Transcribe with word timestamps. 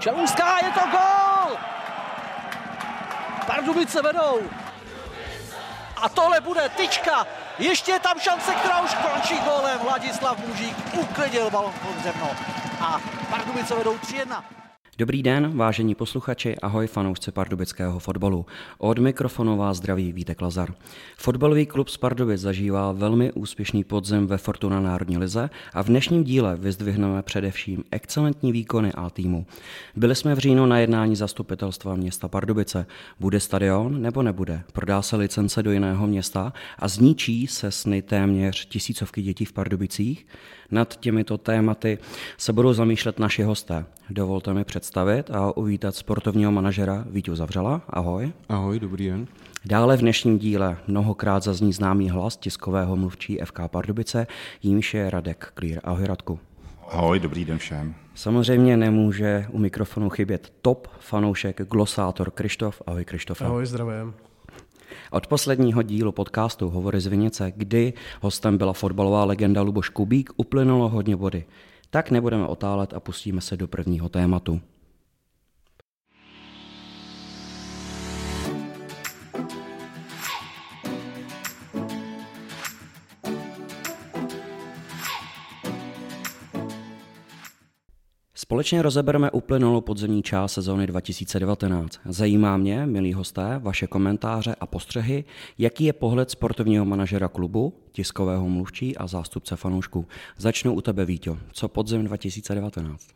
Čelůská, 0.00 0.58
je 0.64 0.70
to 0.72 0.80
gol! 0.90 1.58
Pardubice 3.46 4.02
vedou. 4.02 4.40
A 5.96 6.08
tohle 6.08 6.40
bude 6.40 6.68
tyčka. 6.68 7.26
Ještě 7.58 7.92
je 7.92 8.00
tam 8.00 8.20
šance, 8.20 8.54
která 8.54 8.80
už 8.80 8.94
končí 8.94 9.38
gólem. 9.38 9.78
Vladislav 9.78 10.38
Mužík 10.38 10.76
uklidil 10.94 11.50
balon 11.50 11.72
pod 11.72 12.02
zemno. 12.02 12.30
A 12.80 13.00
Pardubice 13.30 13.74
vedou 13.74 13.96
3-1. 13.96 14.42
Dobrý 15.00 15.22
den, 15.22 15.56
vážení 15.56 15.94
posluchači, 15.94 16.56
ahoj 16.56 16.86
fanoušci 16.86 17.32
pardubického 17.32 17.98
fotbalu. 17.98 18.46
Od 18.78 18.98
mikrofonu 18.98 19.56
vás 19.56 19.76
zdraví 19.76 20.12
Vítek 20.12 20.40
Lazar. 20.42 20.74
Fotbalový 21.16 21.66
klub 21.66 21.88
z 21.88 21.96
Pardubic 21.96 22.40
zažívá 22.40 22.92
velmi 22.92 23.32
úspěšný 23.32 23.84
podzem 23.84 24.26
ve 24.26 24.38
Fortuna 24.38 24.80
Národní 24.80 25.18
lize 25.18 25.50
a 25.72 25.82
v 25.82 25.86
dnešním 25.86 26.24
díle 26.24 26.56
vyzdvihneme 26.56 27.22
především 27.22 27.84
excelentní 27.90 28.52
výkony 28.52 28.92
A 28.92 29.10
týmu. 29.10 29.46
Byli 29.96 30.14
jsme 30.14 30.34
v 30.34 30.38
říjnu 30.38 30.66
na 30.66 30.78
jednání 30.78 31.16
zastupitelstva 31.16 31.94
města 31.94 32.28
Pardubice. 32.28 32.86
Bude 33.20 33.40
stadion 33.40 34.02
nebo 34.02 34.22
nebude? 34.22 34.62
Prodá 34.72 35.02
se 35.02 35.16
licence 35.16 35.62
do 35.62 35.72
jiného 35.72 36.06
města 36.06 36.52
a 36.78 36.88
zničí 36.88 37.46
se 37.46 37.70
sny 37.70 38.02
téměř 38.02 38.66
tisícovky 38.66 39.22
dětí 39.22 39.44
v 39.44 39.52
Pardubicích? 39.52 40.26
Nad 40.70 40.96
těmito 40.96 41.38
tématy 41.38 41.98
se 42.38 42.52
budou 42.52 42.72
zamýšlet 42.72 43.18
naši 43.18 43.42
hosté. 43.42 43.84
Dovolte 44.10 44.54
mi 44.54 44.64
představit 44.64 44.89
a 45.32 45.56
uvítat 45.56 45.94
sportovního 45.94 46.52
manažera 46.52 47.04
Vítu 47.10 47.36
Zavřela. 47.36 47.82
Ahoj. 47.88 48.32
Ahoj, 48.48 48.80
dobrý 48.80 49.06
den. 49.06 49.26
Dále 49.64 49.96
v 49.96 50.00
dnešním 50.00 50.38
díle 50.38 50.78
mnohokrát 50.86 51.42
zazní 51.42 51.72
známý 51.72 52.10
hlas 52.10 52.36
tiskového 52.36 52.96
mluvčí 52.96 53.38
FK 53.44 53.60
Pardubice, 53.66 54.26
jímž 54.62 54.94
je 54.94 55.10
Radek 55.10 55.52
Klír. 55.54 55.80
Ahoj 55.84 56.06
Radku. 56.06 56.38
Ahoj, 56.88 57.20
dobrý 57.20 57.44
den 57.44 57.58
všem. 57.58 57.94
Samozřejmě 58.14 58.76
nemůže 58.76 59.46
u 59.50 59.58
mikrofonu 59.58 60.10
chybět 60.10 60.52
top 60.62 60.88
fanoušek, 61.00 61.68
glosátor 61.70 62.30
Krištof. 62.30 62.82
Ahoj 62.86 63.04
Krištofe. 63.04 63.44
Ahoj, 63.44 63.66
zdravím. 63.66 64.14
Od 65.10 65.26
posledního 65.26 65.82
dílu 65.82 66.12
podcastu 66.12 66.68
Hovory 66.70 67.00
z 67.00 67.06
Vinice, 67.06 67.52
kdy 67.56 67.92
hostem 68.20 68.58
byla 68.58 68.72
fotbalová 68.72 69.24
legenda 69.24 69.62
Luboš 69.62 69.88
Kubík, 69.88 70.30
uplynulo 70.36 70.88
hodně 70.88 71.16
vody. 71.16 71.44
Tak 71.90 72.10
nebudeme 72.10 72.46
otálet 72.46 72.94
a 72.94 73.00
pustíme 73.00 73.40
se 73.40 73.56
do 73.56 73.68
prvního 73.68 74.08
tématu. 74.08 74.60
Společně 88.50 88.82
rozebereme 88.82 89.30
uplynulou 89.30 89.80
podzemní 89.80 90.22
část 90.22 90.52
sezóny 90.52 90.86
2019. 90.86 92.00
Zajímá 92.04 92.56
mě, 92.56 92.86
milí 92.86 93.12
hosté, 93.12 93.60
vaše 93.62 93.86
komentáře 93.86 94.54
a 94.60 94.66
postřehy, 94.66 95.24
jaký 95.58 95.84
je 95.84 95.92
pohled 95.92 96.30
sportovního 96.30 96.84
manažera 96.84 97.28
klubu, 97.28 97.74
tiskového 97.92 98.48
mluvčí 98.48 98.96
a 98.96 99.06
zástupce 99.06 99.56
fanoušků. 99.56 100.06
Začnu 100.36 100.74
u 100.74 100.80
tebe, 100.80 101.04
Víťo. 101.04 101.38
Co 101.52 101.68
podzem 101.68 102.04
2019? 102.04 103.08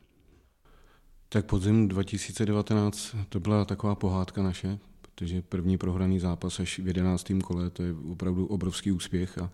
Tak 1.28 1.46
podzim 1.46 1.88
2019 1.88 3.16
to 3.28 3.40
byla 3.40 3.64
taková 3.64 3.94
pohádka 3.94 4.42
naše, 4.42 4.78
protože 5.02 5.42
první 5.42 5.78
prohraný 5.78 6.18
zápas 6.18 6.60
až 6.60 6.78
v 6.78 6.86
jedenáctém 6.86 7.40
kole, 7.40 7.70
to 7.70 7.82
je 7.82 7.94
opravdu 8.12 8.46
obrovský 8.46 8.92
úspěch 8.92 9.38
a 9.38 9.50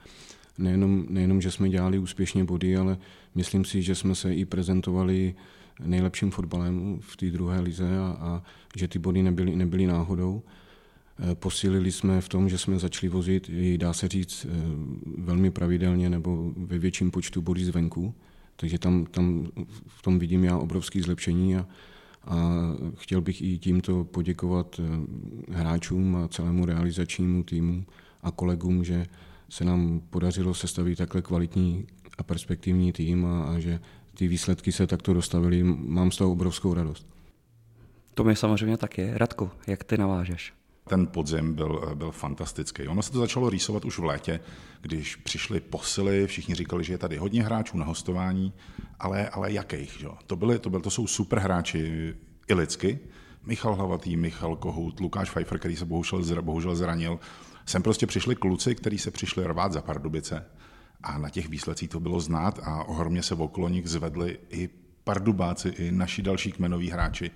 nejenom, 0.59 1.07
nejenom, 1.09 1.41
že 1.41 1.51
jsme 1.51 1.69
dělali 1.69 1.99
úspěšně 1.99 2.45
body, 2.45 2.77
ale 2.77 2.99
myslím 3.35 3.65
si, 3.65 3.83
že 3.83 3.95
jsme 3.95 4.15
se 4.15 4.35
i 4.35 4.45
prezentovali 4.45 5.35
nejlepším 5.85 6.31
fotbalem 6.31 6.99
v 7.01 7.17
té 7.17 7.31
druhé 7.31 7.61
lize 7.61 7.99
a, 7.99 8.17
a 8.21 8.43
že 8.77 8.89
ty 8.89 8.99
body 8.99 9.23
nebyly, 9.23 9.57
nebyly 9.57 9.87
náhodou. 9.87 10.43
E, 11.31 11.35
posílili 11.35 11.93
jsme 11.93 12.21
v 12.21 12.29
tom, 12.29 12.49
že 12.49 12.59
jsme 12.59 12.79
začali 12.79 13.09
vozit, 13.09 13.51
dá 13.77 13.93
se 13.93 14.09
říct, 14.09 14.45
e, 14.45 14.49
velmi 15.19 15.51
pravidelně 15.51 16.11
nebo 16.11 16.53
ve 16.57 16.79
větším 16.79 17.11
počtu 17.11 17.43
bodů 17.43 17.65
zvenku. 17.65 18.15
Takže 18.57 18.79
tam, 18.79 19.07
tam 19.07 19.47
v 19.87 20.03
tom 20.03 20.19
vidím 20.19 20.45
já 20.45 20.59
obrovské 20.59 21.03
zlepšení 21.03 21.57
a, 21.57 21.67
a 22.25 22.37
chtěl 22.97 23.21
bych 23.21 23.43
i 23.43 23.59
tímto 23.59 24.05
poděkovat 24.05 24.81
e, 24.81 24.83
hráčům 25.55 26.17
a 26.17 26.29
celému 26.29 26.65
realizačnímu 26.67 27.43
týmu 27.43 27.85
a 28.23 28.31
kolegům, 28.31 28.85
že 28.85 29.07
se 29.49 29.65
nám 29.65 30.01
podařilo 30.11 30.55
sestavit 30.55 30.99
takhle 30.99 31.23
kvalitní 31.23 31.87
a 32.19 32.23
perspektivní 32.23 32.93
tým 32.93 33.27
a, 33.27 33.43
a 33.43 33.59
že 33.59 33.81
ty 34.15 34.29
výsledky 34.29 34.73
se 34.73 34.87
takto 34.87 35.15
dostavily, 35.15 35.63
mám 35.65 36.11
z 36.11 36.17
toho 36.17 36.33
obrovskou 36.33 36.75
radost. 36.75 37.07
To 38.15 38.25
mi 38.25 38.37
samozřejmě 38.37 38.77
taky. 38.77 39.11
Radku, 39.15 39.51
jak 39.67 39.85
ty 39.85 39.99
navážeš? 39.99 40.53
Ten 40.89 41.07
podzim 41.07 41.55
byl, 41.55 41.93
byl 41.95 42.11
fantastický. 42.11 42.89
Ono 42.89 43.03
se 43.03 43.13
to 43.13 43.19
začalo 43.19 43.51
rýsovat 43.51 43.85
už 43.85 43.99
v 43.99 44.05
létě, 44.05 44.41
když 44.81 45.17
přišly 45.17 45.61
posily, 45.61 46.27
všichni 46.27 46.55
říkali, 46.55 46.85
že 46.85 46.93
je 46.93 46.99
tady 46.99 47.17
hodně 47.17 47.43
hráčů 47.43 47.79
na 47.79 47.85
hostování, 47.85 48.53
ale, 48.99 49.29
ale 49.29 49.53
jakých? 49.53 49.97
Že? 50.01 50.07
To, 50.27 50.37
byly, 50.37 50.59
to, 50.59 50.71
byly, 50.71 50.83
to 50.83 50.91
jsou 50.91 51.07
super 51.07 51.39
hráči 51.39 52.15
i 52.49 52.55
lidsky. 52.55 52.99
Michal 53.47 53.75
Hlavatý, 53.75 54.17
Michal 54.17 54.57
Kohout, 54.57 55.01
Lukáš 55.01 55.31
Pfeiffer, 55.31 55.59
který 55.59 55.77
se 55.77 55.85
bohužel, 55.85 56.43
bohužel 56.43 56.75
zranil. 56.75 57.19
Sem 57.67 57.83
prostě 57.83 58.07
přišli 58.07 58.37
kluci, 58.37 58.75
kteří 58.75 58.99
se 58.99 59.11
přišli 59.11 59.45
rvát 59.45 59.73
za 59.73 59.83
Pardubice 59.83 60.47
a 61.03 61.19
na 61.19 61.31
těch 61.31 61.49
výsledcích 61.49 61.89
to 61.89 62.01
bylo 62.01 62.21
znát 62.21 62.61
a 62.63 62.85
ohromně 62.85 63.23
se 63.23 63.35
okolo 63.35 63.69
nich 63.69 63.89
zvedli 63.89 64.39
i 64.51 64.69
pardubáci, 65.05 65.69
i 65.69 65.93
naši 65.93 66.23
další 66.23 66.53
kmenoví 66.53 66.91
hráči. 66.91 67.31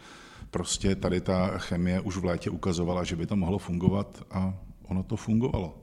Prostě 0.50 0.94
tady 0.94 1.20
ta 1.20 1.58
chemie 1.58 2.00
už 2.00 2.16
v 2.16 2.24
létě 2.24 2.50
ukazovala, 2.50 3.04
že 3.04 3.16
by 3.16 3.26
to 3.26 3.36
mohlo 3.36 3.58
fungovat 3.58 4.22
a 4.30 4.54
ono 4.82 5.02
to 5.02 5.16
fungovalo. 5.16 5.78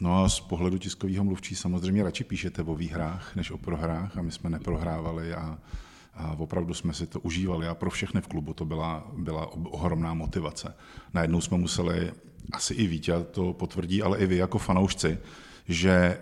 No 0.00 0.24
a 0.24 0.28
z 0.28 0.40
pohledu 0.40 0.78
tiskového 0.78 1.24
mluvčí 1.24 1.54
samozřejmě 1.54 2.02
radši 2.02 2.24
píšete 2.24 2.62
o 2.62 2.74
výhrách, 2.74 3.36
než 3.36 3.50
o 3.50 3.58
prohrách 3.58 4.18
a 4.18 4.22
my 4.22 4.32
jsme 4.32 4.50
neprohrávali 4.50 5.34
a, 5.34 5.58
a 6.14 6.32
opravdu 6.38 6.74
jsme 6.74 6.94
si 6.94 7.06
to 7.06 7.20
užívali 7.20 7.66
a 7.66 7.74
pro 7.74 7.90
všechny 7.90 8.20
v 8.20 8.28
klubu 8.28 8.54
to 8.54 8.64
byla, 8.64 9.10
byla 9.16 9.52
ohromná 9.52 10.14
motivace. 10.14 10.74
Najednou 11.14 11.40
jsme 11.40 11.58
museli, 11.58 12.12
asi 12.52 12.74
i 12.74 12.86
Vítě 12.86 13.12
to 13.30 13.52
potvrdí, 13.52 14.02
ale 14.02 14.18
i 14.18 14.26
vy 14.26 14.36
jako 14.36 14.58
fanoušci, 14.58 15.18
že 15.68 16.18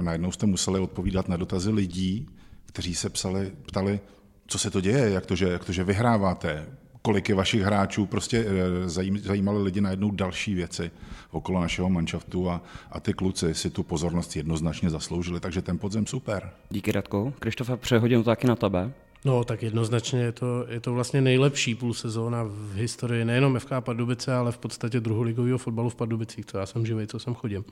najednou 0.00 0.32
jste 0.32 0.46
museli 0.46 0.80
odpovídat 0.80 1.28
na 1.28 1.36
dotazy 1.36 1.70
lidí, 1.70 2.28
kteří 2.66 2.94
se 2.94 3.10
psali, 3.10 3.52
ptali, 3.66 4.00
co 4.46 4.58
se 4.58 4.70
to 4.70 4.80
děje, 4.80 5.10
jak 5.10 5.26
to, 5.26 5.36
že, 5.36 5.48
jak 5.48 5.64
to, 5.64 5.72
že 5.72 5.84
vyhráváte, 5.84 6.66
kolik 7.02 7.28
je 7.28 7.34
vašich 7.34 7.62
hráčů, 7.62 8.06
prostě 8.06 8.46
eh, 8.48 8.88
zajímaly 9.18 9.62
lidi 9.62 9.80
najednou 9.80 10.10
další 10.10 10.54
věci 10.54 10.90
okolo 11.30 11.60
našeho 11.60 11.90
manšaftu 11.90 12.50
a, 12.50 12.62
a 12.90 13.00
ty 13.00 13.12
kluci 13.12 13.54
si 13.54 13.70
tu 13.70 13.82
pozornost 13.82 14.36
jednoznačně 14.36 14.90
zasloužili, 14.90 15.40
takže 15.40 15.62
ten 15.62 15.78
podzem 15.78 16.06
super. 16.06 16.50
Díky 16.70 16.92
Radku. 16.92 17.34
Krištofe, 17.38 17.76
přehodím 17.76 18.22
to 18.22 18.30
taky 18.30 18.46
na 18.46 18.56
tebe. 18.56 18.92
No, 19.24 19.44
tak 19.44 19.62
jednoznačně 19.62 20.20
je 20.20 20.32
to, 20.32 20.66
je 20.68 20.80
to 20.80 20.94
vlastně 20.94 21.20
nejlepší 21.20 21.74
půl 21.74 21.94
sezóna 21.94 22.42
v 22.44 22.74
historii 22.74 23.24
nejenom 23.24 23.58
FK 23.58 23.70
Pardubice, 23.80 24.34
ale 24.34 24.52
v 24.52 24.58
podstatě 24.58 25.00
druholigového 25.00 25.58
fotbalu 25.58 25.90
v 25.90 25.94
Pardubicích, 25.94 26.46
co 26.46 26.58
já 26.58 26.66
jsem 26.66 26.86
živý, 26.86 27.06
co 27.06 27.18
jsem 27.18 27.34
chodím. 27.34 27.64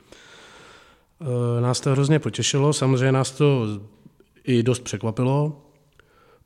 Eh, 1.22 1.60
nás 1.60 1.80
to 1.80 1.90
hrozně 1.90 2.18
potěšilo, 2.18 2.72
samozřejmě 2.72 3.12
nás 3.12 3.30
to 3.30 3.66
i 4.44 4.62
dost 4.62 4.80
překvapilo. 4.80 5.66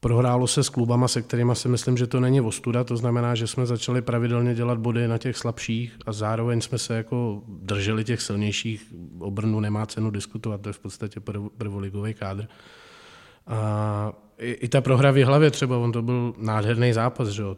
Prohrálo 0.01 0.47
se 0.47 0.63
s 0.63 0.69
klubama, 0.69 1.09
se 1.09 1.23
kterými 1.23 1.57
si 1.57 1.69
myslím, 1.69 1.97
že 1.97 2.07
to 2.07 2.21
není 2.21 2.41
ostuda, 2.41 2.85
to 2.85 2.97
znamená, 2.97 3.35
že 3.35 3.47
jsme 3.47 3.67
začali 3.67 4.03
pravidelně 4.03 4.55
dělat 4.55 4.79
body 4.79 5.09
na 5.09 5.19
těch 5.19 5.37
slabších 5.37 5.99
a 6.07 6.13
zároveň 6.13 6.61
jsme 6.61 6.79
se 6.79 6.97
jako 6.97 7.43
drželi 7.49 8.05
těch 8.05 8.23
silnějších. 8.23 8.95
O 9.19 9.31
Brnu 9.31 9.61
nemá 9.61 9.87
cenu 9.87 10.11
diskutovat, 10.11 10.61
to 10.61 10.69
je 10.69 10.73
v 10.73 10.79
podstatě 10.79 11.21
prvoligový 11.59 12.15
kádr. 12.15 12.49
A 13.47 14.13
i, 14.39 14.51
i 14.51 14.69
ta 14.69 14.81
prohra 14.81 15.11
v 15.11 15.25
hlavě 15.25 15.51
třeba, 15.51 15.79
on 15.79 15.93
to 15.93 16.03
byl 16.03 16.35
nádherný 16.39 16.93
zápas, 16.93 17.29
že 17.29 17.43
jo, 17.43 17.57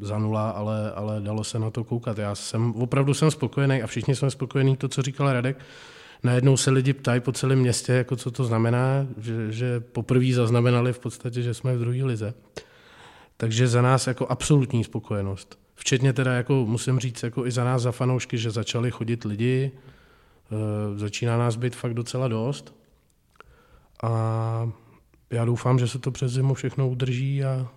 za 0.00 0.18
nula, 0.18 0.50
ale, 0.50 0.92
ale 0.92 1.20
dalo 1.20 1.44
se 1.44 1.58
na 1.58 1.70
to 1.70 1.84
koukat. 1.84 2.18
Já 2.18 2.34
jsem, 2.34 2.74
opravdu 2.74 3.14
jsem 3.14 3.30
spokojený 3.30 3.82
a 3.82 3.86
všichni 3.86 4.16
jsme 4.16 4.30
spokojení, 4.30 4.76
to, 4.76 4.88
co 4.88 5.02
říkal 5.02 5.32
Radek, 5.32 5.58
najednou 6.22 6.56
se 6.56 6.70
lidi 6.70 6.92
ptají 6.92 7.20
po 7.20 7.32
celém 7.32 7.58
městě, 7.58 7.92
jako 7.92 8.16
co 8.16 8.30
to 8.30 8.44
znamená, 8.44 9.06
že, 9.18 9.52
že 9.52 9.80
poprvé 9.80 10.32
zaznamenali 10.32 10.92
v 10.92 10.98
podstatě, 10.98 11.42
že 11.42 11.54
jsme 11.54 11.76
v 11.76 11.80
druhé 11.80 12.04
lize. 12.04 12.34
Takže 13.36 13.68
za 13.68 13.82
nás 13.82 14.06
jako 14.06 14.26
absolutní 14.26 14.84
spokojenost. 14.84 15.58
Včetně 15.74 16.12
teda, 16.12 16.34
jako 16.34 16.66
musím 16.66 16.98
říct, 16.98 17.22
jako 17.22 17.46
i 17.46 17.50
za 17.50 17.64
nás, 17.64 17.82
za 17.82 17.92
fanoušky, 17.92 18.38
že 18.38 18.50
začali 18.50 18.90
chodit 18.90 19.24
lidi, 19.24 19.72
e, 19.72 20.98
začíná 20.98 21.38
nás 21.38 21.56
být 21.56 21.76
fakt 21.76 21.94
docela 21.94 22.28
dost. 22.28 22.74
A 24.02 24.70
já 25.30 25.44
doufám, 25.44 25.78
že 25.78 25.88
se 25.88 25.98
to 25.98 26.10
přes 26.10 26.32
zimu 26.32 26.54
všechno 26.54 26.88
udrží 26.88 27.44
a 27.44 27.68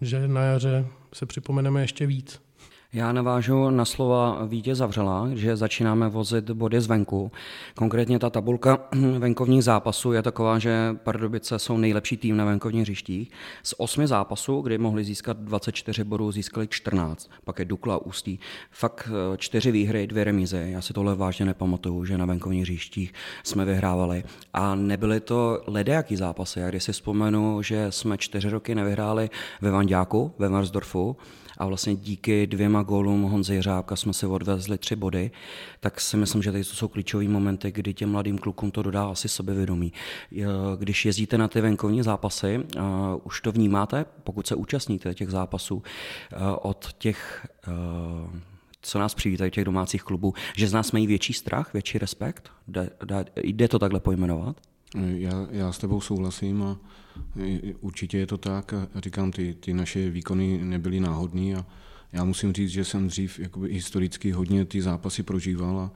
že 0.00 0.28
na 0.28 0.42
jaře 0.42 0.86
se 1.12 1.26
připomeneme 1.26 1.80
ještě 1.80 2.06
víc. 2.06 2.47
Já 2.92 3.12
navážu 3.12 3.70
na 3.70 3.84
slova 3.84 4.44
Vítě 4.44 4.74
Zavřela, 4.74 5.28
že 5.34 5.56
začínáme 5.56 6.08
vozit 6.08 6.50
body 6.50 6.80
zvenku. 6.80 7.32
Konkrétně 7.74 8.18
ta 8.18 8.30
tabulka 8.30 8.88
venkovních 9.18 9.64
zápasů 9.64 10.12
je 10.12 10.22
taková, 10.22 10.58
že 10.58 10.96
Pardubice 11.02 11.58
jsou 11.58 11.76
nejlepší 11.76 12.16
tým 12.16 12.36
na 12.36 12.44
venkovních 12.44 12.82
hřištích. 12.82 13.30
Z 13.62 13.74
osmi 13.78 14.06
zápasů, 14.06 14.60
kdy 14.60 14.78
mohli 14.78 15.04
získat 15.04 15.36
24 15.36 16.04
bodů, 16.04 16.32
získali 16.32 16.68
14. 16.68 17.30
Pak 17.44 17.58
je 17.58 17.64
Dukla, 17.64 18.06
Ústí. 18.06 18.40
Fakt 18.70 19.08
eh, 19.08 19.36
čtyři 19.36 19.70
výhry, 19.70 20.06
dvě 20.06 20.24
remízy. 20.24 20.68
Já 20.70 20.80
si 20.80 20.92
tohle 20.92 21.14
vážně 21.14 21.46
nepamatuju, 21.46 22.04
že 22.04 22.18
na 22.18 22.26
venkovních 22.26 22.62
hřištích 22.62 23.12
jsme 23.44 23.64
vyhrávali. 23.64 24.24
A 24.52 24.74
nebyly 24.74 25.20
to 25.20 25.62
ledejaký 25.66 26.16
zápasy. 26.16 26.60
Já 26.60 26.70
když 26.70 26.84
si 26.84 26.92
vzpomenu, 26.92 27.62
že 27.62 27.92
jsme 27.92 28.18
čtyři 28.18 28.50
roky 28.50 28.74
nevyhráli 28.74 29.30
ve 29.60 29.70
Vandiáku, 29.70 30.32
ve 30.38 30.48
Marsdorfu, 30.48 31.16
a 31.58 31.66
vlastně 31.66 31.96
díky 31.96 32.46
dvěma 32.46 32.82
gólům 32.82 33.22
Honzy 33.22 33.62
Řábka 33.62 33.96
jsme 33.96 34.12
si 34.12 34.26
odvezli 34.26 34.78
tři 34.78 34.96
body, 34.96 35.30
tak 35.80 36.00
si 36.00 36.16
myslím, 36.16 36.42
že 36.42 36.52
tady 36.52 36.64
to 36.64 36.74
jsou 36.74 36.88
klíčové 36.88 37.28
momenty, 37.28 37.72
kdy 37.72 37.94
těm 37.94 38.10
mladým 38.10 38.38
klukům 38.38 38.70
to 38.70 38.82
dodá 38.82 39.08
asi 39.08 39.28
sebevědomí. 39.28 39.92
Když 40.78 41.06
jezdíte 41.06 41.38
na 41.38 41.48
ty 41.48 41.60
venkovní 41.60 42.02
zápasy, 42.02 42.60
už 43.24 43.40
to 43.40 43.52
vnímáte, 43.52 44.04
pokud 44.24 44.46
se 44.46 44.54
účastníte 44.54 45.14
těch 45.14 45.30
zápasů 45.30 45.82
od 46.62 46.92
těch 46.98 47.46
co 48.82 48.98
nás 48.98 49.14
přivítají 49.14 49.50
těch 49.50 49.64
domácích 49.64 50.02
klubů, 50.02 50.34
že 50.56 50.68
z 50.68 50.72
nás 50.72 50.92
mají 50.92 51.06
větší 51.06 51.32
strach, 51.32 51.72
větší 51.72 51.98
respekt? 51.98 52.50
Jde, 52.68 52.90
jde 53.42 53.68
to 53.68 53.78
takhle 53.78 54.00
pojmenovat? 54.00 54.56
Já, 54.94 55.46
já 55.50 55.72
s 55.72 55.78
tebou 55.78 56.00
souhlasím 56.00 56.62
a 56.62 56.76
určitě 57.80 58.18
je 58.18 58.26
to 58.26 58.38
tak. 58.38 58.72
A 58.72 58.88
říkám, 58.96 59.32
ty, 59.32 59.54
ty 59.60 59.74
naše 59.74 60.10
výkony 60.10 60.64
nebyly 60.64 61.00
náhodné 61.00 61.54
a 61.56 61.66
já 62.12 62.24
musím 62.24 62.52
říct, 62.52 62.70
že 62.70 62.84
jsem 62.84 63.08
dřív 63.08 63.38
jakoby 63.38 63.72
historicky 63.72 64.30
hodně 64.30 64.64
ty 64.64 64.82
zápasy 64.82 65.22
prožíval 65.22 65.80
a 65.80 65.92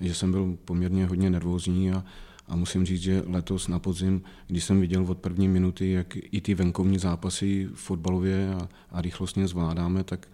že 0.00 0.14
jsem 0.14 0.30
byl 0.30 0.58
poměrně 0.64 1.06
hodně 1.06 1.30
nervózní 1.30 1.90
a, 1.90 2.04
a 2.48 2.56
musím 2.56 2.86
říct, 2.86 3.02
že 3.02 3.22
letos 3.26 3.68
na 3.68 3.78
podzim, 3.78 4.22
když 4.46 4.64
jsem 4.64 4.80
viděl 4.80 5.04
od 5.08 5.18
první 5.18 5.48
minuty, 5.48 5.90
jak 5.90 6.16
i 6.16 6.40
ty 6.40 6.54
venkovní 6.54 6.98
zápasy 6.98 7.68
fotbalově 7.74 8.54
a, 8.54 8.68
a 8.90 9.00
rychlostně 9.00 9.48
zvládáme, 9.48 10.04
tak 10.04 10.28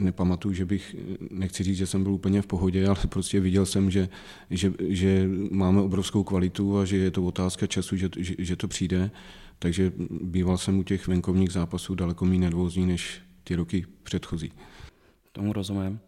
nepamatuju, 0.00 0.54
že 0.54 0.66
bych, 0.66 0.96
nechci 1.30 1.62
říct, 1.62 1.76
že 1.76 1.86
jsem 1.86 2.02
byl 2.02 2.12
úplně 2.12 2.42
v 2.42 2.46
pohodě, 2.46 2.86
ale 2.86 2.96
prostě 3.08 3.40
viděl 3.40 3.66
jsem, 3.66 3.90
že, 3.90 4.08
že, 4.50 4.72
že 4.88 5.28
máme 5.50 5.80
obrovskou 5.80 6.24
kvalitu 6.24 6.78
a 6.78 6.84
že 6.84 6.96
je 6.96 7.10
to 7.10 7.24
otázka 7.24 7.66
času, 7.66 7.96
že, 7.96 8.08
že, 8.16 8.34
že 8.38 8.56
to 8.56 8.68
přijde. 8.68 9.10
Takže 9.58 9.92
býval 10.10 10.58
jsem 10.58 10.78
u 10.78 10.82
těch 10.82 11.08
venkovních 11.08 11.52
zápasů 11.52 11.94
daleko 11.94 12.24
méně 12.24 12.40
nervózní 12.40 12.86
než 12.86 13.20
ty 13.44 13.54
roky 13.54 13.86
předchozí. 14.02 14.52
Tomu 15.32 15.52
rozumím. 15.52 16.00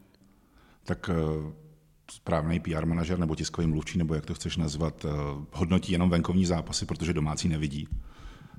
Tak 0.85 1.11
eh, 1.13 1.53
správný 2.11 2.61
PR 2.61 2.87
manažer 2.87 3.19
nebo 3.19 3.35
tiskový 3.35 3.67
mluvčí, 3.67 3.99
nebo 3.99 4.15
jak 4.15 4.27
to 4.27 4.35
chceš 4.35 4.57
nazvat, 4.57 5.05
eh, 5.05 5.09
hodnotí 5.53 5.93
jenom 5.93 6.11
venkovní 6.11 6.47
zápasy, 6.47 6.87
protože 6.87 7.13
domácí 7.13 7.49
nevidí. 7.49 7.89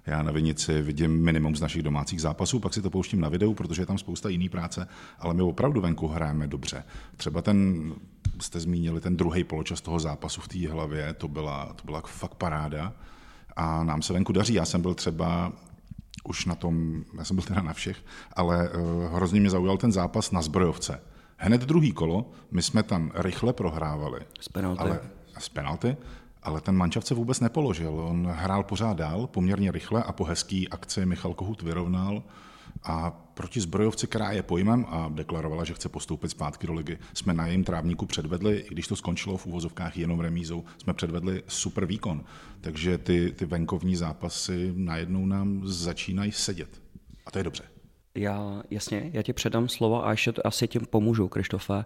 Já 0.06 0.24
na 0.24 0.32
Vinici 0.32 0.82
vidím 0.82 1.24
minimum 1.24 1.56
z 1.56 1.62
našich 1.62 1.82
domácích 1.84 2.22
zápasů, 2.22 2.60
pak 2.60 2.74
si 2.74 2.82
to 2.82 2.90
pouštím 2.90 3.22
na 3.22 3.30
videu, 3.30 3.54
protože 3.54 3.82
je 3.82 3.86
tam 3.86 3.98
spousta 3.98 4.30
jiný 4.30 4.50
práce, 4.50 4.88
ale 5.20 5.34
my 5.34 5.42
opravdu 5.42 5.82
venku 5.82 6.08
hrajeme 6.08 6.48
dobře. 6.48 6.84
Třeba 7.18 7.42
ten, 7.42 7.92
jste 8.40 8.60
zmínili 8.60 9.02
ten 9.02 9.18
druhý 9.18 9.44
poločas 9.44 9.82
toho 9.82 10.00
zápasu 10.00 10.42
v 10.42 10.48
té 10.48 10.70
hlavě, 10.70 11.14
to 11.14 11.28
byla, 11.28 11.66
to 11.66 11.86
byla 11.86 12.02
fakt 12.06 12.36
paráda 12.36 12.94
a 13.56 13.84
nám 13.84 14.02
se 14.02 14.14
venku 14.14 14.34
daří. 14.34 14.54
Já 14.54 14.66
jsem 14.66 14.82
byl 14.82 14.94
třeba 14.94 15.54
už 16.24 16.46
na 16.46 16.56
tom, 16.56 17.04
já 17.18 17.26
jsem 17.26 17.36
byl 17.36 17.46
teda 17.46 17.62
na 17.62 17.74
všech, 17.74 17.98
ale 18.34 18.70
uh, 18.70 19.16
hrozně 19.16 19.40
mě 19.40 19.50
zaujal 19.50 19.78
ten 19.78 19.92
zápas 19.92 20.32
na 20.32 20.42
zbrojovce. 20.42 21.02
Hned 21.38 21.62
druhý 21.62 21.92
kolo, 21.92 22.32
my 22.52 22.62
jsme 22.62 22.84
tam 22.84 23.12
rychle 23.16 23.54
prohrávali. 23.54 24.20
Z 24.42 24.50
penalty. 24.50 24.82
Ale, 24.82 25.00
z 25.40 25.50
penalty, 25.50 25.98
ale 26.44 26.62
ten 26.62 26.76
mančav 26.76 27.06
se 27.06 27.14
vůbec 27.14 27.40
nepoložil. 27.40 28.00
On 28.00 28.28
hrál 28.28 28.64
pořád 28.64 28.98
dál, 28.98 29.28
poměrně 29.28 29.72
rychle 29.72 30.04
a 30.04 30.12
po 30.12 30.24
hezký 30.24 30.70
akci 30.70 31.06
Michal 31.06 31.34
Kohut 31.34 31.62
vyrovnal 31.62 32.24
a 32.84 33.12
proti 33.34 33.62
zbrojovci, 33.62 34.08
která 34.08 34.32
je 34.32 34.44
pojmem 34.44 34.86
a 34.90 35.10
deklarovala, 35.10 35.64
že 35.64 35.74
chce 35.74 35.90
postoupit 35.90 36.30
zpátky 36.30 36.68
do 36.68 36.74
ligy, 36.74 36.98
jsme 37.14 37.34
na 37.34 37.48
jejím 37.48 37.64
trávníku 37.64 38.06
předvedli, 38.06 38.58
i 38.58 38.70
když 38.70 38.88
to 38.88 38.96
skončilo 38.96 39.38
v 39.38 39.46
úvozovkách 39.46 39.98
jenom 39.98 40.20
remízou, 40.20 40.64
jsme 40.78 40.94
předvedli 40.94 41.44
super 41.48 41.86
výkon. 41.86 42.24
Takže 42.62 42.98
ty, 42.98 43.34
ty 43.36 43.46
venkovní 43.46 43.96
zápasy 43.96 44.74
najednou 44.76 45.26
nám 45.26 45.62
začínají 45.66 46.32
sedět. 46.32 46.82
A 47.26 47.32
to 47.32 47.38
je 47.38 47.44
dobře. 47.44 47.64
Já, 48.16 48.64
jasně, 48.70 49.10
já 49.14 49.22
ti 49.22 49.34
předám 49.34 49.70
slovo 49.70 50.06
a 50.06 50.12
ještě 50.12 50.32
to 50.32 50.48
asi 50.48 50.68
tím 50.68 50.82
pomůžu, 50.90 51.28
Krištofe. 51.28 51.86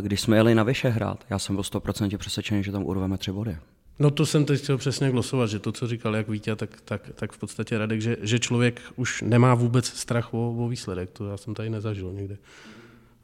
Když 0.00 0.20
jsme 0.20 0.36
jeli 0.36 0.54
na 0.54 0.62
Vyšehrad, 0.62 1.24
já 1.30 1.38
jsem 1.38 1.54
byl 1.56 1.62
100% 1.62 2.18
přesvědčený, 2.18 2.64
že 2.64 2.72
tam 2.72 2.84
urveme 2.84 3.18
tři 3.18 3.32
body. 3.32 3.58
No 3.98 4.10
to 4.10 4.26
jsem 4.26 4.44
teď 4.44 4.62
chtěl 4.62 4.78
přesně 4.78 5.10
glosovat, 5.10 5.50
že 5.50 5.58
to, 5.58 5.72
co 5.72 5.86
říkal 5.86 6.16
jak 6.16 6.28
Vítě, 6.28 6.56
tak, 6.56 6.80
tak, 6.80 7.10
tak 7.14 7.32
v 7.32 7.38
podstatě 7.38 7.78
Radek, 7.78 8.00
že, 8.00 8.16
že 8.20 8.38
člověk 8.38 8.80
už 8.96 9.22
nemá 9.22 9.54
vůbec 9.54 9.86
strach 9.86 10.34
o, 10.34 10.64
o 10.64 10.68
výsledek, 10.68 11.10
to 11.10 11.28
já 11.28 11.36
jsem 11.36 11.54
tady 11.54 11.70
nezažil 11.70 12.12
nikdy. 12.12 12.38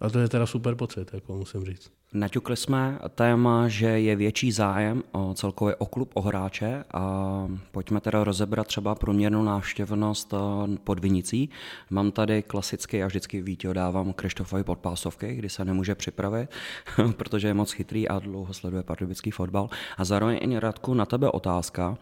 A 0.01 0.11
to 0.11 0.19
je 0.19 0.29
teda 0.29 0.47
super 0.47 0.75
pocit, 0.75 1.11
jako 1.15 1.37
musím 1.37 1.65
říct. 1.65 1.98
Naťukli 2.13 2.57
jsme 2.57 2.99
téma, 3.15 3.69
že 3.69 3.87
je 3.87 4.17
větší 4.17 4.53
zájem 4.53 5.03
o 5.13 5.35
celkově 5.35 5.75
o 5.77 5.87
klub, 5.87 6.11
o 6.15 6.21
hráče 6.21 6.85
a 6.95 7.47
pojďme 7.73 8.01
teda 8.01 8.25
rozebrat 8.25 8.67
třeba 8.67 8.95
průměrnou 8.95 9.43
návštěvnost 9.43 10.35
eh, 10.35 10.77
pod 10.85 10.99
Vinicí. 10.99 11.51
Mám 11.91 12.11
tady 12.11 12.43
klasicky, 12.43 12.99
já 12.99 13.07
vždycky 13.07 13.43
Vítě 13.43 13.75
dávám 13.75 14.13
Krištofovi 14.13 14.65
podpásovky, 14.65 15.35
kdy 15.35 15.49
se 15.49 15.65
nemůže 15.65 15.95
připravit, 15.95 16.51
protože 17.17 17.49
je 17.49 17.55
moc 17.55 17.73
chytrý 17.73 18.09
a 18.09 18.19
dlouho 18.19 18.55
sleduje 18.55 18.83
pardubický 18.83 19.31
fotbal. 19.31 19.71
A 19.97 20.05
zároveň 20.05 20.39
i 20.53 20.61
Radku 20.61 20.95
na 20.95 21.07
tebe 21.07 21.31
otázka. 21.31 21.99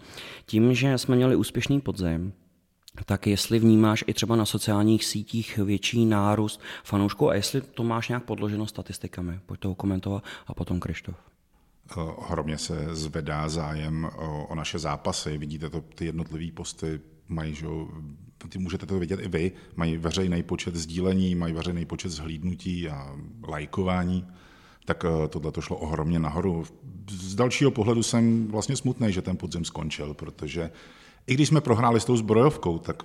Tím, 0.46 0.74
že 0.74 0.98
jsme 0.98 1.16
měli 1.16 1.36
úspěšný 1.36 1.80
podzim, 1.80 2.32
tak 3.04 3.26
jestli 3.26 3.58
vnímáš 3.58 4.04
i 4.06 4.14
třeba 4.14 4.36
na 4.36 4.44
sociálních 4.44 5.04
sítích 5.04 5.58
větší 5.58 6.06
nárůst 6.06 6.60
fanoušků 6.84 7.30
a 7.30 7.34
jestli 7.34 7.60
to 7.60 7.84
máš 7.84 8.08
nějak 8.08 8.24
podloženo 8.24 8.66
statistikami. 8.66 9.40
Pojď 9.46 9.60
to 9.60 9.74
komentovat 9.74 10.24
a 10.46 10.54
potom 10.54 10.80
Krištof. 10.80 11.16
Ohromně 11.96 12.58
se 12.58 12.94
zvedá 12.94 13.48
zájem 13.48 14.10
o, 14.16 14.46
o 14.46 14.54
naše 14.54 14.78
zápasy. 14.78 15.38
Vidíte 15.38 15.70
to, 15.70 15.80
ty 15.80 16.04
jednotlivé 16.04 16.52
posty 16.52 17.00
mají, 17.28 17.54
že 17.54 17.66
ty 18.48 18.58
můžete 18.58 18.86
to 18.86 18.98
vidět 18.98 19.20
i 19.20 19.28
vy, 19.28 19.52
mají 19.76 19.96
veřejný 19.96 20.42
počet 20.42 20.76
sdílení, 20.76 21.34
mají 21.34 21.54
veřejný 21.54 21.84
počet 21.84 22.08
zhlídnutí 22.08 22.88
a 22.88 23.16
lajkování, 23.48 24.26
tak 24.84 25.04
tohle 25.28 25.52
to 25.52 25.60
šlo 25.60 25.76
ohromně 25.76 26.18
nahoru. 26.18 26.64
Z 27.10 27.34
dalšího 27.34 27.70
pohledu 27.70 28.02
jsem 28.02 28.48
vlastně 28.48 28.76
smutný, 28.76 29.12
že 29.12 29.22
ten 29.22 29.36
podzim 29.36 29.64
skončil, 29.64 30.14
protože 30.14 30.70
i 31.26 31.34
když 31.34 31.48
jsme 31.48 31.60
prohráli 31.60 32.00
s 32.00 32.04
tou 32.04 32.16
zbrojovkou, 32.16 32.78
tak 32.78 33.02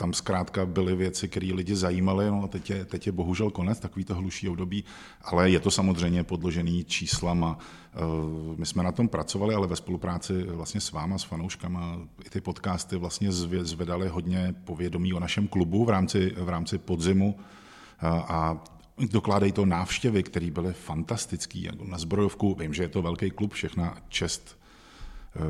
tam 0.00 0.12
zkrátka 0.12 0.66
byly 0.66 0.96
věci, 0.96 1.28
které 1.28 1.52
lidi 1.54 1.76
zajímaly, 1.76 2.30
no 2.30 2.42
a 2.44 2.48
teď 2.48 2.70
je, 2.70 2.84
teď 2.84 3.06
je 3.06 3.12
bohužel 3.12 3.50
konec, 3.50 3.80
takový 3.80 4.04
to 4.04 4.14
hluší 4.14 4.48
období, 4.48 4.84
ale 5.22 5.50
je 5.50 5.60
to 5.60 5.70
samozřejmě 5.70 6.24
podložený 6.24 6.84
číslama. 6.84 7.58
Uh, 7.58 8.58
my 8.58 8.66
jsme 8.66 8.82
na 8.82 8.92
tom 8.92 9.08
pracovali, 9.08 9.54
ale 9.54 9.66
ve 9.66 9.76
spolupráci 9.76 10.42
vlastně 10.42 10.80
s 10.80 10.92
váma, 10.92 11.18
s 11.18 11.22
fanouškama, 11.22 11.98
i 12.26 12.30
ty 12.30 12.40
podcasty 12.40 12.96
vlastně 12.96 13.32
zvedaly 13.32 14.08
hodně 14.08 14.54
povědomí 14.64 15.12
o 15.12 15.20
našem 15.20 15.48
klubu 15.48 15.84
v 15.84 15.90
rámci, 15.90 16.34
v 16.36 16.48
rámci 16.48 16.78
podzimu 16.78 17.34
uh, 17.34 18.08
a 18.08 18.64
dokládají 19.10 19.52
to 19.52 19.66
návštěvy, 19.66 20.22
které 20.22 20.50
byly 20.50 20.72
fantastické. 20.72 21.58
Jako 21.58 21.84
na 21.84 21.98
zbrojovku, 21.98 22.56
vím, 22.60 22.74
že 22.74 22.82
je 22.82 22.88
to 22.88 23.02
velký 23.02 23.30
klub, 23.30 23.52
všechna 23.52 23.96
čest 24.08 24.59
Eh, 24.59 24.59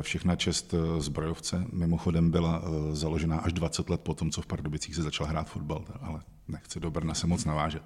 všechna 0.01 0.35
čest 0.35 0.73
eh, 0.73 1.01
zbrojovce 1.01 1.65
mimochodem 1.71 2.31
byla 2.31 2.61
eh, 2.63 2.95
založena 2.95 3.37
až 3.37 3.53
20 3.53 3.89
let 3.89 4.01
po 4.01 4.13
tom, 4.13 4.31
co 4.31 4.41
v 4.41 4.45
Pardubicích 4.45 4.95
se 4.95 5.03
začal 5.03 5.27
hrát 5.27 5.49
fotbal, 5.49 5.85
ale 6.01 6.19
nechci 6.47 6.79
do 6.79 6.91
Brna 6.91 7.13
se 7.13 7.27
moc 7.27 7.45
navážet. 7.45 7.83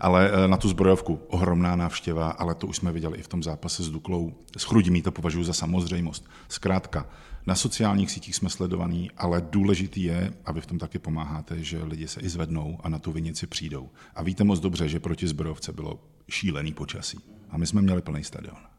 Ale 0.00 0.30
na 0.46 0.56
tu 0.56 0.68
zbrojovku 0.68 1.20
ohromná 1.28 1.76
návštěva, 1.76 2.30
ale 2.30 2.54
to 2.54 2.66
už 2.66 2.76
jsme 2.76 2.92
viděli 2.92 3.18
i 3.18 3.22
v 3.22 3.28
tom 3.28 3.42
zápase 3.42 3.82
s 3.82 3.90
Duklou. 3.90 4.32
S 4.56 4.64
Chrudimí 4.64 5.02
to 5.02 5.12
považuji 5.12 5.44
za 5.44 5.52
samozřejmost. 5.52 6.28
Zkrátka, 6.48 7.06
na 7.46 7.54
sociálních 7.54 8.10
sítích 8.10 8.36
jsme 8.36 8.50
sledovaní, 8.50 9.10
ale 9.16 9.42
důležitý 9.50 10.02
je, 10.02 10.34
a 10.44 10.52
vy 10.52 10.60
v 10.60 10.66
tom 10.66 10.78
taky 10.78 10.98
pomáháte, 10.98 11.62
že 11.62 11.84
lidi 11.84 12.08
se 12.08 12.20
i 12.20 12.28
zvednou 12.28 12.78
a 12.80 12.88
na 12.88 12.98
tu 12.98 13.12
vinici 13.12 13.46
přijdou. 13.46 13.90
A 14.14 14.22
víte 14.22 14.44
moc 14.44 14.60
dobře, 14.60 14.88
že 14.88 15.00
proti 15.00 15.28
zbrojovce 15.28 15.72
bylo 15.72 16.00
šílený 16.28 16.72
počasí. 16.72 17.18
A 17.50 17.58
my 17.58 17.66
jsme 17.66 17.82
měli 17.82 18.02
plný 18.02 18.24
stadion. 18.24 18.75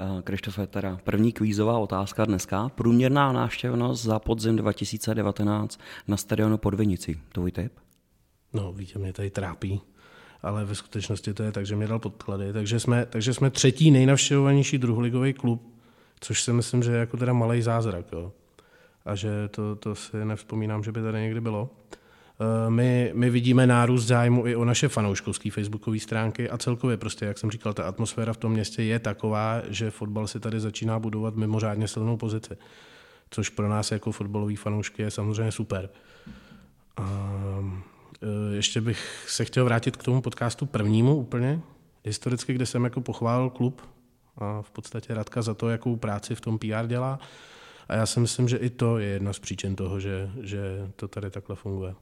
Eh, 0.00 0.22
Krištofe, 0.22 0.66
teda 0.66 0.98
první 1.04 1.32
kvízová 1.32 1.78
otázka 1.78 2.24
dneska. 2.24 2.68
Průměrná 2.68 3.32
návštěvnost 3.32 4.04
za 4.04 4.18
podzim 4.18 4.56
2019 4.56 5.80
na 6.08 6.16
stadionu 6.16 6.58
pod 6.58 6.74
Vinicí. 6.74 7.20
Tvůj 7.32 7.52
tip? 7.52 7.72
No, 8.52 8.72
víte, 8.72 8.98
mě 8.98 9.12
tady 9.12 9.30
trápí, 9.30 9.80
ale 10.42 10.64
ve 10.64 10.74
skutečnosti 10.74 11.34
to 11.34 11.42
je 11.42 11.52
tak, 11.52 11.66
že 11.66 11.76
mě 11.76 11.86
dal 11.86 11.98
podklady. 11.98 12.52
Takže 12.52 12.80
jsme, 12.80 13.06
takže 13.06 13.34
jsme 13.34 13.50
třetí 13.50 13.90
nejnavštěvovanější 13.90 14.78
druholigový 14.78 15.32
klub, 15.32 15.74
což 16.20 16.42
si 16.42 16.52
myslím, 16.52 16.82
že 16.82 16.92
je 16.92 16.98
jako 16.98 17.16
teda 17.16 17.32
malý 17.32 17.62
zázrak. 17.62 18.06
Jo. 18.12 18.32
A 19.04 19.14
že 19.14 19.48
to, 19.48 19.76
to 19.76 19.94
si 19.94 20.24
nevzpomínám, 20.24 20.84
že 20.84 20.92
by 20.92 21.02
tady 21.02 21.20
někdy 21.20 21.40
bylo. 21.40 21.70
My, 22.68 23.10
my 23.14 23.30
vidíme 23.30 23.66
nárůst 23.66 24.06
zájmu 24.06 24.46
i 24.46 24.56
o 24.56 24.64
naše 24.64 24.88
fanouškovské 24.88 25.50
facebookové 25.50 25.98
stránky 25.98 26.50
a 26.50 26.58
celkově 26.58 26.96
prostě, 26.96 27.24
jak 27.24 27.38
jsem 27.38 27.50
říkal, 27.50 27.72
ta 27.72 27.84
atmosféra 27.84 28.32
v 28.32 28.36
tom 28.36 28.52
městě 28.52 28.82
je 28.82 28.98
taková, 28.98 29.62
že 29.68 29.90
fotbal 29.90 30.26
si 30.26 30.40
tady 30.40 30.60
začíná 30.60 30.98
budovat 30.98 31.36
mimořádně 31.36 31.88
silnou 31.88 32.16
pozici, 32.16 32.56
což 33.30 33.48
pro 33.48 33.68
nás 33.68 33.92
jako 33.92 34.12
fotbalový 34.12 34.56
fanoušky 34.56 35.02
je 35.02 35.10
samozřejmě 35.10 35.52
super. 35.52 35.90
A 36.96 37.32
e, 38.22 38.54
ještě 38.54 38.80
bych 38.80 39.24
se 39.28 39.44
chtěl 39.44 39.64
vrátit 39.64 39.96
k 39.96 40.02
tomu 40.02 40.20
podcastu 40.20 40.66
prvnímu 40.66 41.16
úplně, 41.16 41.60
historicky, 42.04 42.52
kde 42.52 42.66
jsem 42.66 42.84
jako 42.84 43.00
pochválil 43.00 43.50
klub 43.50 43.82
a 44.36 44.62
v 44.62 44.70
podstatě 44.70 45.14
Radka 45.14 45.42
za 45.42 45.54
to, 45.54 45.68
jakou 45.68 45.96
práci 45.96 46.34
v 46.34 46.40
tom 46.40 46.58
PR 46.58 46.86
dělá. 46.86 47.18
A 47.88 47.94
já 47.94 48.06
si 48.06 48.20
myslím, 48.20 48.48
že 48.48 48.56
i 48.56 48.70
to 48.70 48.98
je 48.98 49.06
jedna 49.06 49.32
z 49.32 49.38
příčin 49.38 49.76
toho, 49.76 50.00
že, 50.00 50.30
že 50.40 50.90
to 50.96 51.08
tady 51.08 51.30
takhle 51.30 51.56
funguje. 51.56 51.94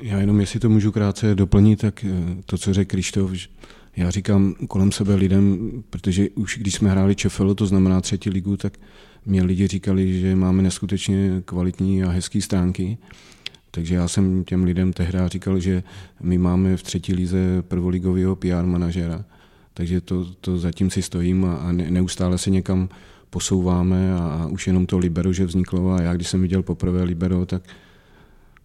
Já 0.00 0.18
jenom, 0.18 0.40
jestli 0.40 0.60
to 0.60 0.68
můžu 0.68 0.92
krátce 0.92 1.34
doplnit, 1.34 1.80
tak 1.80 2.04
eh, 2.04 2.42
to, 2.46 2.58
co 2.58 2.74
řekl 2.74 2.90
Krištof, 2.90 3.32
já 3.96 4.10
říkám 4.10 4.54
kolem 4.68 4.92
sebe 4.92 5.14
lidem, 5.14 5.70
protože 5.90 6.30
už 6.30 6.58
když 6.58 6.74
jsme 6.74 6.90
hráli 6.90 7.16
ČFL, 7.16 7.54
to 7.54 7.66
znamená 7.66 8.00
třetí 8.00 8.30
ligu, 8.30 8.56
tak 8.56 8.78
mě 9.26 9.42
lidi 9.42 9.66
říkali, 9.66 10.20
že 10.20 10.36
máme 10.36 10.62
neskutečně 10.62 11.42
kvalitní 11.44 12.02
a 12.02 12.10
hezké 12.10 12.40
stránky. 12.40 12.98
Takže 13.70 13.94
já 13.94 14.08
jsem 14.08 14.44
těm 14.44 14.64
lidem 14.64 14.92
tehdy 14.92 15.18
říkal, 15.26 15.60
že 15.60 15.82
my 16.20 16.38
máme 16.38 16.76
v 16.76 16.82
třetí 16.82 17.14
lize 17.14 17.62
prvoligového 17.62 18.36
PR 18.36 18.64
manažera. 18.64 19.24
Takže 19.74 20.00
to, 20.00 20.24
to 20.40 20.58
zatím 20.58 20.90
si 20.90 21.02
stojím 21.02 21.44
a, 21.44 21.54
a 21.54 21.72
neustále 21.72 22.38
se 22.38 22.50
někam 22.50 22.88
posouváme 23.30 24.14
a, 24.14 24.18
a 24.18 24.46
už 24.46 24.66
jenom 24.66 24.86
to 24.86 24.98
Libero, 24.98 25.32
že 25.32 25.44
vzniklo 25.44 25.92
a 25.92 26.02
já 26.02 26.14
když 26.14 26.28
jsem 26.28 26.42
viděl 26.42 26.62
poprvé 26.62 27.02
Libero, 27.02 27.46
tak 27.46 27.62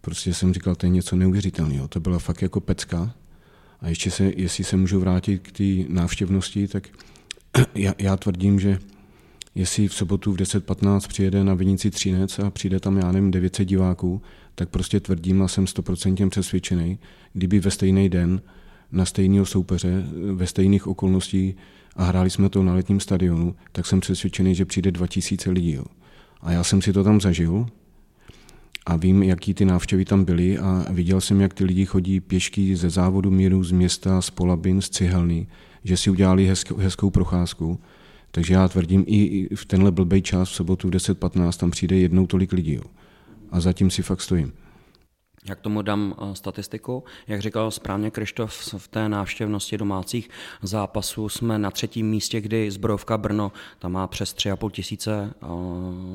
prostě 0.06 0.34
jsem 0.34 0.54
říkal, 0.54 0.74
to 0.74 0.86
je 0.86 0.90
něco 0.90 1.16
neuvěřitelného. 1.16 1.88
To 1.88 2.00
byla 2.00 2.18
fakt 2.18 2.42
jako 2.42 2.60
pecka. 2.60 3.14
A 3.80 3.88
ještě 3.88 4.10
se, 4.10 4.32
jestli 4.36 4.64
se 4.64 4.76
můžu 4.76 5.00
vrátit 5.00 5.38
k 5.38 5.52
té 5.52 5.92
návštěvnosti, 5.92 6.68
tak 6.68 6.88
já, 7.74 7.94
já 7.98 8.16
tvrdím, 8.16 8.60
že 8.60 8.78
jestli 9.54 9.88
v 9.88 9.94
sobotu 9.94 10.32
v 10.32 10.36
10.15 10.36 11.08
přijede 11.08 11.44
na 11.44 11.54
Vinici 11.54 11.90
Třinec 11.90 12.38
a 12.38 12.50
přijde 12.50 12.80
tam, 12.80 12.96
já 12.96 13.12
nevím, 13.12 13.30
900 13.30 13.68
diváků, 13.68 14.22
tak 14.54 14.68
prostě 14.68 15.00
tvrdím 15.00 15.42
a 15.42 15.48
jsem 15.48 15.64
100% 15.64 16.28
přesvědčený, 16.28 16.98
kdyby 17.32 17.60
ve 17.60 17.70
stejný 17.70 18.08
den 18.08 18.42
na 18.92 19.04
stejného 19.04 19.46
soupeře, 19.46 20.04
ve 20.34 20.46
stejných 20.46 20.86
okolností 20.86 21.54
a 21.96 22.04
hráli 22.04 22.30
jsme 22.30 22.48
to 22.48 22.62
na 22.62 22.74
letním 22.74 23.00
stadionu, 23.00 23.54
tak 23.72 23.86
jsem 23.86 24.00
přesvědčený, 24.00 24.54
že 24.54 24.64
přijde 24.64 24.90
2000 24.90 25.50
lidí. 25.50 25.72
Jo. 25.72 25.84
A 26.40 26.52
já 26.52 26.64
jsem 26.64 26.82
si 26.82 26.92
to 26.92 27.04
tam 27.04 27.20
zažil, 27.20 27.66
a 28.86 28.96
vím, 28.96 29.22
jaký 29.22 29.54
ty 29.54 29.64
návštěvy 29.64 30.04
tam 30.04 30.24
byly 30.24 30.58
a 30.58 30.86
viděl 30.90 31.20
jsem, 31.20 31.40
jak 31.40 31.54
ty 31.54 31.64
lidi 31.64 31.86
chodí 31.86 32.20
pěšky 32.20 32.76
ze 32.76 32.90
závodu 32.90 33.30
míru, 33.30 33.64
z 33.64 33.72
města, 33.72 34.22
z 34.22 34.30
Polabin, 34.30 34.80
z 34.80 34.90
Cihelny, 34.90 35.46
že 35.84 35.96
si 35.96 36.10
udělali 36.10 36.46
hezkou, 36.46 36.76
hezkou 36.76 37.10
procházku. 37.10 37.78
Takže 38.30 38.54
já 38.54 38.68
tvrdím, 38.68 39.04
i 39.06 39.48
v 39.54 39.64
tenhle 39.64 39.90
blbej 39.90 40.22
čas 40.22 40.50
v 40.50 40.54
sobotu 40.54 40.88
v 40.88 40.90
10.15 40.90 41.60
tam 41.60 41.70
přijde 41.70 41.96
jednou 41.96 42.26
tolik 42.26 42.52
lidí. 42.52 42.74
Jo. 42.74 42.82
A 43.50 43.60
zatím 43.60 43.90
si 43.90 44.02
fakt 44.02 44.20
stojím. 44.20 44.52
Jak 45.48 45.60
tomu 45.60 45.82
dám 45.82 46.14
eh, 46.18 46.34
statistiku. 46.34 47.04
Jak 47.26 47.40
říkal 47.40 47.70
správně 47.70 48.10
Krištof, 48.10 48.74
v 48.78 48.88
té 48.88 49.08
návštěvnosti 49.08 49.78
domácích 49.78 50.30
zápasů 50.62 51.28
jsme 51.28 51.58
na 51.58 51.70
třetím 51.70 52.10
místě, 52.10 52.40
kdy 52.40 52.70
Zbrojovka 52.70 53.18
Brno 53.18 53.52
tam 53.78 53.92
má 53.92 54.06
přes 54.06 54.34
3,5 54.34 54.70
tisíce 54.70 55.34
eh, 55.42 55.46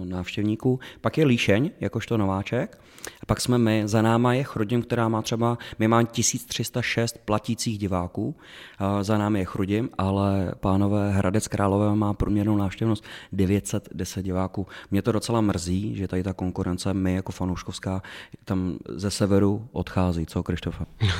návštěvníků. 0.05 0.79
Pak 1.01 1.17
je 1.17 1.25
Líšeň, 1.25 1.71
jakožto 1.79 2.17
nováček. 2.17 2.81
A 3.21 3.25
pak 3.25 3.41
jsme 3.41 3.57
my, 3.57 3.83
za 3.85 4.01
náma 4.01 4.33
je 4.33 4.43
Chrudim, 4.43 4.81
která 4.81 5.09
má 5.09 5.21
třeba, 5.21 5.57
my 5.79 5.87
máme 5.87 6.05
1306 6.05 7.17
platících 7.25 7.77
diváků, 7.77 8.35
eh, 8.79 9.03
za 9.03 9.17
námi 9.17 9.39
je 9.39 9.45
Chrudim, 9.45 9.89
ale 9.97 10.51
pánové 10.59 11.11
Hradec 11.11 11.47
Králové 11.47 11.95
má 11.95 12.13
průměrnou 12.13 12.57
návštěvnost 12.57 13.03
910 13.31 14.23
diváků. 14.23 14.67
Mě 14.91 15.01
to 15.01 15.11
docela 15.11 15.41
mrzí, 15.41 15.95
že 15.95 16.07
tady 16.07 16.23
ta 16.23 16.33
konkurence, 16.33 16.93
my 16.93 17.13
jako 17.15 17.31
fanouškovská, 17.31 18.01
tam 18.45 18.77
ze 18.89 19.11
severu 19.21 19.67
odchází. 19.71 20.25
Co, 20.25 20.43
Krištofe? 20.43 20.85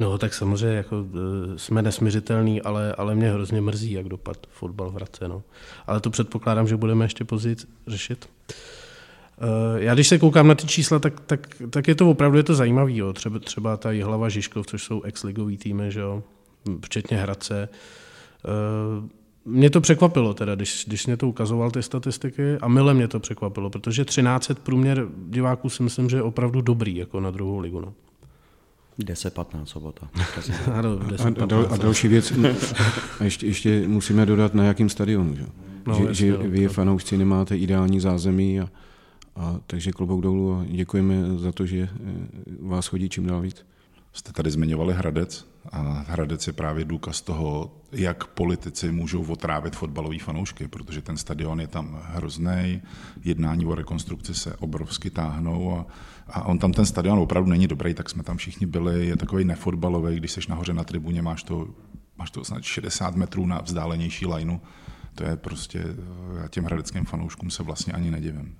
No, 0.00 0.18
tak 0.18 0.34
samozřejmě 0.34 0.76
jako, 0.76 1.04
e, 1.54 1.58
jsme 1.58 1.82
nesměřitelní, 1.82 2.62
ale, 2.62 2.92
ale 2.92 3.14
mě 3.14 3.30
hrozně 3.30 3.60
mrzí, 3.60 3.92
jak 3.92 4.08
dopad 4.08 4.36
fotbal 4.50 4.90
v 4.90 4.94
Hradce. 4.94 5.28
No. 5.28 5.42
Ale 5.86 6.00
to 6.00 6.10
předpokládám, 6.10 6.68
že 6.68 6.76
budeme 6.76 7.04
ještě 7.04 7.24
později 7.24 7.56
řešit. 7.86 8.28
E, 8.48 9.82
já 9.84 9.94
když 9.94 10.08
se 10.08 10.18
koukám 10.18 10.48
na 10.48 10.54
ty 10.54 10.66
čísla, 10.66 10.98
tak, 10.98 11.20
tak, 11.20 11.62
tak 11.70 11.88
je 11.88 11.94
to 11.94 12.10
opravdu 12.10 12.36
je 12.36 12.42
to 12.42 12.54
zajímavé. 12.54 12.92
Třeba, 13.12 13.38
třeba 13.38 13.76
ta 13.76 13.90
Jihlava 13.90 14.28
Žižkov, 14.28 14.66
což 14.66 14.84
jsou 14.84 15.02
ex-ligový 15.02 15.56
týmy, 15.58 15.92
že 15.92 16.00
jo? 16.00 16.22
včetně 16.84 17.16
Hradce. 17.16 17.68
Mě 19.44 19.70
to 19.70 19.80
překvapilo 19.80 20.34
teda, 20.34 20.54
když, 20.54 20.84
když 20.86 21.06
mě 21.06 21.16
to 21.16 21.28
ukazoval 21.28 21.70
ty 21.70 21.82
statistiky 21.82 22.56
a 22.60 22.68
mile 22.68 22.94
mě 22.94 23.08
to 23.08 23.20
překvapilo, 23.20 23.70
protože 23.70 24.04
13 24.04 24.50
průměr 24.62 25.06
diváků 25.28 25.68
si 25.68 25.82
myslím, 25.82 26.08
že 26.08 26.16
je 26.16 26.22
opravdu 26.22 26.60
dobrý 26.60 26.96
jako 26.96 27.20
na 27.20 27.30
druhou 27.30 27.58
ligu. 27.58 27.80
No. 27.80 27.94
10-15 28.98 29.64
sobota. 29.64 30.08
ano, 30.72 30.96
10, 30.96 31.42
a, 31.42 31.46
dal, 31.46 31.68
a 31.70 31.76
další 31.76 32.08
věc, 32.08 32.32
a 33.20 33.24
ještě, 33.24 33.46
ještě 33.46 33.88
musíme 33.88 34.26
dodat 34.26 34.54
na 34.54 34.64
jakým 34.64 34.88
stadionu, 34.88 35.36
že, 35.36 35.46
no, 35.86 35.94
že, 35.94 36.14
že 36.14 36.36
vy 36.36 36.68
fanoušci 36.68 37.18
nemáte 37.18 37.56
ideální 37.56 38.00
zázemí 38.00 38.60
a, 38.60 38.68
a 39.36 39.56
takže 39.66 39.92
klobouk 39.92 40.20
dolů 40.20 40.54
a 40.54 40.64
děkujeme 40.68 41.38
za 41.38 41.52
to, 41.52 41.66
že 41.66 41.78
eh, 41.78 41.88
vás 42.60 42.86
chodí 42.86 43.08
čím 43.08 43.26
dál 43.26 43.40
víc. 43.40 43.66
Jste 44.12 44.32
tady 44.32 44.50
zmiňovali 44.50 44.94
Hradec 44.94 45.51
a 45.72 46.04
Hradec 46.08 46.46
je 46.46 46.52
právě 46.52 46.84
důkaz 46.84 47.20
toho, 47.20 47.74
jak 47.92 48.26
politici 48.26 48.92
můžou 48.92 49.24
otrávit 49.24 49.76
fotbalový 49.76 50.18
fanoušky, 50.18 50.68
protože 50.68 51.02
ten 51.02 51.16
stadion 51.16 51.60
je 51.60 51.66
tam 51.66 52.00
hrozný, 52.04 52.82
jednání 53.24 53.66
o 53.66 53.74
rekonstrukci 53.74 54.34
se 54.34 54.56
obrovsky 54.56 55.10
táhnou 55.10 55.76
a, 55.76 55.86
a 56.26 56.44
on 56.44 56.58
tam 56.58 56.72
ten 56.72 56.86
stadion 56.86 57.18
opravdu 57.18 57.50
není 57.50 57.66
dobrý, 57.66 57.94
tak 57.94 58.10
jsme 58.10 58.22
tam 58.22 58.36
všichni 58.36 58.66
byli, 58.66 59.06
je 59.06 59.16
takový 59.16 59.44
nefotbalový, 59.44 60.16
když 60.16 60.32
seš 60.32 60.46
nahoře 60.46 60.72
na 60.72 60.84
tribuně, 60.84 61.22
máš 61.22 61.42
to, 61.42 61.68
máš 62.18 62.30
to 62.30 62.44
snad 62.44 62.62
60 62.62 63.16
metrů 63.16 63.46
na 63.46 63.60
vzdálenější 63.60 64.26
lajnu, 64.26 64.60
to 65.14 65.24
je 65.24 65.36
prostě, 65.36 65.84
já 66.42 66.48
těm 66.48 66.64
hradeckým 66.64 67.04
fanouškům 67.04 67.50
se 67.50 67.62
vlastně 67.62 67.92
ani 67.92 68.10
nedivím. 68.10 68.56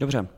Dobře, 0.00 0.28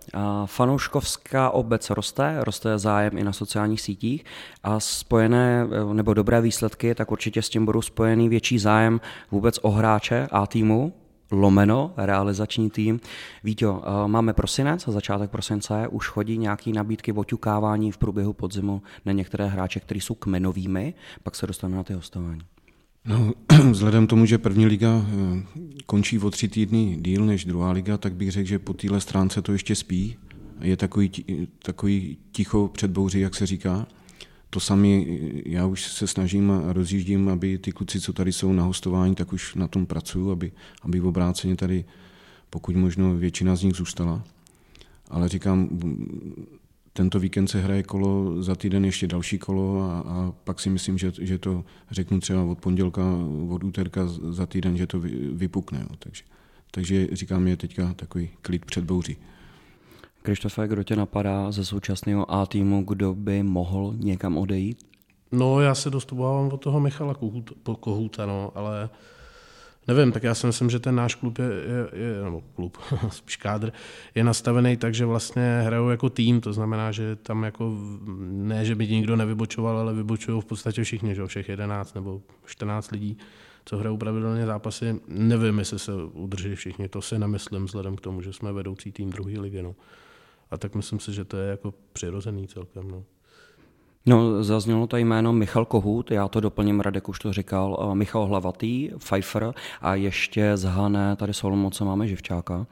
fanouškovská 0.47 1.51
obec 1.51 1.91
roste, 1.91 2.37
roste 2.41 2.79
zájem 2.79 3.19
i 3.19 3.25
na 3.25 3.33
sociálních 3.33 3.81
sítích 3.81 4.25
a 4.63 4.81
spojené 4.81 5.67
nebo 5.93 6.15
dobré 6.15 6.41
výsledky, 6.41 6.95
tak 6.95 7.13
určitě 7.13 7.43
s 7.43 7.49
tím 7.49 7.65
budou 7.65 7.83
spojený 7.83 8.29
větší 8.29 8.59
zájem 8.59 9.01
vůbec 9.31 9.59
o 9.63 9.71
hráče 9.71 10.29
a 10.31 10.47
týmu, 10.47 10.93
lomeno, 11.31 11.93
realizační 11.97 12.71
tým. 12.71 13.01
Víte, 13.45 13.67
máme 14.07 14.33
prosinec, 14.33 14.89
začátek 14.89 15.31
prosince, 15.31 15.89
už 15.89 16.09
chodí 16.09 16.39
nějaké 16.39 16.71
nabídky 16.71 17.13
oťukávání 17.13 17.93
v 17.93 17.99
průběhu 17.99 18.33
podzimu 18.33 18.83
na 19.05 19.13
některé 19.13 19.47
hráče, 19.47 19.81
kteří 19.81 20.01
jsou 20.01 20.15
kmenovými, 20.15 20.95
pak 21.23 21.37
se 21.37 21.47
dostaneme 21.47 21.77
na 21.77 21.85
ty 21.85 21.95
hostování. 21.95 22.41
No, 23.05 23.33
vzhledem 23.71 24.07
tomu, 24.07 24.27
že 24.27 24.39
první 24.39 24.67
liga 24.67 25.07
eh, 25.07 25.43
končí 25.87 26.19
o 26.19 26.31
tři 26.31 26.49
týdny 26.49 26.99
díl 27.01 27.27
než 27.27 27.45
druhá 27.45 27.73
liga, 27.73 27.99
tak 27.99 28.15
bych 28.15 28.31
řekl, 28.31 28.49
že 28.49 28.59
po 28.59 28.73
téhle 28.73 29.01
stránce 29.01 29.43
to 29.43 29.53
ještě 29.53 29.75
spí. 29.75 30.17
Je 30.61 30.77
takový, 30.77 31.11
takový 31.63 32.19
ticho 32.33 32.71
před 32.73 32.91
bouří, 32.91 33.21
jak 33.21 33.35
se 33.35 33.47
říká. 33.47 33.87
To 34.51 34.61
sami, 34.61 35.21
já 35.47 35.67
už 35.67 35.83
se 35.83 36.07
snažím 36.07 36.51
a 36.51 36.73
rozjíždím, 36.73 37.29
aby 37.29 37.59
ty 37.59 37.73
kluci, 37.73 38.01
co 38.01 38.13
tady 38.13 38.33
jsou 38.33 38.53
na 38.53 38.65
hostování, 38.65 39.15
tak 39.15 39.33
už 39.33 39.55
na 39.55 39.69
tom 39.69 39.87
pracuju, 39.87 40.31
aby, 40.31 40.53
aby 40.83 41.01
v 41.01 41.07
obráceně 41.07 41.57
tady 41.57 41.85
pokud 42.51 42.77
možno 42.77 43.15
většina 43.15 43.57
z 43.57 43.63
nich 43.63 43.75
zůstala. 43.75 44.25
Ale 45.11 45.29
říkám, 45.29 45.69
tento 46.93 47.21
víkend 47.21 47.49
se 47.49 47.61
hraje 47.61 47.83
kolo, 47.83 48.43
za 48.43 48.55
týden 48.55 48.85
ještě 48.85 49.07
další 49.07 49.39
kolo 49.39 49.83
a, 49.83 49.99
a 49.99 50.33
pak 50.45 50.61
si 50.61 50.71
myslím, 50.71 50.99
že, 50.99 51.13
že 51.19 51.39
to 51.39 51.65
řeknu 51.91 52.21
třeba 52.21 52.43
od 52.43 52.59
pondělka, 52.59 53.03
od 53.49 53.65
úterka 53.65 54.07
za 54.07 54.47
týden, 54.47 54.77
že 54.77 54.87
to 54.87 55.01
vypukne. 55.33 55.79
Jo. 55.81 55.97
Takže, 55.99 56.25
takže 56.71 57.09
říkám, 57.13 57.47
je 57.47 57.57
teďka 57.57 57.95
takový 57.95 58.31
klid 58.43 58.65
před 58.65 58.85
bouří. 58.85 59.17
Krištofe, 60.23 60.69
kdo 60.69 60.83
tě 60.83 60.97
napadá 60.97 61.53
ze 61.53 61.65
současného 61.65 62.35
A 62.35 62.47
týmu, 62.47 62.85
kdo 62.85 63.15
by 63.15 63.43
mohl 63.43 63.95
někam 63.97 64.39
odejít? 64.39 64.87
No, 65.33 65.61
já 65.61 65.75
se 65.75 65.91
dost 65.91 66.13
obávám 66.13 66.53
od 66.53 66.57
toho 66.57 66.81
Michala 66.81 67.15
Kohouta, 67.81 68.27
no, 68.27 68.53
ale 68.55 68.91
Nevím, 69.89 70.13
tak 70.13 70.23
já 70.23 70.35
si 70.35 70.47
myslím, 70.47 70.71
že 70.71 70.79
ten 70.79 70.95
náš 70.95 71.15
klub 71.15 71.39
je, 71.39 71.45
je, 71.45 72.01
je 72.03 72.25
nebo 72.25 72.43
klub, 72.55 72.79
spíš 73.11 73.37
kádr, 73.37 73.73
je 74.15 74.25
nastavený 74.25 74.77
tak, 74.77 74.95
že 74.95 75.07
vlastně 75.07 75.63
hrajou 75.65 75.89
jako 75.89 76.11
tým, 76.11 76.41
to 76.41 76.53
znamená, 76.53 76.93
že 76.93 77.17
tam 77.17 77.43
jako 77.43 77.77
ne, 78.29 78.65
že 78.65 78.75
by 78.75 78.89
nikdo 78.89 79.17
nevybočoval, 79.17 79.79
ale 79.79 79.95
vybočují 79.95 80.41
v 80.41 80.45
podstatě 80.45 80.85
všichni, 80.85 81.15
že 81.15 81.27
všech 81.27 81.49
11 81.49 81.95
nebo 81.95 82.23
14 82.47 82.91
lidí, 82.91 83.19
co 83.65 83.77
hrajou 83.77 83.97
pravidelně 83.97 84.47
zápasy. 84.47 85.01
Nevím, 85.09 85.59
jestli 85.59 85.79
se 85.79 85.93
udrží 86.13 86.55
všichni, 86.55 86.89
to 86.89 87.03
si 87.03 87.19
nemyslím 87.19 87.65
vzhledem 87.65 87.97
k 87.97 88.01
tomu, 88.01 88.23
že 88.23 88.33
jsme 88.33 88.53
vedoucí 88.53 88.93
tým 88.93 89.11
druhé 89.11 89.41
ligy. 89.41 89.63
No. 89.63 89.75
A 90.51 90.59
tak 90.59 90.75
myslím 90.75 91.01
si, 91.01 91.13
že 91.13 91.25
to 91.25 91.37
je 91.37 91.51
jako 91.51 91.75
přirozený 91.93 92.49
celkem. 92.49 92.91
No. 92.91 93.05
No, 94.07 94.45
zaznělo 94.45 94.87
to 94.87 94.97
jméno 94.97 95.33
Michal 95.33 95.65
Kohut, 95.65 96.11
já 96.11 96.29
to 96.29 96.41
doplním, 96.41 96.81
Radek 96.81 97.09
už 97.09 97.19
to 97.19 97.33
říkal, 97.33 97.91
Michal 97.95 98.27
Hlavatý, 98.27 98.91
Pfeiffer 98.99 99.55
a 99.81 99.95
ještě 99.95 100.57
z 100.57 100.65
Hané, 100.65 101.17
tady 101.17 101.35
Solomon, 101.35 101.71
máme 101.85 102.09
Živčáka. 102.09 102.67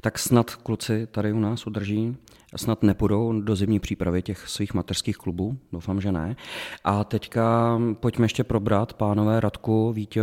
Tak 0.00 0.18
snad 0.18 0.50
kluci 0.50 1.06
tady 1.06 1.32
u 1.32 1.40
nás 1.40 1.66
udrží 1.66 2.16
snad 2.56 2.82
nepůjdou 2.82 3.40
do 3.40 3.56
zimní 3.56 3.80
přípravy 3.80 4.22
těch 4.22 4.48
svých 4.48 4.74
mateřských 4.74 5.16
klubů, 5.16 5.58
doufám, 5.72 6.00
že 6.00 6.12
ne. 6.12 6.36
A 6.84 7.04
teďka 7.04 7.78
pojďme 8.00 8.24
ještě 8.24 8.44
probrat, 8.44 8.92
pánové 8.92 9.40
Radku, 9.40 9.92
Vítě, 9.92 10.22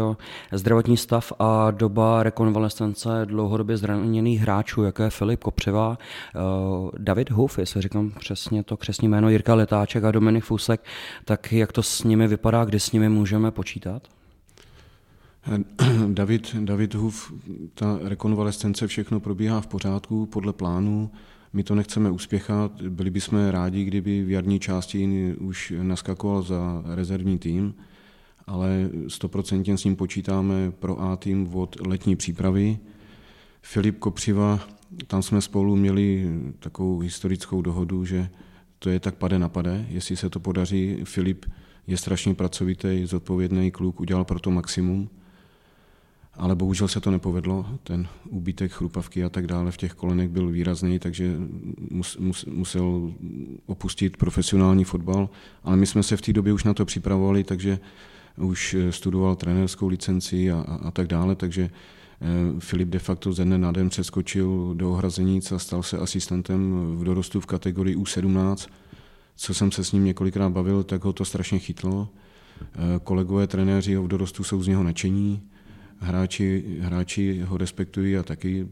zdravotní 0.51 0.97
stav 0.97 1.33
a 1.39 1.71
doba 1.71 2.23
rekonvalescence 2.23 3.09
dlouhodobě 3.25 3.77
zraněných 3.77 4.41
hráčů, 4.41 4.83
jako 4.83 5.03
je 5.03 5.09
Filip 5.09 5.43
Kopřiva, 5.43 5.97
eh, 6.35 6.39
David 6.97 7.29
Huf, 7.29 7.57
jestli 7.59 7.81
říkám 7.81 8.11
přesně 8.19 8.63
to 8.63 8.77
křesní 8.77 9.07
jméno, 9.07 9.29
Jirka 9.29 9.55
Letáček 9.55 10.03
a 10.03 10.11
Dominik 10.11 10.43
Fusek, 10.43 10.83
tak 11.25 11.53
jak 11.53 11.71
to 11.71 11.83
s 11.83 12.03
nimi 12.03 12.27
vypadá, 12.27 12.65
kdy 12.65 12.79
s 12.79 12.91
nimi 12.91 13.09
můžeme 13.09 13.51
počítat? 13.51 14.07
David, 16.07 16.55
David 16.55 16.93
Huf, 16.93 17.33
ta 17.73 17.99
rekonvalescence, 18.03 18.87
všechno 18.87 19.19
probíhá 19.19 19.61
v 19.61 19.67
pořádku, 19.67 20.25
podle 20.25 20.53
plánu. 20.53 21.11
My 21.53 21.63
to 21.63 21.75
nechceme 21.75 22.11
uspěchat, 22.11 22.81
byli 22.81 23.09
bychom 23.09 23.47
rádi, 23.49 23.83
kdyby 23.83 24.23
v 24.23 24.29
jarní 24.29 24.59
části 24.59 25.33
už 25.39 25.73
naskakoval 25.81 26.41
za 26.41 26.83
rezervní 26.85 27.39
tým, 27.39 27.73
ale 28.47 28.89
stoprocentně 29.07 29.77
s 29.77 29.83
ním 29.83 29.95
počítáme 29.95 30.71
pro 30.71 31.01
A 31.01 31.15
tým 31.15 31.55
od 31.55 31.87
letní 31.87 32.15
přípravy. 32.15 32.79
Filip 33.61 33.99
Kopřiva, 33.99 34.59
tam 35.07 35.21
jsme 35.21 35.41
spolu 35.41 35.75
měli 35.75 36.29
takovou 36.59 36.99
historickou 36.99 37.61
dohodu, 37.61 38.05
že 38.05 38.29
to 38.79 38.89
je 38.89 38.99
tak 38.99 39.15
pade 39.15 39.39
na 39.39 39.49
pade, 39.49 39.85
jestli 39.89 40.15
se 40.15 40.29
to 40.29 40.39
podaří. 40.39 40.97
Filip 41.03 41.45
je 41.87 41.97
strašně 41.97 42.33
pracovitý, 42.33 43.05
zodpovědný 43.05 43.71
kluk, 43.71 43.99
udělal 43.99 44.25
pro 44.25 44.39
to 44.39 44.51
maximum 44.51 45.09
ale 46.37 46.55
bohužel 46.55 46.87
se 46.87 46.99
to 46.99 47.11
nepovedlo. 47.11 47.65
Ten 47.83 48.07
úbytek 48.29 48.71
chrupavky 48.71 49.23
a 49.23 49.29
tak 49.29 49.47
dále 49.47 49.71
v 49.71 49.77
těch 49.77 49.93
kolenech 49.93 50.29
byl 50.29 50.49
výrazný, 50.49 50.99
takže 50.99 51.35
mus, 51.91 52.17
mus, 52.17 52.45
musel 52.45 53.11
opustit 53.65 54.17
profesionální 54.17 54.83
fotbal. 54.83 55.29
Ale 55.63 55.77
my 55.77 55.85
jsme 55.85 56.03
se 56.03 56.17
v 56.17 56.21
té 56.21 56.33
době 56.33 56.53
už 56.53 56.63
na 56.63 56.73
to 56.73 56.85
připravovali, 56.85 57.43
takže 57.43 57.79
už 58.37 58.75
studoval 58.89 59.35
trenérskou 59.35 59.87
licenci 59.87 60.51
a, 60.51 60.65
a, 60.67 60.75
a 60.75 60.91
tak 60.91 61.07
dále, 61.07 61.35
takže 61.35 61.69
eh, 62.21 62.25
Filip 62.59 62.89
de 62.89 62.99
facto 62.99 63.33
ze 63.33 63.45
dne 63.45 63.57
na 63.57 63.71
den 63.71 63.89
přeskočil 63.89 64.73
do 64.73 64.91
ohrazenic 64.91 65.51
a 65.51 65.59
stal 65.59 65.83
se 65.83 65.97
asistentem 65.97 66.91
v 66.95 67.03
dorostu 67.03 67.39
v 67.39 67.45
kategorii 67.45 67.97
U17. 67.97 68.69
Co 69.35 69.53
jsem 69.53 69.71
se 69.71 69.83
s 69.83 69.91
ním 69.91 70.05
několikrát 70.05 70.49
bavil, 70.49 70.83
tak 70.83 71.03
ho 71.03 71.13
to 71.13 71.25
strašně 71.25 71.59
chytlo. 71.59 72.09
Eh, 72.61 72.67
kolegové 73.03 73.47
trenéři 73.47 73.97
v 73.97 74.07
dorostu 74.07 74.43
jsou 74.43 74.63
z 74.63 74.67
něho 74.67 74.83
nadšení 74.83 75.41
hráči, 75.99 76.77
hráči 76.79 77.41
ho 77.41 77.57
respektují 77.57 78.17
a 78.17 78.23
taky 78.23 78.67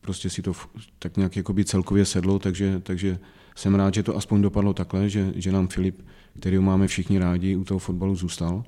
prostě 0.00 0.30
si 0.30 0.42
to 0.42 0.52
tak 0.98 1.16
nějak 1.16 1.36
jakoby 1.36 1.64
celkově 1.64 2.04
sedlo, 2.04 2.38
takže, 2.38 2.80
takže 2.80 3.18
jsem 3.56 3.74
rád, 3.74 3.94
že 3.94 4.02
to 4.02 4.16
aspoň 4.16 4.42
dopadlo 4.42 4.74
takhle, 4.74 5.08
že, 5.08 5.32
že 5.36 5.52
nám 5.52 5.68
Filip, 5.68 6.02
který 6.40 6.58
máme 6.58 6.86
všichni 6.86 7.18
rádi, 7.18 7.56
u 7.56 7.64
toho 7.64 7.78
fotbalu 7.78 8.16
zůstal. 8.16 8.64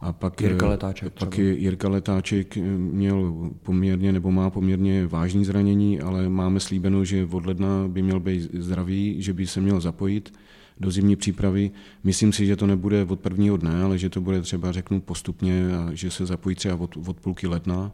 A 0.00 0.12
pak, 0.12 0.40
Jirka 0.40 0.68
Letáček. 0.68 1.12
Pak 1.12 1.30
třeba. 1.30 1.48
Jirka 1.48 1.88
Letáček 1.88 2.56
měl 2.76 3.50
poměrně, 3.62 4.12
nebo 4.12 4.30
má 4.30 4.50
poměrně 4.50 5.06
vážné 5.06 5.44
zranění, 5.44 6.00
ale 6.00 6.28
máme 6.28 6.60
slíbeno, 6.60 7.04
že 7.04 7.28
od 7.30 7.46
ledna 7.46 7.88
by 7.88 8.02
měl 8.02 8.20
být 8.20 8.54
zdravý, 8.54 9.22
že 9.22 9.32
by 9.32 9.46
se 9.46 9.60
měl 9.60 9.80
zapojit 9.80 10.32
do 10.80 10.90
zimní 10.90 11.16
přípravy. 11.16 11.70
Myslím 12.04 12.32
si, 12.32 12.46
že 12.46 12.56
to 12.56 12.66
nebude 12.66 13.04
od 13.04 13.20
prvního 13.20 13.56
dne, 13.56 13.82
ale 13.82 13.98
že 13.98 14.08
to 14.08 14.20
bude 14.20 14.42
třeba 14.42 14.72
řeknu 14.72 15.00
postupně 15.00 15.62
že 15.92 16.10
se 16.10 16.26
zapojí 16.26 16.56
třeba 16.56 16.74
od, 16.74 16.96
od 17.06 17.20
půlky 17.20 17.46
ledna. 17.46 17.92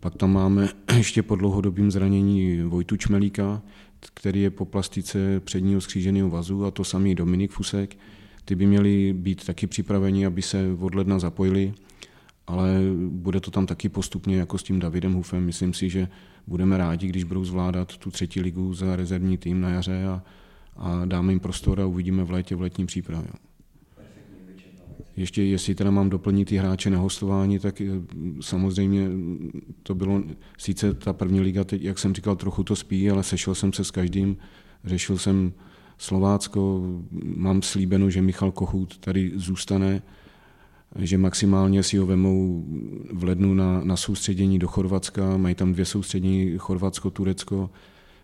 Pak 0.00 0.14
tam 0.14 0.32
máme 0.32 0.68
ještě 0.96 1.22
po 1.22 1.36
dlouhodobým 1.36 1.90
zranění 1.90 2.62
Vojtu 2.62 2.96
Čmelíka, 2.96 3.62
který 4.14 4.42
je 4.42 4.50
po 4.50 4.64
plastice 4.64 5.40
předního 5.40 5.80
skříženého 5.80 6.30
vazu 6.30 6.64
a 6.64 6.70
to 6.70 6.84
samý 6.84 7.14
Dominik 7.14 7.50
Fusek. 7.50 7.96
Ty 8.44 8.54
by 8.54 8.66
měli 8.66 9.12
být 9.12 9.46
taky 9.46 9.66
připraveni, 9.66 10.26
aby 10.26 10.42
se 10.42 10.76
od 10.80 10.94
ledna 10.94 11.18
zapojili, 11.18 11.74
ale 12.46 12.80
bude 13.08 13.40
to 13.40 13.50
tam 13.50 13.66
taky 13.66 13.88
postupně 13.88 14.36
jako 14.36 14.58
s 14.58 14.62
tím 14.62 14.78
Davidem 14.78 15.12
Hufem. 15.12 15.44
Myslím 15.44 15.74
si, 15.74 15.90
že 15.90 16.08
budeme 16.46 16.78
rádi, 16.78 17.06
když 17.06 17.24
budou 17.24 17.44
zvládat 17.44 17.96
tu 17.96 18.10
třetí 18.10 18.40
ligu 18.40 18.74
za 18.74 18.96
rezervní 18.96 19.38
tým 19.38 19.60
na 19.60 19.68
jaře 19.68 20.06
a, 20.06 20.22
a 20.78 21.04
dáme 21.04 21.32
jim 21.32 21.40
prostor 21.40 21.80
a 21.80 21.86
uvidíme 21.86 22.24
v 22.24 22.30
létě 22.30 22.56
v 22.56 22.60
letní 22.60 22.86
přípravě. 22.86 23.28
Ještě 25.16 25.42
jestli 25.42 25.74
teda 25.74 25.90
mám 25.90 26.10
doplnit 26.10 26.44
ty 26.44 26.56
hráče 26.56 26.90
na 26.90 26.98
hostování, 26.98 27.58
tak 27.58 27.80
eh, 27.80 27.86
samozřejmě 28.40 29.08
to 29.82 29.94
bylo, 29.94 30.22
sice 30.58 30.94
ta 30.94 31.12
první 31.12 31.40
liga, 31.40 31.64
teď, 31.64 31.82
jak 31.82 31.98
jsem 31.98 32.14
říkal, 32.14 32.36
trochu 32.36 32.64
to 32.64 32.76
spí, 32.76 33.10
ale 33.10 33.22
sešel 33.22 33.54
jsem 33.54 33.72
se 33.72 33.84
s 33.84 33.90
každým, 33.90 34.36
řešil 34.84 35.18
jsem 35.18 35.52
Slovácko, 35.98 36.82
mám 37.22 37.62
slíbeno, 37.62 38.10
že 38.10 38.22
Michal 38.22 38.52
Kochut 38.52 38.98
tady 38.98 39.32
zůstane, 39.34 40.02
že 40.98 41.18
maximálně 41.18 41.82
si 41.82 41.96
ho 41.96 42.06
vemou 42.06 42.64
v 43.12 43.24
lednu 43.24 43.54
na, 43.54 43.84
na 43.84 43.96
soustředění 43.96 44.58
do 44.58 44.68
Chorvatska, 44.68 45.36
mají 45.36 45.54
tam 45.54 45.72
dvě 45.72 45.84
soustředění, 45.84 46.58
Chorvatsko, 46.58 47.10
Turecko, 47.10 47.70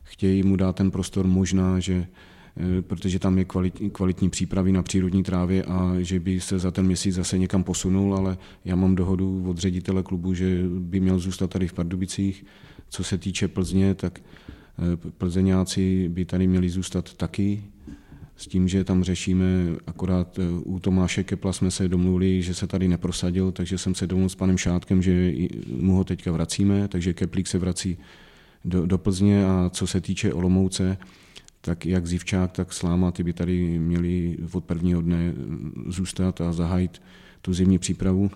chtějí 0.02 0.42
mu 0.42 0.56
dát 0.56 0.76
ten 0.76 0.90
prostor 0.90 1.26
možná, 1.26 1.80
že 1.80 2.06
protože 2.80 3.18
tam 3.18 3.38
je 3.38 3.44
kvalitní, 3.44 3.90
kvalitní 3.90 4.30
přípravy 4.30 4.72
na 4.72 4.82
přírodní 4.82 5.22
trávě 5.22 5.64
a 5.64 5.94
že 5.98 6.20
by 6.20 6.40
se 6.40 6.58
za 6.58 6.70
ten 6.70 6.86
měsíc 6.86 7.14
zase 7.14 7.38
někam 7.38 7.64
posunul, 7.64 8.16
ale 8.16 8.38
já 8.64 8.76
mám 8.76 8.94
dohodu 8.94 9.44
od 9.46 9.58
ředitele 9.58 10.02
klubu, 10.02 10.34
že 10.34 10.62
by 10.78 11.00
měl 11.00 11.18
zůstat 11.18 11.50
tady 11.50 11.68
v 11.68 11.72
Pardubicích. 11.72 12.44
Co 12.88 13.04
se 13.04 13.18
týče 13.18 13.48
Plzně, 13.48 13.94
tak 13.94 14.20
eh, 14.22 15.10
plzeňáci 15.18 16.08
by 16.08 16.24
tady 16.24 16.46
měli 16.46 16.68
zůstat 16.68 17.14
taky, 17.14 17.62
s 18.36 18.46
tím, 18.46 18.68
že 18.68 18.84
tam 18.84 19.04
řešíme, 19.04 19.46
akorát 19.86 20.38
eh, 20.38 20.42
u 20.64 20.78
Tomáše 20.78 21.24
Kepla 21.24 21.52
jsme 21.52 21.70
se 21.70 21.88
domluvili, 21.88 22.42
že 22.42 22.54
se 22.54 22.66
tady 22.66 22.88
neprosadil, 22.88 23.52
takže 23.52 23.78
jsem 23.78 23.94
se 23.94 24.06
domluvil 24.06 24.28
s 24.28 24.34
panem 24.34 24.58
Šátkem, 24.58 25.02
že 25.02 25.32
mu 25.80 25.96
ho 25.96 26.04
teďka 26.04 26.32
vracíme, 26.32 26.88
takže 26.88 27.12
Keplík 27.12 27.46
se 27.46 27.58
vrací 27.58 27.98
do, 28.64 28.86
do 28.86 28.98
Plzně 28.98 29.46
a 29.46 29.70
co 29.72 29.86
se 29.86 30.00
týče 30.00 30.32
Olomouce, 30.32 30.98
tak 31.64 31.86
jak 31.86 32.06
Zivčák, 32.06 32.52
tak 32.52 32.72
Sláma, 32.72 33.10
ty 33.10 33.22
by 33.22 33.32
tady 33.32 33.78
měli 33.78 34.36
od 34.52 34.64
prvního 34.64 35.00
dne 35.00 35.32
zůstat 35.86 36.40
a 36.40 36.52
zahájit 36.52 37.02
tu 37.42 37.54
zimní 37.54 37.78
přípravu. 37.78 38.30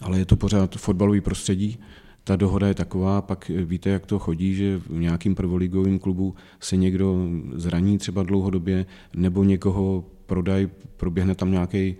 Ale 0.00 0.18
je 0.18 0.24
to 0.24 0.36
pořád 0.36 0.76
fotbalový 0.76 1.20
prostředí, 1.20 1.78
ta 2.24 2.36
dohoda 2.36 2.68
je 2.68 2.74
taková, 2.74 3.22
pak 3.22 3.48
víte, 3.48 3.90
jak 3.90 4.06
to 4.06 4.18
chodí, 4.18 4.54
že 4.54 4.78
v 4.78 4.98
nějakým 4.98 5.34
prvoligovém 5.34 5.98
klubu 5.98 6.34
se 6.60 6.76
někdo 6.76 7.28
zraní 7.54 7.98
třeba 7.98 8.22
dlouhodobě, 8.22 8.86
nebo 9.14 9.44
někoho 9.44 10.04
prodají, 10.26 10.68
proběhne 10.96 11.34
tam 11.34 11.50
nějaký 11.50 11.96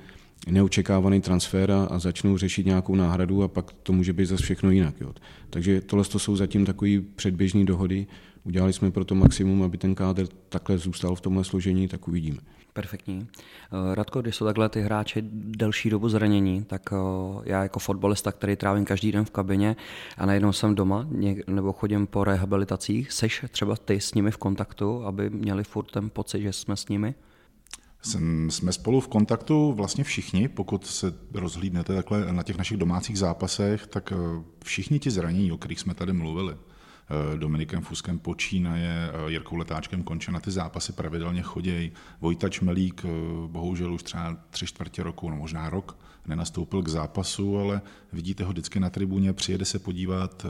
neočekávaný 0.51 1.21
transfer 1.21 1.71
a 1.71 1.99
začnou 1.99 2.39
řešit 2.39 2.67
nějakou 2.67 2.95
náhradu 2.95 3.43
a 3.43 3.49
pak 3.49 3.73
to 3.83 3.93
může 3.93 4.13
být 4.13 4.27
zase 4.27 4.43
všechno 4.43 4.71
jinak. 4.71 4.95
Jo. 5.01 5.13
Takže 5.51 5.81
tohle 5.81 6.05
to 6.05 6.19
jsou 6.19 6.37
zatím 6.37 6.65
takové 6.65 6.91
předběžné 7.17 7.65
dohody, 7.65 8.07
Udělali 8.45 8.73
jsme 8.73 8.91
pro 8.91 9.05
to 9.05 9.15
maximum, 9.15 9.63
aby 9.63 9.79
ten 9.79 9.95
kádr 9.95 10.27
takhle 10.49 10.79
zůstal 10.79 11.15
v 11.15 11.21
tomhle 11.21 11.45
složení, 11.45 11.89
tak 11.89 12.09
uvidíme. 12.09 12.39
Perfektní. 12.73 13.27
Eh, 13.33 13.95
Radko, 13.95 14.21
když 14.21 14.37
jsou 14.37 14.45
takhle 14.45 14.69
ty 14.69 14.83
hráči 14.83 15.23
delší 15.33 15.91
dobu 15.91 16.09
zranění, 16.09 16.65
tak 16.65 16.93
eh, 16.93 16.97
já 17.45 17.63
jako 17.63 17.79
fotbalista, 17.79 18.33
který 18.33 18.57
trávím 18.57 18.85
každý 18.85 19.13
den 19.13 19.25
v 19.25 19.31
kabině 19.31 19.77
a 20.19 20.27
najednou 20.27 20.53
jsem 20.53 20.75
doma 20.75 21.07
nebo 21.47 21.73
chodím 21.73 22.07
po 22.07 22.25
rehabilitacích, 22.25 23.13
seš 23.13 23.45
třeba 23.51 23.77
ty 23.77 24.01
s 24.01 24.15
nimi 24.15 24.31
v 24.31 24.37
kontaktu, 24.37 25.05
aby 25.05 25.31
měli 25.31 25.65
furt 25.65 25.91
ten 25.91 26.11
pocit, 26.11 26.43
že 26.43 26.53
jsme 26.53 26.77
s 26.77 26.89
nimi? 26.89 27.15
Jsem, 28.03 28.51
jsme 28.51 28.73
spolu 28.73 29.01
v 29.01 29.09
kontaktu 29.09 29.73
vlastně 29.73 30.05
všichni, 30.05 30.49
pokud 30.49 30.87
se 30.87 31.15
rozhlídnete 31.35 31.95
takhle 31.95 32.33
na 32.33 32.43
těch 32.43 32.59
našich 32.59 32.77
domácích 32.77 33.19
zápasech, 33.19 33.87
tak 33.87 34.13
eh, 34.13 34.43
všichni 34.65 34.99
ti 34.99 35.11
zranění, 35.11 35.53
o 35.53 35.59
kterých 35.59 35.81
jsme 35.81 35.95
tady 35.95 36.13
mluvili, 36.13 36.57
Dominikem 37.37 37.83
Fuskem 37.83 38.19
počínaje, 38.19 39.11
Jirkou 39.27 39.57
Letáčkem 39.57 40.03
konče 40.03 40.33
na 40.33 40.41
ty 40.41 40.51
zápasy 40.51 40.93
pravidelně 40.93 41.43
chodějí. 41.43 41.93
Vojta 42.21 42.49
Čmelík, 42.49 43.05
bohužel 43.47 43.95
už 43.95 44.03
třeba 44.03 44.37
tři 44.51 44.67
čtvrtě 44.67 45.03
roku, 45.03 45.31
no 45.31 45.37
možná 45.37 45.71
rok, 45.71 45.99
nenastoupil 46.27 46.83
k 46.83 46.89
zápasu, 46.89 47.59
ale 47.59 47.81
vidíte 48.13 48.45
ho 48.45 48.51
vždycky 48.51 48.81
na 48.81 48.91
tribuně, 48.91 49.33
přijede 49.33 49.65
se 49.65 49.79
podívat, 49.79 50.47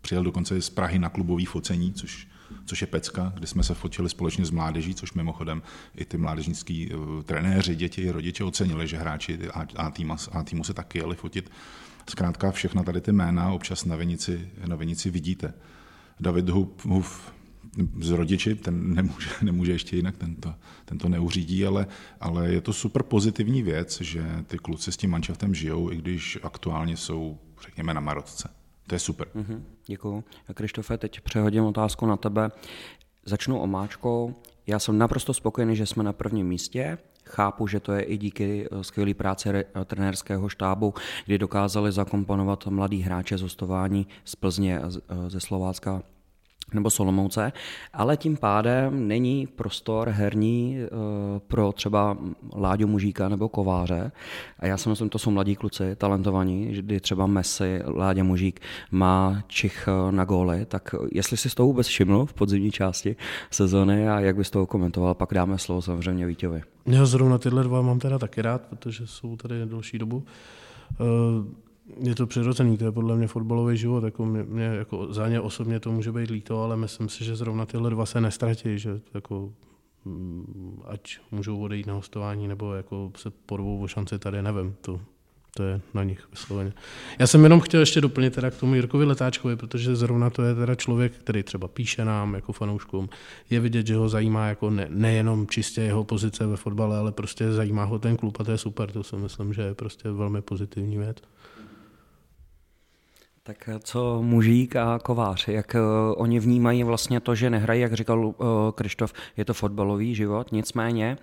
přijel 0.00 0.24
dokonce 0.24 0.62
z 0.62 0.70
Prahy 0.70 0.98
na 0.98 1.08
klubový 1.08 1.44
focení, 1.44 1.92
což 1.92 2.28
což 2.64 2.80
je 2.80 2.86
Pecka, 2.86 3.32
kde 3.34 3.46
jsme 3.46 3.62
se 3.62 3.74
fotili 3.74 4.08
společně 4.08 4.44
s 4.44 4.50
mládeží, 4.50 4.94
což 4.94 5.12
mimochodem 5.12 5.62
i 5.96 6.04
ty 6.04 6.16
mládežnický 6.16 6.90
trenéři, 7.24 7.76
děti, 7.76 8.10
rodiče 8.10 8.44
ocenili, 8.44 8.88
že 8.88 8.96
hráči 8.96 9.38
A, 9.54 9.66
A, 9.76 9.90
týmu, 9.90 10.16
A 10.32 10.42
týmu 10.42 10.64
se 10.64 10.74
taky 10.74 10.98
jeli 10.98 11.16
fotit. 11.16 11.50
Zkrátka 12.10 12.50
všechna 12.50 12.82
tady 12.82 13.00
ty 13.00 13.12
jména 13.12 13.52
občas 13.52 13.84
na 13.84 13.96
vinici, 13.96 14.50
na 14.66 14.76
vinici 14.76 15.10
vidíte. 15.10 15.54
David 16.20 16.48
Huf, 16.48 16.86
Huf 16.86 17.32
z 18.00 18.10
rodiči, 18.10 18.54
ten 18.54 18.94
nemůže, 18.94 19.30
nemůže 19.42 19.72
ještě 19.72 19.96
jinak, 19.96 20.16
ten 20.16 20.34
to, 20.34 20.54
ten 20.84 20.98
to 20.98 21.08
neuřídí, 21.08 21.66
ale, 21.66 21.86
ale 22.20 22.48
je 22.52 22.60
to 22.60 22.72
super 22.72 23.02
pozitivní 23.02 23.62
věc, 23.62 24.00
že 24.00 24.24
ty 24.46 24.58
kluci 24.58 24.92
s 24.92 24.96
tím 24.96 25.10
manšaftem 25.10 25.54
žijou, 25.54 25.92
i 25.92 25.96
když 25.96 26.38
aktuálně 26.42 26.96
jsou, 26.96 27.38
řekněme, 27.62 27.94
na 27.94 28.00
marotce. 28.00 28.48
To 28.86 28.94
je 28.94 28.98
super. 28.98 29.28
Mm-hmm, 29.34 29.60
děkuju. 29.86 30.24
Krištofe, 30.54 30.98
teď 30.98 31.20
přehodím 31.20 31.64
otázku 31.64 32.06
na 32.06 32.16
tebe. 32.16 32.50
Začnu 33.24 33.60
omáčkou. 33.60 34.34
Já 34.66 34.78
jsem 34.78 34.98
naprosto 34.98 35.34
spokojený, 35.34 35.76
že 35.76 35.86
jsme 35.86 36.02
na 36.02 36.12
prvním 36.12 36.46
místě. 36.46 36.98
Chápu, 37.30 37.66
že 37.66 37.80
to 37.80 37.92
je 37.92 38.02
i 38.02 38.18
díky 38.18 38.66
eh, 38.70 38.84
skvělé 38.84 39.14
práci 39.14 39.48
eh, 39.48 39.64
trenérského 39.84 40.48
štábu, 40.48 40.94
kdy 41.26 41.38
dokázali 41.38 41.92
zakomponovat 41.92 42.66
mladý 42.66 43.02
hráče 43.02 43.38
z 43.38 43.42
hostování 43.42 44.06
z 44.24 44.36
Plzně 44.36 44.80
eh, 44.80 45.30
ze 45.30 45.40
Slovácka 45.40 46.02
nebo 46.74 46.90
Solomouce, 46.90 47.52
ale 47.92 48.16
tím 48.16 48.36
pádem 48.36 49.08
není 49.08 49.46
prostor 49.46 50.08
herní 50.08 50.78
eh, 50.78 50.88
pro 51.48 51.72
třeba 51.72 52.16
Láďu 52.56 52.86
Mužíka 52.86 53.28
nebo 53.28 53.48
Kováře. 53.48 54.12
A 54.58 54.66
já 54.66 54.76
si 54.76 54.88
myslím, 54.88 55.08
to 55.08 55.18
jsou 55.18 55.30
mladí 55.30 55.56
kluci, 55.56 55.96
talentovaní, 55.96 56.66
kdy 56.66 57.00
třeba 57.00 57.26
Messi, 57.26 57.80
Láďa 57.86 58.24
Mužík 58.24 58.60
má 58.90 59.42
čich 59.46 59.88
eh, 59.88 60.12
na 60.12 60.24
góly, 60.24 60.66
tak 60.66 60.94
jestli 61.12 61.36
si 61.36 61.50
z 61.50 61.54
toho 61.54 61.66
vůbec 61.66 61.86
všiml 61.86 62.26
v 62.26 62.34
podzimní 62.34 62.70
části 62.70 63.16
sezóny 63.50 64.08
a 64.08 64.20
jak 64.20 64.36
bys 64.36 64.50
toho 64.50 64.66
komentoval, 64.66 65.14
pak 65.14 65.34
dáme 65.34 65.58
slovo 65.58 65.82
samozřejmě 65.82 66.26
Vítěvi. 66.26 66.62
Já 66.86 67.06
zrovna 67.06 67.38
tyhle 67.38 67.64
dva 67.64 67.82
mám 67.82 67.98
teda 67.98 68.18
taky 68.18 68.42
rád, 68.42 68.62
protože 68.62 69.06
jsou 69.06 69.36
tady 69.36 69.66
delší 69.66 69.98
dobu. 69.98 70.24
Uh 71.00 71.69
je 71.98 72.14
to 72.14 72.26
přirozený, 72.26 72.78
to 72.78 72.84
je 72.84 72.92
podle 72.92 73.16
mě 73.16 73.26
fotbalový 73.26 73.76
život. 73.76 74.04
Jako 74.04 74.26
mě, 74.26 74.42
mě, 74.42 74.64
jako 74.64 75.12
za 75.12 75.28
ně 75.28 75.40
osobně 75.40 75.80
to 75.80 75.92
může 75.92 76.12
být 76.12 76.30
líto, 76.30 76.62
ale 76.62 76.76
myslím 76.76 77.08
si, 77.08 77.24
že 77.24 77.36
zrovna 77.36 77.66
tyhle 77.66 77.90
dva 77.90 78.06
se 78.06 78.20
nestratí, 78.20 78.78
že 78.78 79.00
jako, 79.14 79.52
mm, 80.04 80.82
ať 80.86 81.18
můžou 81.30 81.60
odejít 81.60 81.86
na 81.86 81.94
hostování, 81.94 82.48
nebo 82.48 82.74
jako 82.74 83.12
se 83.16 83.30
porvou 83.30 83.82
o 83.82 83.88
šanci 83.88 84.18
tady, 84.18 84.42
nevím, 84.42 84.74
to, 84.80 85.00
to 85.56 85.62
je 85.62 85.80
na 85.94 86.04
nich 86.04 86.28
vysloveně. 86.30 86.72
Já 87.18 87.26
jsem 87.26 87.42
jenom 87.42 87.60
chtěl 87.60 87.80
ještě 87.80 88.00
doplnit 88.00 88.34
teda 88.34 88.50
k 88.50 88.56
tomu 88.56 88.74
Jirkovi 88.74 89.04
Letáčkovi, 89.04 89.56
protože 89.56 89.96
zrovna 89.96 90.30
to 90.30 90.42
je 90.42 90.54
teda 90.54 90.74
člověk, 90.74 91.12
který 91.12 91.42
třeba 91.42 91.68
píše 91.68 92.04
nám 92.04 92.34
jako 92.34 92.52
fanouškům. 92.52 93.08
Je 93.50 93.60
vidět, 93.60 93.86
že 93.86 93.96
ho 93.96 94.08
zajímá 94.08 94.46
jako 94.46 94.70
ne, 94.70 94.86
nejenom 94.90 95.46
čistě 95.46 95.80
jeho 95.80 96.04
pozice 96.04 96.46
ve 96.46 96.56
fotbale, 96.56 96.98
ale 96.98 97.12
prostě 97.12 97.52
zajímá 97.52 97.84
ho 97.84 97.98
ten 97.98 98.16
klub 98.16 98.36
a 98.40 98.44
to 98.44 98.50
je 98.50 98.58
super. 98.58 98.90
To 98.90 99.02
si 99.02 99.16
myslím, 99.16 99.52
že 99.52 99.62
je 99.62 99.74
prostě 99.74 100.10
velmi 100.10 100.42
pozitivní 100.42 100.98
věc. 100.98 101.16
Tak 103.50 103.68
co 103.80 104.22
mužík 104.22 104.76
a 104.76 104.98
kovář, 104.98 105.48
jak 105.48 105.74
uh, 105.74 105.80
oni 106.22 106.40
vnímají 106.40 106.82
vlastně 106.82 107.20
to, 107.20 107.34
že 107.34 107.50
nehrají, 107.50 107.80
jak 107.80 107.94
říkal 107.94 108.26
uh, 108.26 108.34
Krištof, 108.74 109.12
je 109.36 109.44
to 109.44 109.54
fotbalový 109.54 110.14
život, 110.14 110.52
nicméně, 110.52 111.18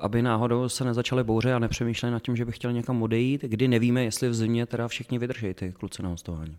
aby 0.00 0.22
náhodou 0.22 0.68
se 0.68 0.84
nezačali 0.84 1.24
bouře 1.24 1.54
a 1.54 1.58
nepřemýšleli 1.58 2.12
nad 2.12 2.22
tím, 2.22 2.36
že 2.36 2.44
by 2.44 2.52
chtěli 2.52 2.74
někam 2.74 3.02
odejít, 3.02 3.42
kdy 3.42 3.68
nevíme, 3.68 4.04
jestli 4.04 4.28
v 4.28 4.34
zimě 4.34 4.66
teda 4.66 4.88
všichni 4.88 5.18
vydrží 5.18 5.54
ty 5.54 5.72
kluci 5.72 6.02
na 6.02 6.08
hostování. 6.08 6.56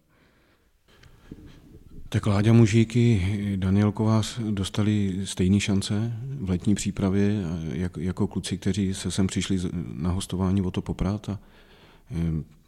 Tak 2.10 2.26
Láďa 2.26 2.54
Mužíky, 2.54 3.22
Daniel 3.56 3.92
Kovář 3.92 4.40
dostali 4.40 5.16
stejné 5.24 5.60
šance 5.60 6.14
v 6.40 6.50
letní 6.50 6.76
přípravě 6.76 7.44
jako 7.98 8.28
kluci, 8.28 8.58
kteří 8.58 8.94
se 8.94 9.12
sem 9.12 9.28
přišli 9.28 9.60
na 9.94 10.12
hostování 10.12 10.62
o 10.62 10.72
to 10.72 10.82
poprat 10.82 11.30
a 11.30 11.40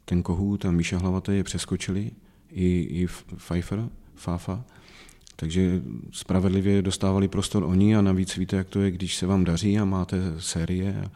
ten 0.10 0.24
Kohut 0.24 0.66
a 0.66 0.72
Míša 0.72 0.98
Hlavatý 0.98 1.32
je 1.32 1.44
přeskočili, 1.44 2.12
i, 2.52 2.66
i 2.82 3.08
Pfeiffer, 3.38 3.90
Fafa, 4.16 4.64
takže 5.36 5.82
spravedlivě 6.12 6.82
dostávali 6.82 7.28
prostor 7.28 7.64
oni 7.64 7.96
a 7.96 8.02
navíc 8.02 8.38
víte, 8.38 8.56
jak 8.56 8.70
to 8.70 8.82
je, 8.82 8.92
když 8.92 9.16
se 9.16 9.26
vám 9.26 9.44
daří 9.44 9.80
a 9.80 9.86
máte 9.86 10.18
série 10.40 11.02
a, 11.06 11.12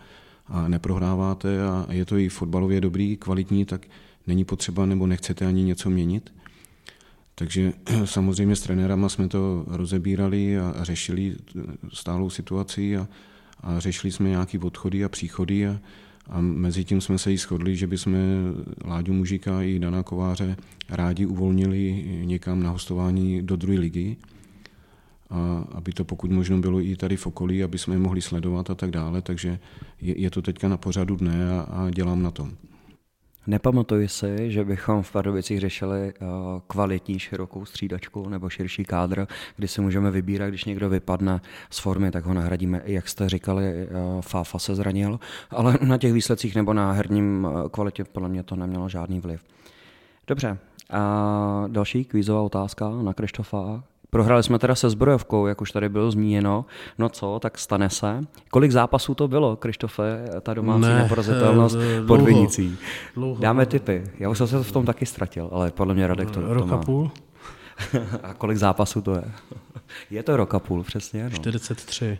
a 0.47 0.67
neprohráváte 0.67 1.67
a 1.67 1.87
je 1.89 2.05
to 2.05 2.17
i 2.17 2.29
fotbalově 2.29 2.81
dobrý, 2.81 3.17
kvalitní, 3.17 3.65
tak 3.65 3.87
není 4.27 4.45
potřeba 4.45 4.85
nebo 4.85 5.07
nechcete 5.07 5.45
ani 5.45 5.63
něco 5.63 5.89
měnit. 5.89 6.33
Takže 7.35 7.73
samozřejmě 8.05 8.55
s 8.55 8.61
trenérama 8.61 9.09
jsme 9.09 9.27
to 9.27 9.65
rozebírali 9.67 10.59
a, 10.59 10.73
řešili 10.81 11.35
stálou 11.93 12.29
situaci 12.29 12.97
a, 12.97 13.07
a 13.61 13.79
řešili 13.79 14.11
jsme 14.11 14.29
nějaké 14.29 14.59
odchody 14.59 15.03
a 15.03 15.09
příchody 15.09 15.67
a, 15.67 15.79
a 16.29 16.41
mezi 16.41 16.83
tím 16.83 17.01
jsme 17.01 17.17
se 17.17 17.31
jí 17.31 17.37
shodli, 17.37 17.75
že 17.75 17.87
bychom 17.87 18.15
Láďu 18.85 19.13
Mužika 19.13 19.61
i 19.61 19.79
Dana 19.79 20.03
Kováře 20.03 20.57
rádi 20.89 21.25
uvolnili 21.25 22.05
někam 22.25 22.63
na 22.63 22.69
hostování 22.69 23.41
do 23.41 23.55
druhé 23.55 23.79
ligy, 23.79 24.17
a 25.29 25.65
aby 25.71 25.91
to 25.91 26.05
pokud 26.05 26.31
možno 26.31 26.57
bylo 26.57 26.81
i 26.81 26.95
tady 26.95 27.17
v 27.17 27.27
okolí, 27.27 27.63
aby 27.63 27.77
jsme 27.77 27.95
je 27.95 27.99
mohli 27.99 28.21
sledovat 28.21 28.69
a 28.69 28.75
tak 28.75 28.91
dále, 28.91 29.21
takže 29.21 29.59
je, 30.01 30.21
je 30.21 30.29
to 30.29 30.41
teďka 30.41 30.67
na 30.67 30.77
pořadu 30.77 31.15
dne 31.15 31.51
a, 31.51 31.61
a 31.61 31.89
dělám 31.89 32.23
na 32.23 32.31
tom. 32.31 32.51
Nepamatuji 33.47 34.07
si, 34.07 34.51
že 34.51 34.65
bychom 34.65 35.03
v 35.03 35.11
Pardubicích 35.11 35.59
řešili 35.59 35.99
eh, 36.07 36.25
kvalitní 36.67 37.19
širokou 37.19 37.65
střídačku 37.65 38.29
nebo 38.29 38.49
širší 38.49 38.85
kádr, 38.85 39.27
kdy 39.55 39.67
si 39.67 39.81
můžeme 39.81 40.11
vybírat, 40.11 40.47
když 40.47 40.65
někdo 40.65 40.89
vypadne 40.89 41.41
z 41.69 41.79
formy, 41.79 42.11
tak 42.11 42.25
ho 42.25 42.33
nahradíme. 42.33 42.81
Jak 42.85 43.09
jste 43.09 43.29
říkali, 43.29 43.65
eh, 43.65 43.87
Fáfa 44.21 44.59
se 44.59 44.75
zranil, 44.75 45.19
ale 45.49 45.77
na 45.81 45.97
těch 45.97 46.13
výsledcích 46.13 46.55
nebo 46.55 46.73
na 46.73 46.91
herním 46.91 47.47
eh, 47.49 47.69
kvalitě 47.69 48.03
podle 48.03 48.29
mě 48.29 48.43
to 48.43 48.55
nemělo 48.55 48.89
žádný 48.89 49.19
vliv. 49.19 49.43
Dobře, 50.27 50.57
a 50.89 51.65
další 51.67 52.05
kvízová 52.05 52.41
otázka 52.41 52.89
na 52.89 53.13
Krištofa. 53.13 53.83
Prohráli 54.13 54.43
jsme 54.43 54.59
teda 54.59 54.75
se 54.75 54.89
zbrojovkou, 54.89 55.47
jak 55.47 55.61
už 55.61 55.71
tady 55.71 55.89
bylo 55.89 56.11
zmíněno. 56.11 56.65
No 56.97 57.09
co, 57.09 57.39
tak 57.39 57.57
stane 57.57 57.89
se. 57.89 58.21
Kolik 58.51 58.71
zápasů 58.71 59.15
to 59.15 59.27
bylo, 59.27 59.55
Krištofe, 59.55 60.25
ta 60.41 60.53
domácí 60.53 60.81
ne, 60.81 60.97
neporazitelnost 60.97 61.75
eh, 61.75 62.07
pod 62.07 62.21
Vinicí? 62.21 62.77
Dáme 63.39 63.65
tipy. 63.65 64.03
Já 64.19 64.29
už 64.29 64.37
jsem 64.37 64.47
se 64.47 64.63
v 64.63 64.71
tom 64.71 64.85
taky 64.85 65.05
ztratil, 65.05 65.49
ale 65.51 65.71
podle 65.71 65.93
mě 65.93 66.07
Radek 66.07 66.31
to, 66.31 66.41
to 66.41 66.73
a 66.73 66.77
půl? 66.77 67.11
a 68.23 68.33
kolik 68.33 68.57
zápasů 68.57 69.01
to 69.01 69.11
je? 69.11 69.23
Je 70.09 70.23
to 70.23 70.37
rok 70.37 70.53
a 70.53 70.59
půl, 70.59 70.83
přesně. 70.83 71.23
No. 71.23 71.29
43. 71.29 72.19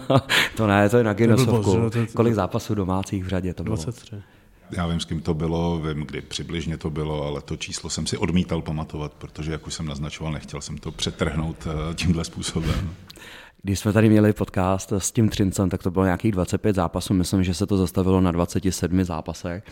to 0.56 0.66
ne, 0.66 0.88
to 0.88 0.98
je 0.98 1.04
na 1.04 1.12
Guinnessovku. 1.12 1.90
Kolik 2.16 2.34
zápasů 2.34 2.74
domácích 2.74 3.24
v 3.24 3.28
řadě 3.28 3.54
to 3.54 3.62
bylo? 3.62 3.76
23. 3.76 4.16
Já 4.70 4.86
vím, 4.86 5.00
s 5.00 5.04
kým 5.04 5.20
to 5.20 5.34
bylo, 5.34 5.78
vím, 5.78 6.04
kdy 6.06 6.20
přibližně 6.20 6.76
to 6.76 6.90
bylo, 6.90 7.22
ale 7.26 7.40
to 7.40 7.56
číslo 7.56 7.90
jsem 7.90 8.06
si 8.06 8.16
odmítal 8.16 8.62
pamatovat, 8.62 9.12
protože, 9.12 9.52
jak 9.52 9.66
už 9.66 9.74
jsem 9.74 9.86
naznačoval, 9.86 10.32
nechtěl 10.32 10.60
jsem 10.60 10.78
to 10.78 10.92
přetrhnout 10.92 11.66
eh, 11.66 11.94
tímhle 11.94 12.24
způsobem. 12.24 12.94
Když 13.62 13.78
jsme 13.78 13.92
tady 13.92 14.08
měli 14.08 14.32
podcast 14.32 14.92
s 14.92 15.12
tím 15.12 15.28
Trincem, 15.28 15.70
tak 15.70 15.82
to 15.82 15.90
bylo 15.90 16.04
nějakých 16.04 16.32
25 16.32 16.76
zápasů. 16.76 17.14
Myslím, 17.14 17.44
že 17.44 17.54
se 17.54 17.66
to 17.66 17.76
zastavilo 17.76 18.20
na 18.20 18.32
27 18.32 19.04
zápasech. 19.04 19.64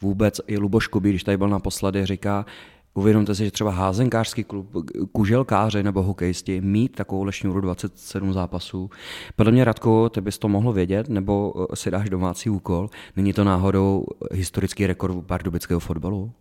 Vůbec 0.00 0.40
i 0.46 0.58
Luboš 0.58 0.86
Kubí, 0.86 1.10
když 1.10 1.24
tady 1.24 1.36
byl 1.36 1.48
naposledy, 1.48 2.06
říká, 2.06 2.46
Uvědomte 2.94 3.34
si, 3.34 3.44
že 3.44 3.50
třeba 3.50 3.70
házenkářský 3.70 4.44
klub, 4.44 4.72
kuželkáři 5.12 5.82
nebo 5.82 6.02
hokejisti 6.02 6.60
mít 6.60 6.96
takovou 6.96 7.30
šňůru 7.30 7.60
27 7.60 8.32
zápasů. 8.32 8.90
Podle 9.36 9.52
mě, 9.52 9.64
Radko, 9.64 10.08
ty 10.08 10.20
bys 10.20 10.38
to 10.38 10.48
mohl 10.48 10.72
vědět, 10.72 11.08
nebo 11.08 11.54
eh, 11.72 11.76
si 11.76 11.90
dáš 11.90 12.10
domácí 12.10 12.50
úkol. 12.50 12.90
Není 13.16 13.32
to 13.32 13.44
náhodou 13.44 14.04
historický 14.32 14.86
rekord 14.86 15.26
pardubického 15.26 15.80
fotbalu? 15.80 16.32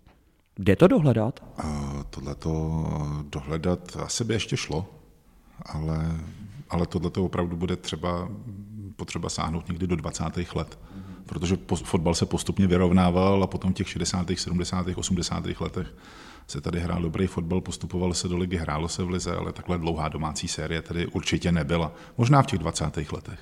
Kde 0.56 0.76
to 0.76 0.88
dohledat? 0.88 1.40
Tohle 2.10 2.36
to 2.36 2.86
dohledat 3.30 3.98
asi 4.00 4.24
by 4.24 4.34
ještě 4.34 4.58
šlo, 4.58 4.86
ale, 5.66 6.12
ale 6.70 6.86
tohle 6.86 7.10
to 7.10 7.26
opravdu 7.26 7.56
bude 7.56 7.76
třeba 7.76 8.30
potřeba 8.96 9.30
sáhnout 9.30 9.68
někdy 9.68 9.88
do 9.88 9.96
20. 9.96 10.24
let. 10.56 10.80
Protože 11.26 11.58
fotbal 11.84 12.16
se 12.16 12.26
postupně 12.26 12.68
vyrovnával 12.68 13.44
a 13.44 13.48
potom 13.48 13.72
v 13.72 13.76
těch 13.76 13.90
60., 13.90 14.28
70., 14.38 14.86
80. 14.96 15.44
letech 15.60 15.94
se 16.48 16.62
tady 16.62 16.80
hrál 16.80 17.02
dobrý 17.02 17.28
fotbal, 17.28 17.62
postupovalo 17.62 18.14
se 18.14 18.28
do 18.28 18.38
ligy, 18.38 18.58
hrálo 18.58 18.88
se 18.88 19.04
v 19.04 19.10
lize, 19.10 19.36
ale 19.36 19.54
takhle 19.54 19.78
dlouhá 19.78 20.10
domácí 20.10 20.48
série 20.48 20.82
tady 20.82 21.08
určitě 21.08 21.52
nebyla. 21.52 21.92
Možná 22.18 22.42
v 22.42 22.46
těch 22.46 22.60
20. 22.60 23.12
letech. 23.12 23.40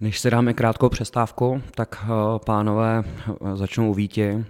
Než 0.00 0.20
si 0.20 0.30
dáme 0.30 0.54
krátkou 0.54 0.88
přestávku, 0.88 1.62
tak 1.70 2.04
eh, 2.04 2.08
pánové 2.46 3.04
eh, 3.06 3.56
začnou 3.56 3.90
u 3.90 3.94
Vítě. 3.94 4.44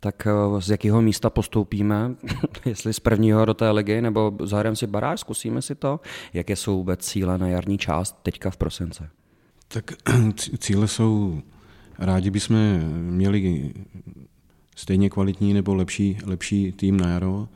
tak 0.00 0.26
z 0.58 0.70
jakého 0.70 1.02
místa 1.02 1.30
postoupíme, 1.30 2.14
jestli 2.64 2.92
z 2.92 3.00
prvního 3.00 3.44
do 3.44 3.54
té 3.54 3.70
ligy, 3.70 4.00
nebo 4.00 4.32
zahrajeme 4.44 4.76
si 4.76 4.86
baráž, 4.86 5.20
zkusíme 5.20 5.62
si 5.62 5.74
to, 5.74 6.00
jaké 6.32 6.56
jsou 6.56 6.76
vůbec 6.76 7.06
cíle 7.06 7.38
na 7.38 7.48
jarní 7.48 7.78
část 7.78 8.16
teďka 8.22 8.50
v 8.50 8.56
prosince? 8.56 9.10
Tak 9.68 9.92
cíle 10.58 10.88
jsou, 10.88 11.42
rádi 11.98 12.30
bychom 12.30 12.56
měli 12.92 13.72
stejně 14.80 15.10
kvalitní 15.10 15.54
nebo 15.54 15.74
lepší, 15.74 16.18
lepší 16.24 16.72
tým 16.72 16.96
na 16.96 17.08
jaro. 17.08 17.48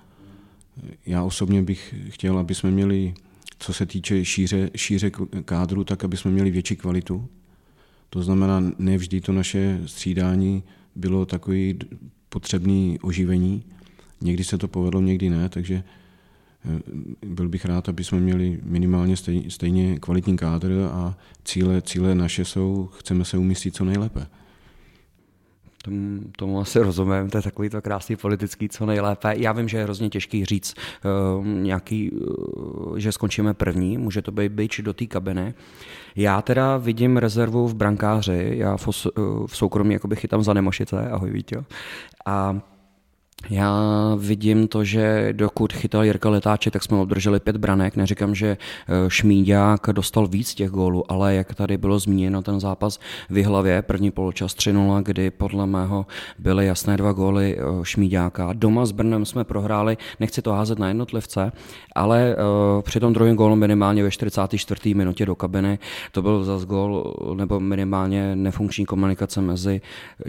Já 1.07 1.23
osobně 1.23 1.63
bych 1.63 1.95
chtěl, 2.09 2.39
aby 2.39 2.55
jsme 2.55 2.71
měli, 2.71 3.15
co 3.59 3.73
se 3.73 3.87
týče 3.87 4.25
šíře, 4.25 4.71
šíře 4.77 5.11
kádru, 5.45 5.85
tak 5.85 6.05
aby 6.05 6.17
jsme 6.17 6.31
měli 6.31 6.51
větší 6.51 6.77
kvalitu. 6.77 7.29
To 8.11 8.23
znamená, 8.23 8.63
nevždy 8.79 9.21
to 9.21 9.33
naše 9.33 9.81
střídání 9.87 10.63
bylo 10.95 11.27
takový 11.27 11.79
potřebný 12.29 12.99
oživení. 13.03 13.63
Někdy 14.21 14.45
se 14.45 14.59
to 14.59 14.69
povedlo, 14.69 15.01
někdy 15.01 15.31
ne, 15.31 15.49
takže 15.49 15.75
eh, 15.75 16.81
byl 17.27 17.49
bych 17.49 17.65
rád, 17.65 17.89
aby 17.89 18.05
jsme 18.05 18.21
měli 18.21 18.61
minimálně 18.63 19.17
stejně 19.49 19.99
kvalitní 19.99 20.37
kádr 20.37 20.89
a 20.93 21.17
cíle, 21.45 21.83
cíle 21.83 22.15
naše 22.15 22.45
jsou, 22.45 22.89
chceme 22.99 23.25
se 23.25 23.39
umístit 23.39 23.75
co 23.75 23.85
nejlépe. 23.85 24.27
Tomu, 25.85 26.21
tomu 26.37 26.61
asi 26.61 26.79
rozumím, 26.79 27.31
to 27.31 27.39
je 27.39 27.43
takový 27.43 27.71
to 27.71 27.83
krásný 27.83 28.17
politický, 28.17 28.69
co 28.69 28.87
nejlépe. 28.87 29.35
Já 29.37 29.53
vím, 29.53 29.69
že 29.69 29.79
je 29.79 29.85
hrozně 29.85 30.09
těžký 30.09 30.45
říct 30.45 30.75
uh, 31.39 31.47
nějaký, 31.47 32.11
uh, 32.11 32.97
že 32.99 33.13
skončíme 33.13 33.55
první, 33.55 33.99
může 33.99 34.23
to 34.23 34.33
být 34.33 34.53
byč 34.53 34.81
do 34.81 34.93
té 34.93 35.07
kabiny. 35.07 35.55
Já 36.17 36.43
teda 36.43 36.77
vidím 36.77 37.17
rezervu 37.17 37.69
v 37.69 37.75
brankáři, 37.75 38.53
já 38.57 38.77
v, 38.77 38.89
uh, 38.89 39.47
v 39.47 39.57
soukromí 39.57 39.93
jakoby 39.93 40.17
chytám 40.17 40.43
za 40.43 40.53
Nemošice, 40.53 41.11
ahoj 41.11 41.31
Vítě. 41.31 41.65
A 42.27 42.61
já 43.51 43.81
vidím 44.19 44.69
to, 44.69 44.85
že 44.85 45.29
dokud 45.33 45.73
chytal 45.73 46.05
Jirka 46.05 46.29
Letáček, 46.31 46.73
tak 46.73 46.83
jsme 46.83 46.97
obdrželi 46.97 47.41
pět 47.41 47.57
branek. 47.57 47.97
Neříkám, 47.97 48.35
že 48.35 48.47
eh, 48.49 49.11
Šmíďák 49.11 49.81
dostal 49.93 50.27
víc 50.27 50.55
těch 50.55 50.71
gólů, 50.71 51.13
ale 51.13 51.35
jak 51.35 51.55
tady 51.55 51.79
bylo 51.79 51.99
zmíněno, 51.99 52.43
ten 52.43 52.61
zápas 52.61 53.01
v 53.31 53.45
hlavě, 53.45 53.83
první 53.83 54.11
poločas 54.11 54.55
3 54.55 54.75
kdy 55.03 55.31
podle 55.31 55.67
mého 55.67 56.07
byly 56.39 56.67
jasné 56.67 56.97
dva 56.97 57.13
góly 57.13 57.59
eh, 57.59 57.63
Šmíďáka. 57.83 58.51
Doma 58.53 58.87
s 58.87 58.93
Brnem 58.93 59.25
jsme 59.25 59.45
prohráli, 59.45 59.97
nechci 60.21 60.43
to 60.43 60.53
házet 60.53 60.79
na 60.79 60.89
jednotlivce, 60.89 61.53
ale 61.95 62.37
uh, 62.37 62.83
při 62.83 63.01
tom 63.01 63.13
druhém 63.13 63.37
gólu 63.37 63.57
minimálně 63.57 64.03
ve 64.03 64.11
44. 64.11 64.95
minutě 64.95 65.27
do 65.27 65.35
kabiny 65.35 65.79
to 66.13 66.23
byl 66.23 66.45
zase 66.45 66.67
gól 66.67 67.15
nebo 67.37 67.61
minimálně 67.61 68.37
nefunkční 68.37 68.87
komunikace 68.87 69.41
mezi 69.41 69.81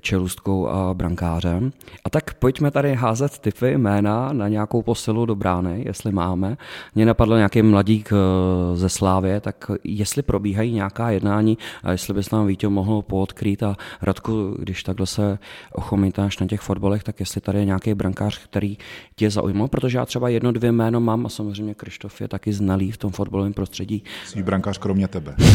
čelustkou 0.02 0.68
a 0.68 0.94
brankářem. 0.94 1.72
A 2.06 2.10
tak 2.10 2.34
pojďme 2.34 2.72
tady 2.72 2.95
házet 2.96 3.40
typy 3.40 3.78
jména 3.78 4.34
na 4.34 4.48
nějakou 4.48 4.82
posilu 4.82 5.26
do 5.26 5.36
brány, 5.36 5.84
jestli 5.86 6.12
máme. 6.12 6.58
Mně 6.96 7.06
napadl 7.06 7.36
nějaký 7.36 7.62
mladík 7.62 8.10
eh, 8.12 8.78
ze 8.78 8.90
Slávě, 8.90 9.42
tak 9.42 9.72
jestli 9.84 10.22
probíhají 10.22 10.74
nějaká 10.74 11.10
jednání 11.10 11.58
a 11.84 11.92
jestli 11.92 12.14
bys 12.14 12.32
nám 12.32 12.48
Vítě 12.48 12.68
mohl 12.68 13.02
poodkrýt 13.02 13.64
a 13.64 13.76
Radku, 14.02 14.56
když 14.60 14.84
takhle 14.84 15.08
se 15.08 15.40
ochomítáš 15.72 16.40
na 16.40 16.48
těch 16.48 16.62
fotbalech, 16.62 17.04
tak 17.04 17.20
jestli 17.20 17.42
tady 17.42 17.60
je 17.60 17.66
nějaký 17.66 17.94
brankář, 17.94 18.44
který 18.44 18.78
tě 19.16 19.30
zaujímal, 19.30 19.68
protože 19.68 19.98
já 19.98 20.06
třeba 20.06 20.30
jedno, 20.30 20.52
dvě 20.52 20.72
jméno 20.72 21.00
mám 21.00 21.26
a 21.26 21.30
samozřejmě 21.30 21.74
Krištof 21.74 22.22
je 22.22 22.28
taky 22.28 22.54
znalý 22.54 22.92
v 22.92 22.98
tom 22.98 23.12
fotbalovém 23.12 23.54
prostředí. 23.54 24.04
Jsi 24.26 24.44
brankář 24.44 24.78
kromě 24.78 25.08
tebe. 25.08 25.36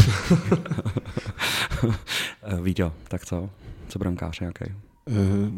Vítě, 2.62 2.90
tak 3.08 3.24
co? 3.24 3.50
Co 3.88 3.98
brankář 3.98 4.40
nějaký? 4.40 4.64
Eh, 4.64 5.12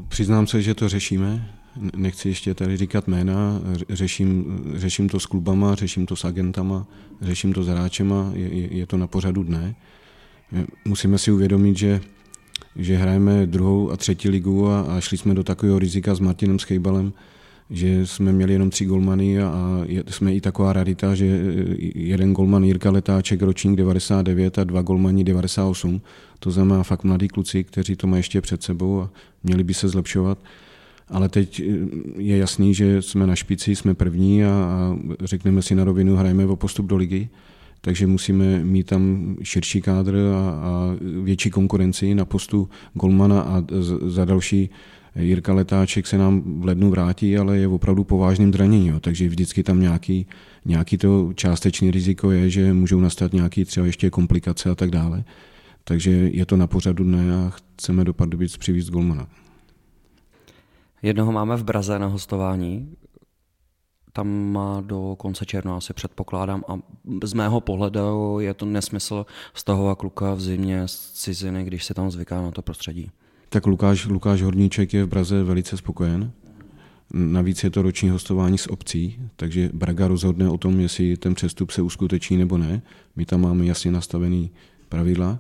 přiznám 0.09 0.47
se, 0.47 0.63
že 0.63 0.75
to 0.75 0.89
řešíme 0.89 1.62
nechci 1.97 2.29
ještě 2.29 2.55
tady 2.55 2.77
říkat 2.77 3.09
jména, 3.09 3.61
řeším, 3.89 4.61
řeším 4.75 5.09
to 5.09 5.21
s 5.21 5.27
klubama, 5.27 5.75
řeším 5.75 6.07
to 6.07 6.17
s 6.17 6.25
agentama, 6.25 6.87
řeším 7.21 7.53
to 7.53 7.63
s 7.63 7.69
hráčema, 7.69 8.31
je, 8.35 8.75
je 8.75 8.87
to 8.87 8.97
na 8.97 9.07
pořadu 9.07 9.43
dne. 9.43 9.75
Musíme 10.85 11.19
si 11.19 11.33
uvědomit, 11.33 11.79
že, 11.79 12.01
že 12.77 12.97
hrajeme 12.97 13.47
druhou 13.47 13.91
a 13.91 13.97
třetí 13.97 14.29
ligu 14.29 14.69
a, 14.69 14.81
a 14.81 15.01
šli 15.01 15.19
jsme 15.19 15.35
do 15.35 15.45
takového 15.45 15.79
rizika 15.79 16.15
s 16.15 16.21
Martinem 16.21 16.59
Schejbalem, 16.59 17.13
že 17.71 18.07
jsme 18.07 18.33
měli 18.33 18.53
jenom 18.53 18.71
tři 18.71 18.85
golmany 18.85 19.43
a, 19.43 19.49
a 19.49 19.87
jsme 20.11 20.35
i 20.35 20.41
taková 20.41 20.73
rarita, 20.73 21.15
že 21.15 21.41
jeden 21.95 22.33
golman 22.33 22.65
Jirka 22.65 22.91
Letáček 22.91 23.43
ročník 23.43 23.77
99 23.77 24.59
a 24.59 24.65
dva 24.65 24.83
golmani 24.83 25.25
98. 25.25 26.01
To 26.39 26.51
znamená 26.51 26.83
fakt 26.83 27.05
mladí 27.05 27.29
kluci, 27.29 27.65
kteří 27.65 27.97
to 27.97 28.07
mají 28.07 28.19
ještě 28.19 28.41
před 28.41 28.63
sebou 28.63 29.01
a 29.01 29.11
měli 29.43 29.65
by 29.65 29.75
se 29.75 29.89
zlepšovat 29.89 30.39
ale 31.09 31.29
teď 31.29 31.61
eh, 31.61 31.65
je 32.17 32.37
jasný, 32.37 32.75
že 32.75 33.03
jsme 33.03 33.27
na 33.27 33.37
špici, 33.37 33.77
jsme 33.77 33.95
první 33.95 34.45
a, 34.45 34.49
a 34.49 34.97
řekneme 35.21 35.63
si 35.63 35.75
na 35.75 35.85
rovinu, 35.85 36.17
hrajeme 36.17 36.47
o 36.47 36.57
postup 36.57 36.87
do 36.87 36.97
ligy, 36.97 37.29
takže 37.81 38.07
musíme 38.07 38.65
mít 38.65 38.87
tam 38.87 39.37
širší 39.43 39.83
kádr 39.83 40.17
a, 40.17 40.51
a 40.51 40.97
větší 41.23 41.51
konkurenci 41.51 42.15
na 42.15 42.25
postu 42.25 42.69
golmana 42.95 43.41
a 43.41 43.65
za 44.07 44.25
další 44.25 44.71
Jirka 45.17 45.53
Letáček 45.53 46.07
se 46.07 46.19
nám 46.19 46.61
v 46.61 46.65
lednu 46.65 46.91
vrátí, 46.91 47.39
ale 47.39 47.59
je 47.59 47.69
opravdu 47.69 48.05
po 48.05 48.19
vážném 48.19 48.51
dranění, 48.51 48.93
takže 49.01 49.29
vždycky 49.29 49.63
tam 49.63 49.81
nějaký, 49.81 50.27
nějaký 50.65 50.99
to 50.99 51.33
částečný 51.35 51.91
riziko 51.91 52.31
je, 52.31 52.51
že 52.51 52.73
můžou 52.73 53.01
nastat 53.01 53.33
nějaké 53.33 53.65
třeba 53.65 53.87
ještě 53.87 54.11
komplikace 54.11 54.71
a 54.71 54.75
tak 54.75 54.91
dále. 54.91 55.25
Takže 55.85 56.11
je 56.11 56.47
to 56.47 56.57
na 56.57 56.67
pořadu 56.67 57.05
dne 57.05 57.35
a 57.35 57.51
chceme 57.51 58.05
do 58.05 58.15
Pardubic 58.15 58.57
přivést 58.57 58.91
golmana. 58.91 59.27
Jednoho 61.03 61.33
máme 61.33 61.57
v 61.57 61.65
Braze 61.65 61.99
na 61.99 62.07
hostování, 62.07 62.97
tam 64.13 64.29
má 64.53 64.81
do 64.81 65.15
konce 65.19 65.47
června 65.47 65.77
asi 65.77 65.95
předpokládám 65.95 66.65
a 66.69 66.79
z 67.25 67.33
mého 67.33 67.61
pohledu 67.61 68.41
je 68.41 68.55
to 68.55 68.67
nesmysl 68.67 69.27
stahovat 69.55 69.99
kluka 69.99 70.35
v 70.35 70.41
zimě 70.41 70.89
z 70.89 71.13
ciziny, 71.13 71.65
když 71.65 71.85
se 71.85 71.95
tam 71.95 72.11
zvyká 72.11 72.43
na 72.43 72.51
to 72.51 72.63
prostředí. 72.63 73.11
Tak 73.49 73.67
Lukáš, 73.67 74.07
Lukáš 74.07 74.43
Horníček 74.43 74.95
je 74.95 75.05
v 75.05 75.09
Braze 75.09 75.43
velice 75.43 75.77
spokojen. 75.77 76.33
Navíc 77.15 77.65
je 77.65 77.71
to 77.71 77.83
roční 77.83 78.09
hostování 78.09 78.59
s 78.59 78.71
obcí, 78.71 79.21
takže 79.37 79.71
Braga 79.73 80.09
rozhodne 80.09 80.49
o 80.49 80.59
tom, 80.59 80.81
jestli 80.81 81.17
ten 81.17 81.35
přestup 81.35 81.71
se 81.71 81.83
uskuteční 81.83 82.37
nebo 82.37 82.59
ne. 82.59 82.83
My 83.17 83.27
tam 83.27 83.41
máme 83.41 83.67
jasně 83.67 83.91
nastavený 83.91 84.51
pravidla, 84.89 85.39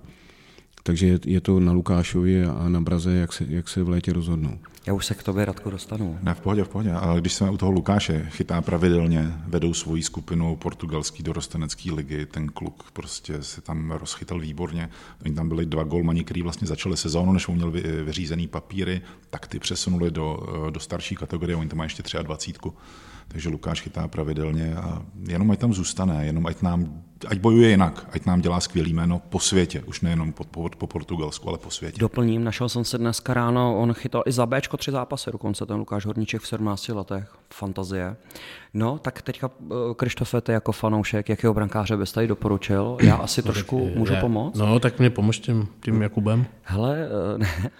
takže 0.82 1.18
je 1.26 1.40
to 1.40 1.60
na 1.60 1.72
Lukášovi 1.72 2.44
a 2.44 2.68
na 2.68 2.80
Braze, 2.80 3.12
jak 3.12 3.32
se, 3.32 3.44
jak 3.48 3.68
se 3.68 3.82
v 3.82 3.88
létě 3.88 4.12
rozhodnou. 4.12 4.58
Já 4.86 4.92
už 4.92 5.06
se 5.06 5.14
k 5.14 5.22
tobě, 5.22 5.44
Radku, 5.44 5.70
dostanu. 5.70 6.18
Ne, 6.22 6.34
v 6.34 6.40
pohodě, 6.40 6.64
v 6.64 6.68
pohodě. 6.68 6.92
Ale 6.92 7.20
když 7.20 7.34
jsme 7.34 7.50
u 7.50 7.56
toho 7.56 7.72
Lukáše, 7.72 8.26
chytá 8.30 8.60
pravidelně, 8.60 9.32
vedou 9.46 9.74
svoji 9.74 10.02
skupinu 10.02 10.56
portugalský 10.56 11.22
dorostenecký 11.22 11.92
ligy, 11.92 12.26
ten 12.26 12.48
kluk 12.48 12.90
prostě 12.92 13.42
se 13.42 13.60
tam 13.60 13.90
rozchytal 13.90 14.40
výborně. 14.40 14.90
Oni 15.24 15.34
tam 15.34 15.48
byli 15.48 15.66
dva 15.66 15.84
golmani, 15.84 16.24
kteří 16.24 16.42
vlastně 16.42 16.68
začali 16.68 16.96
sezónu, 16.96 17.32
než 17.32 17.48
měl 17.48 17.70
vyřízený 18.04 18.48
papíry, 18.48 19.02
tak 19.30 19.46
ty 19.46 19.58
přesunuli 19.58 20.10
do, 20.10 20.38
do 20.70 20.80
starší 20.80 21.16
kategorie, 21.16 21.56
oni 21.56 21.68
tam 21.68 21.78
mají 21.78 21.86
ještě 21.86 22.22
23. 22.22 22.70
Takže 23.28 23.48
Lukáš 23.48 23.80
chytá 23.80 24.08
pravidelně 24.08 24.74
a 24.74 25.02
jenom 25.28 25.50
ať 25.50 25.58
tam 25.58 25.74
zůstane, 25.74 26.26
jenom 26.26 26.46
ať 26.46 26.62
nám 26.62 27.02
ať 27.28 27.38
bojuje 27.38 27.70
jinak, 27.70 28.06
ať 28.12 28.26
nám 28.26 28.40
dělá 28.40 28.60
skvělý 28.60 28.92
jméno 28.92 29.22
po 29.28 29.40
světě, 29.40 29.82
už 29.86 30.00
nejenom 30.00 30.32
po, 30.32 30.44
po, 30.44 30.68
po 30.78 30.86
Portugalsku, 30.86 31.48
ale 31.48 31.58
po 31.58 31.70
světě. 31.70 32.00
Doplním, 32.00 32.44
našel 32.44 32.68
jsem 32.68 32.84
se 32.84 32.98
dneska 32.98 33.34
ráno, 33.34 33.78
on 33.78 33.92
chytal 33.92 34.22
i 34.26 34.32
za 34.32 34.46
Bčko 34.72 34.76
tři 34.76 34.90
zápasy, 34.90 35.30
dokonce 35.32 35.66
ten 35.66 35.76
Lukáš 35.76 36.06
Horníček 36.06 36.42
v 36.42 36.46
17 36.46 36.88
letech, 36.88 37.34
fantazie. 37.54 38.16
No, 38.74 38.98
tak 38.98 39.22
teďka, 39.22 39.50
eh, 39.70 39.94
Krištofe, 39.96 40.40
ty 40.40 40.52
jako 40.52 40.72
fanoušek, 40.72 41.28
jakého 41.28 41.54
brankáře 41.54 41.96
bys 41.96 42.12
tady 42.12 42.26
doporučil? 42.26 42.96
Já 43.02 43.16
asi 43.16 43.42
no, 43.42 43.42
trošku 43.52 43.90
můžu 43.94 44.14
pomoct? 44.20 44.58
No, 44.58 44.80
tak 44.80 44.98
mě 44.98 45.10
pomož 45.10 45.38
tím, 45.38 45.68
tím 45.84 46.02
Jakubem. 46.02 46.46
Hele, 46.62 46.98
eh, 47.34 47.38
ne. 47.38 47.48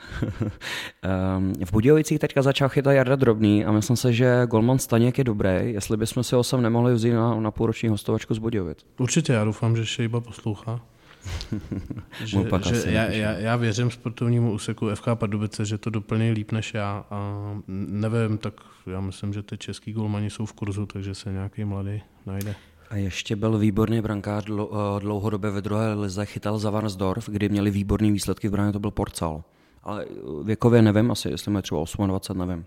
Ehm, 1.03 1.53
v 1.65 1.73
Budějovicích 1.73 2.19
teďka 2.19 2.43
začal 2.43 2.69
chytat 2.69 2.93
Jarda 2.93 3.17
Drobný 3.17 3.65
a 3.65 3.73
myslím 3.73 3.97
si, 3.97 4.15
že 4.15 4.47
Golman 4.47 4.79
Staněk 4.79 5.19
je 5.19 5.25
dobrý, 5.25 5.51
jestli 5.63 5.97
bychom 5.97 6.23
si 6.23 6.35
ho 6.35 6.45
sem 6.45 6.63
nemohli 6.63 6.95
vzít 6.95 7.13
na, 7.13 7.41
na 7.41 7.51
půlroční 7.51 7.89
hostovačku 7.89 8.35
z 8.35 8.39
Budějovic. 8.39 8.79
Určitě, 8.99 9.33
já 9.33 9.45
doufám, 9.45 9.77
že 9.77 9.87
Šejba 9.87 10.21
poslouchá. 10.21 10.81
že, 12.25 12.39
že 12.63 12.91
já, 12.91 13.05
já, 13.05 13.33
já 13.33 13.57
věřím 13.57 13.91
sportovnímu 13.91 14.53
úseku 14.53 14.95
FK 14.95 15.05
Pardubice, 15.15 15.65
že 15.65 15.79
to 15.79 15.91
doplní 15.91 16.31
líp 16.31 16.53
než 16.53 16.75
já 16.75 17.05
a 17.11 17.35
nevím, 17.69 18.39
tak 18.39 18.55
já 18.87 19.01
myslím, 19.01 19.33
že 19.33 19.43
ty 19.43 19.59
český 19.59 19.93
golmani 19.93 20.31
jsou 20.31 20.47
v 20.47 20.53
kurzu, 20.53 20.87
takže 20.87 21.15
se 21.15 21.33
nějaký 21.33 21.65
mladý 21.65 22.03
najde. 22.27 22.55
A 22.91 22.97
ještě 22.97 23.37
byl 23.37 23.59
výborný 23.59 24.01
brankář 24.01 24.45
eh, 24.51 25.01
dlouhodobě 25.01 25.51
ve 25.51 25.63
druhé 25.63 25.95
lize, 25.95 26.27
chytal 26.27 26.59
za 26.59 26.71
Varsdorf, 26.71 27.29
kdy 27.29 27.49
měli 27.49 27.71
výborný 27.71 28.13
výsledky 28.13 28.49
v 28.49 28.51
bráně, 28.51 28.73
to 28.73 28.81
byl 28.81 28.91
Porcal. 28.91 29.45
Ale 29.83 30.07
věkově 30.45 30.83
nevím, 30.83 31.11
asi 31.11 31.29
jestli 31.29 31.53
má 31.53 31.63
třeba 31.63 31.85
28, 32.07 32.39
nevím. 32.39 32.65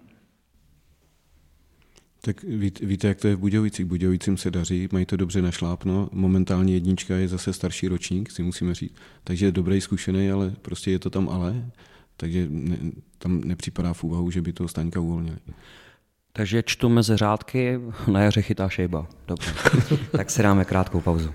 Tak 2.25 2.43
víte, 2.43 2.85
víte, 2.85 3.07
jak 3.07 3.19
to 3.19 3.27
je 3.27 3.35
v 3.35 3.39
Budějovicích. 3.39 3.85
Budějovicím 3.85 4.37
se 4.37 4.51
daří, 4.51 4.89
mají 4.91 5.05
to 5.05 5.17
dobře 5.17 5.41
našlápno. 5.41 6.09
Momentálně 6.11 6.73
jednička 6.73 7.15
je 7.15 7.27
zase 7.27 7.53
starší 7.53 7.87
ročník, 7.87 8.31
si 8.31 8.43
musíme 8.43 8.75
říct. 8.75 8.93
Takže 9.23 9.45
je 9.45 9.51
dobrý, 9.51 9.81
zkušený, 9.81 10.31
ale 10.31 10.53
prostě 10.61 10.91
je 10.91 10.99
to 10.99 11.09
tam 11.09 11.29
ale. 11.29 11.65
takže 12.17 12.47
ne, 12.49 12.77
tam 13.17 13.41
nepřipadá 13.41 13.93
v 13.93 14.03
úvahu, 14.03 14.31
že 14.31 14.41
by 14.41 14.53
toho 14.53 14.67
Staňka 14.67 14.99
uvolnili. 14.99 15.37
Takže 16.33 16.63
čtu 16.63 16.89
mezi 16.89 17.17
řádky, 17.17 17.79
na 18.11 18.21
jaře 18.21 18.41
chytá 18.41 18.69
šejba. 18.69 19.07
Dobře. 19.27 19.51
tak 20.11 20.29
si 20.29 20.43
dáme 20.43 20.65
krátkou 20.65 21.01
pauzu. 21.01 21.33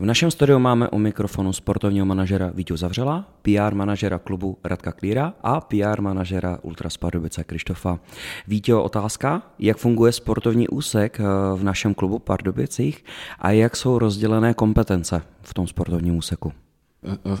V 0.00 0.04
našem 0.04 0.30
studiu 0.30 0.58
máme 0.58 0.88
u 0.88 0.98
mikrofonu 0.98 1.52
sportovního 1.52 2.06
manažera 2.06 2.50
Vítu 2.54 2.76
Zavřela, 2.76 3.24
PR 3.42 3.74
manažera 3.74 4.18
klubu 4.18 4.58
Radka 4.64 4.92
Klíra 4.92 5.34
a 5.42 5.60
PR 5.60 6.00
manažera 6.00 6.58
Ultras 6.62 6.96
Pardubice 6.96 7.44
Krištofa. 7.44 8.00
Vítě, 8.48 8.74
otázka, 8.74 9.42
jak 9.58 9.76
funguje 9.76 10.12
sportovní 10.12 10.68
úsek 10.68 11.20
eh, 11.20 11.24
v 11.56 11.64
našem 11.64 11.94
klubu 11.94 12.18
Pardubicích 12.18 13.04
a 13.38 13.50
jak 13.50 13.76
jsou 13.76 13.98
rozdělené 13.98 14.54
kompetence 14.54 15.22
v 15.42 15.54
tom 15.54 15.66
sportovním 15.66 16.16
úseku? 16.16 16.52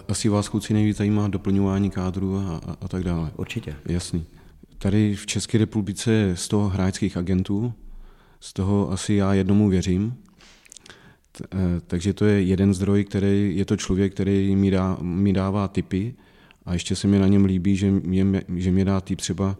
Asi 0.08 0.28
vás 0.28 0.48
kluci 0.48 0.74
nejvíc 0.74 0.96
zajímá 0.96 1.28
doplňování 1.28 1.90
kádru 1.90 2.36
a, 2.36 2.60
a, 2.66 2.76
a 2.80 2.88
tak 2.88 3.04
dále. 3.04 3.30
Určitě. 3.36 3.76
Jasný. 3.86 4.24
Tady 4.78 5.16
v 5.16 5.26
České 5.26 5.58
republice 5.58 6.12
je 6.12 6.36
100 6.36 6.60
hráčských 6.68 7.16
agentů, 7.16 7.72
z 8.40 8.52
toho 8.52 8.90
asi 8.92 9.14
já 9.14 9.34
jednomu 9.34 9.68
věřím, 9.68 10.14
takže 11.86 12.12
to 12.12 12.24
je 12.24 12.42
jeden 12.42 12.74
zdroj, 12.74 13.04
který 13.04 13.56
je 13.56 13.64
to 13.64 13.76
člověk, 13.76 14.14
který 14.14 14.56
mi, 14.56 14.70
dá, 14.70 14.98
mi 15.00 15.32
dává 15.32 15.68
typy 15.68 16.14
a 16.66 16.72
ještě 16.72 16.96
se 16.96 17.08
mi 17.08 17.18
na 17.18 17.26
něm 17.26 17.44
líbí, 17.44 17.76
že 17.76 17.90
mě, 17.90 18.42
že 18.56 18.70
mě 18.70 18.84
dá 18.84 19.00
typ 19.00 19.20
třeba 19.20 19.56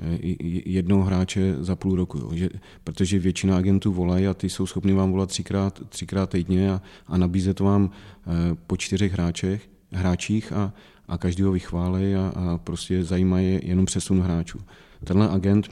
eh, 0.00 0.18
jednoho 0.64 1.04
hráče 1.04 1.56
za 1.60 1.76
půl 1.76 1.96
roku, 1.96 2.18
jo. 2.18 2.30
Že, 2.34 2.48
protože 2.84 3.18
většina 3.18 3.56
agentů 3.56 3.92
volají 3.92 4.26
a 4.26 4.34
ty 4.34 4.50
jsou 4.50 4.66
schopni 4.66 4.92
vám 4.92 5.12
volat 5.12 5.28
třikrát, 5.28 5.80
třikrát 5.88 6.30
týdně 6.30 6.72
a, 6.72 6.82
a 7.06 7.16
nabízet 7.16 7.60
vám 7.60 7.90
eh, 7.90 8.56
po 8.66 8.76
čtyřech 8.76 9.12
hráčech, 9.12 9.68
hráčích 9.92 10.52
a, 10.52 10.72
a 11.08 11.18
každý 11.18 11.42
ho 11.42 11.52
vychválí 11.52 12.14
a, 12.14 12.32
a 12.36 12.58
prostě 12.58 13.04
zajímá 13.04 13.40
je 13.40 13.66
jenom 13.66 13.84
přesun 13.84 14.20
hráčů. 14.20 14.60
Tenhle 15.04 15.28
agent 15.28 15.70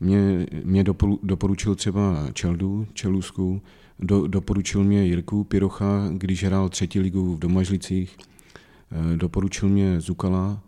mě, 0.00 0.46
mě 0.64 0.84
doporučil 1.22 1.74
třeba 1.74 2.28
Čeldu, 2.32 2.86
Čelusku, 2.92 3.62
do, 3.98 4.26
doporučil 4.26 4.84
mě 4.84 5.06
Jirku 5.06 5.44
Pirocha, 5.44 6.08
když 6.12 6.44
hrál 6.44 6.68
třetí 6.68 7.00
ligu 7.00 7.34
v 7.34 7.38
Domažlicích. 7.38 8.16
Eh, 8.92 9.16
doporučil 9.16 9.68
mě 9.68 10.00
Zukala, 10.00 10.60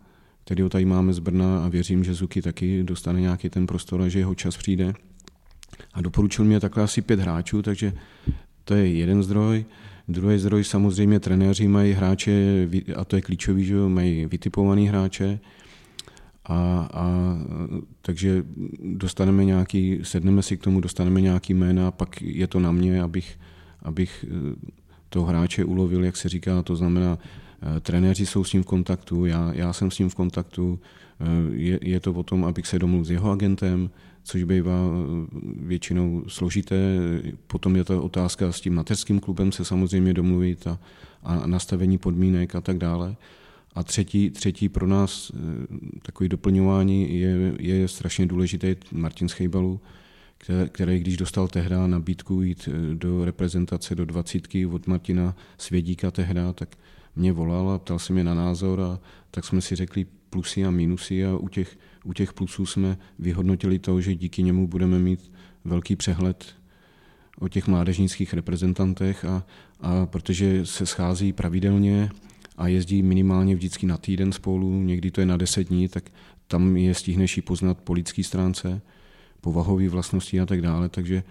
který 0.45 0.63
ho 0.63 0.69
tady 0.69 0.85
máme 0.85 1.13
z 1.13 1.19
Brna 1.19 1.65
a 1.65 1.67
věřím, 1.67 2.03
že 2.03 2.13
Zuky 2.13 2.41
taky 2.41 2.83
dostane 2.83 3.21
nějaký 3.21 3.49
ten 3.49 3.67
prostor 3.67 4.01
a 4.01 4.07
že 4.07 4.19
jeho 4.19 4.35
čas 4.35 4.57
přijde. 4.57 4.93
A 5.93 6.01
doporučil 6.01 6.45
mě 6.45 6.59
takhle 6.59 6.83
asi 6.83 7.01
pět 7.01 7.19
hráčů, 7.19 7.61
takže 7.61 7.93
to 8.63 8.73
je 8.73 8.87
jeden 8.93 9.23
zdroj. 9.23 9.65
Druhý 10.07 10.39
zdroj 10.39 10.63
samozřejmě 10.63 11.19
trenéři 11.19 11.67
mají 11.67 11.93
hráče, 11.93 12.67
a 12.95 13.05
to 13.05 13.15
je 13.15 13.21
klíčový, 13.21 13.65
že 13.65 13.75
mají 13.75 14.25
vytipovaný 14.25 14.87
hráče, 14.87 15.39
a, 16.47 16.87
a 16.93 17.35
takže 18.01 18.43
dostaneme 18.79 19.45
nějaký, 19.45 19.99
sedneme 20.03 20.41
si 20.41 20.57
k 20.57 20.63
tomu, 20.63 20.81
dostaneme 20.81 21.21
nějaký 21.21 21.53
jména, 21.53 21.91
pak 21.91 22.21
je 22.21 22.47
to 22.47 22.59
na 22.59 22.71
mě, 22.71 23.01
abych, 23.01 23.39
abych 23.81 24.25
eh, 24.27 24.55
toho 25.09 25.25
hráče 25.25 25.65
ulovil, 25.65 26.03
jak 26.03 26.17
se 26.17 26.29
říká, 26.29 26.61
to 26.61 26.75
znamená, 26.75 27.17
eh, 27.17 27.79
trenéři 27.79 28.25
jsou 28.25 28.43
s 28.43 28.53
ním 28.53 28.63
v 28.63 28.65
kontaktu, 28.65 29.25
já, 29.25 29.51
já 29.53 29.73
jsem 29.73 29.91
s 29.91 29.99
ním 29.99 30.09
v 30.09 30.15
kontaktu, 30.15 30.79
eh, 31.19 31.25
je, 31.51 31.79
je 31.81 31.99
to 31.99 32.13
o 32.13 32.23
tom, 32.23 32.45
abych 32.45 32.67
se 32.67 32.79
domluvil 32.79 33.05
s 33.05 33.11
jeho 33.11 33.31
agentem, 33.31 33.89
což 34.23 34.43
bývá 34.43 34.79
většinou 35.59 36.23
složité. 36.27 36.99
Potom 37.47 37.75
je 37.75 37.83
to 37.83 38.03
otázka 38.03 38.51
s 38.51 38.61
tím 38.61 38.75
mateřským 38.75 39.19
klubem 39.19 39.51
se 39.51 39.65
samozřejmě 39.65 40.13
domluvit 40.13 40.67
a, 40.67 40.79
a 41.23 41.47
nastavení 41.47 41.97
podmínek 41.97 42.55
a 42.55 42.61
tak 42.61 42.77
dále. 42.77 43.15
A 43.77 43.83
třetí, 43.83 44.29
třetí 44.29 44.69
pro 44.69 44.87
nás 44.87 45.31
eh, 45.35 45.39
takový 46.01 46.29
doplňování 46.29 47.19
je, 47.19 47.53
je 47.59 47.87
strašně 47.87 48.25
důležitý 48.25 48.75
Martin 48.91 49.29
Schejbalu, 49.29 49.79
který, 50.37 50.69
který 50.69 50.99
když 50.99 51.17
dostal 51.17 51.47
tehda 51.47 51.87
nabídku 51.87 52.41
jít 52.41 52.69
eh, 52.71 52.95
do 52.95 53.25
reprezentace 53.25 53.95
do 53.95 54.05
dvacítky 54.05 54.65
od 54.65 54.87
Martina 54.87 55.35
Svědíka 55.57 56.11
tehda, 56.11 56.53
tak 56.53 56.77
mě 57.15 57.33
volal 57.33 57.69
a 57.69 57.79
ptal 57.79 57.99
se 57.99 58.13
mě 58.13 58.23
na 58.23 58.33
názor 58.33 58.81
a 58.81 58.99
tak 59.31 59.45
jsme 59.45 59.61
si 59.61 59.75
řekli 59.75 60.05
plusy 60.29 60.65
a 60.65 60.71
minusy 60.71 61.25
a 61.25 61.37
u 61.37 61.47
těch, 61.47 61.77
u 62.03 62.13
těch 62.13 62.33
plusů 62.33 62.65
jsme 62.65 62.97
vyhodnotili 63.19 63.79
to, 63.79 64.01
že 64.01 64.15
díky 64.15 64.43
němu 64.43 64.67
budeme 64.67 64.99
mít 64.99 65.31
velký 65.65 65.95
přehled 65.95 66.45
o 67.39 67.47
těch 67.47 67.67
mládežnických 67.67 68.33
reprezentantech 68.33 69.25
a, 69.25 69.45
a 69.81 70.05
protože 70.05 70.65
se 70.65 70.85
schází 70.85 71.33
pravidelně, 71.33 72.09
a 72.57 72.67
jezdí 72.67 73.03
minimálně 73.03 73.55
vždycky 73.55 73.85
na 73.85 73.97
týden 73.97 74.31
spolu, 74.31 74.81
někdy 74.83 75.11
to 75.11 75.21
je 75.21 75.25
na 75.25 75.37
deset 75.37 75.67
dní, 75.67 75.87
tak 75.87 76.03
tam 76.47 76.77
je 76.77 76.93
stihneš 76.93 77.39
poznat 77.45 77.77
po 77.77 77.93
lidské 77.93 78.23
stránce, 78.23 78.81
povahové 79.41 79.89
vlastnosti 79.89 80.39
a 80.39 80.45
tak 80.45 80.61
dále, 80.61 80.89
takže 80.89 81.23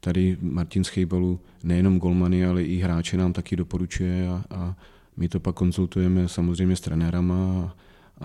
tady 0.00 0.36
Martin 0.40 0.84
Schejbalu 0.84 1.40
nejenom 1.62 1.98
golmany, 1.98 2.46
ale 2.46 2.62
i 2.62 2.76
hráče 2.76 3.16
nám 3.16 3.32
taky 3.32 3.56
doporučuje 3.56 4.28
a, 4.28 4.44
a 4.50 4.76
my 5.16 5.28
to 5.28 5.40
pak 5.40 5.54
konzultujeme 5.54 6.28
samozřejmě 6.28 6.76
s 6.76 6.80
trenérama 6.80 7.34
a, 7.34 7.74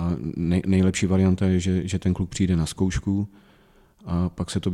a 0.02 0.16
nej, 0.36 0.62
nejlepší 0.66 1.06
varianta 1.06 1.46
je, 1.46 1.60
že, 1.60 1.88
že 1.88 2.00
ten 2.00 2.14
kluk 2.14 2.30
přijde 2.30 2.56
na 2.56 2.66
zkoušku 2.66 3.28
a 4.06 4.30
pak 4.30 4.52
se 4.52 4.60
to 4.60 4.72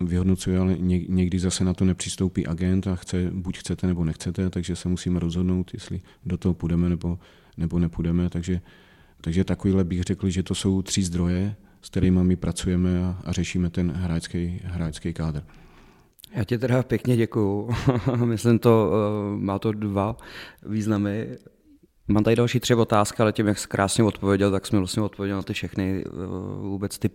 vyhodnocuje, 0.00 0.58
ale 0.58 0.76
někdy 1.08 1.38
zase 1.38 1.64
na 1.64 1.74
to 1.74 1.84
nepřistoupí 1.84 2.46
agent 2.46 2.86
a 2.86 2.96
chce, 2.96 3.30
buď 3.32 3.58
chcete 3.58 3.86
nebo 3.86 4.04
nechcete, 4.04 4.50
takže 4.50 4.76
se 4.76 4.88
musíme 4.88 5.20
rozhodnout, 5.20 5.70
jestli 5.74 6.00
do 6.26 6.36
toho 6.36 6.54
půjdeme 6.54 6.88
nebo, 6.88 7.18
nebo 7.56 7.78
nepůjdeme. 7.78 8.30
Takže, 8.30 8.60
takže 9.20 9.44
takovýhle 9.44 9.84
bych 9.84 10.02
řekl, 10.02 10.28
že 10.28 10.42
to 10.42 10.54
jsou 10.54 10.82
tři 10.82 11.02
zdroje, 11.02 11.56
s 11.82 11.90
kterými 11.90 12.24
my 12.24 12.36
pracujeme 12.36 13.04
a, 13.04 13.18
a 13.24 13.32
řešíme 13.32 13.70
ten 13.70 13.90
hráčský, 13.90 14.60
hráčský 14.64 15.12
kádr. 15.12 15.42
Já 16.34 16.44
ti 16.44 16.58
teda 16.58 16.82
pěkně 16.82 17.16
děkuju. 17.16 17.70
Myslím 18.24 18.58
to, 18.58 18.92
eh, 18.92 19.36
má 19.36 19.58
to 19.58 19.72
dva 19.72 20.16
významy. 20.66 21.28
Mám 22.08 22.24
tady 22.24 22.36
další 22.36 22.60
tři 22.60 22.74
otázky, 22.74 23.22
ale 23.22 23.32
tím, 23.32 23.46
jak 23.46 23.58
jsi 23.58 23.68
krásně 23.68 24.04
odpověděl, 24.04 24.50
tak 24.50 24.66
jsme 24.66 24.78
vlastně 24.78 25.02
odpověděl 25.02 25.36
na 25.36 25.42
ty 25.42 25.52
všechny 25.52 26.04
eh, 26.06 26.10
vůbec 26.60 26.98
ty 26.98 27.10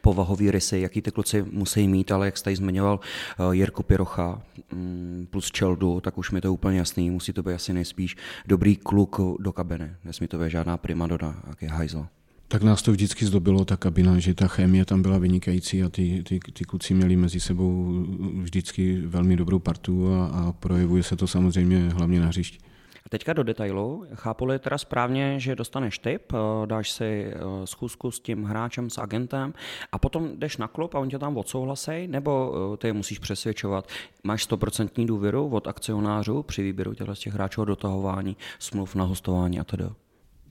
povahové 0.00 0.50
rysy, 0.50 0.80
jaký 0.80 1.02
ty 1.02 1.10
kluci 1.10 1.44
musí 1.50 1.88
mít, 1.88 2.12
ale 2.12 2.26
jak 2.26 2.36
jsi 2.36 2.44
tady 2.44 2.56
zmiňoval 2.56 3.00
eh, 3.00 3.56
Jirku 3.56 3.82
Pirocha 3.82 4.42
mm, 4.72 5.26
plus 5.30 5.50
Čeldu, 5.50 6.00
tak 6.00 6.18
už 6.18 6.30
mi 6.30 6.40
to 6.40 6.52
úplně 6.52 6.78
jasný, 6.78 7.10
musí 7.10 7.32
to 7.32 7.42
být 7.42 7.52
asi 7.52 7.72
nejspíš 7.72 8.16
dobrý 8.46 8.76
kluk 8.76 9.20
do 9.38 9.52
kabiny, 9.52 9.90
nesmí 10.04 10.28
to 10.28 10.38
být 10.38 10.50
žádná 10.50 10.76
primadona, 10.76 11.42
jak 11.48 11.62
je 11.62 11.68
hajzl. 11.68 12.06
Tak 12.50 12.62
nás 12.62 12.82
to 12.82 12.92
vždycky 12.92 13.26
zdobilo, 13.26 13.64
ta 13.64 13.76
kabina, 13.76 14.18
že 14.18 14.34
ta 14.34 14.48
chemie 14.48 14.84
tam 14.84 15.02
byla 15.02 15.18
vynikající 15.18 15.82
a 15.82 15.88
ty, 15.88 16.22
ty, 16.28 16.40
ty 16.52 16.64
kluci 16.64 16.94
měli 16.94 17.16
mezi 17.16 17.40
sebou 17.40 18.04
vždycky 18.40 19.00
velmi 19.06 19.36
dobrou 19.36 19.58
partu 19.58 20.14
a, 20.14 20.26
a 20.26 20.52
projevuje 20.52 21.02
se 21.02 21.16
to 21.16 21.26
samozřejmě 21.26 21.88
hlavně 21.88 22.20
na 22.20 22.26
hřišti. 22.26 22.67
Teďka 23.08 23.32
do 23.32 23.42
detailu. 23.42 24.06
Chápu-li 24.14 24.58
teda 24.58 24.78
správně, 24.78 25.40
že 25.40 25.56
dostaneš 25.56 25.98
tip, 25.98 26.32
eh, 26.32 26.66
dáš 26.66 26.90
si 26.90 27.04
eh, 27.04 27.36
schůzku 27.64 28.10
s 28.10 28.20
tím 28.20 28.44
hráčem, 28.44 28.90
s 28.90 28.98
agentem 28.98 29.54
a 29.92 29.98
potom 29.98 30.30
jdeš 30.36 30.56
na 30.56 30.68
klub 30.68 30.94
a 30.94 30.98
on 30.98 31.08
tě 31.08 31.18
tam 31.18 31.36
odsouhlasí, 31.36 32.06
nebo 32.06 32.54
eh, 32.74 32.76
ty 32.76 32.86
je 32.86 32.92
musíš 32.92 33.18
přesvědčovat. 33.18 33.88
Máš 34.24 34.42
stoprocentní 34.42 35.06
důvěru 35.06 35.48
od 35.48 35.66
akcionářů 35.66 36.42
při 36.42 36.62
výběru 36.62 36.94
těch 36.94 37.34
hráčů 37.34 37.64
dotahování, 37.64 38.36
smluv 38.58 38.94
na 38.94 39.04
hostování 39.04 39.60
a 39.60 39.64
tedy? 39.64 39.84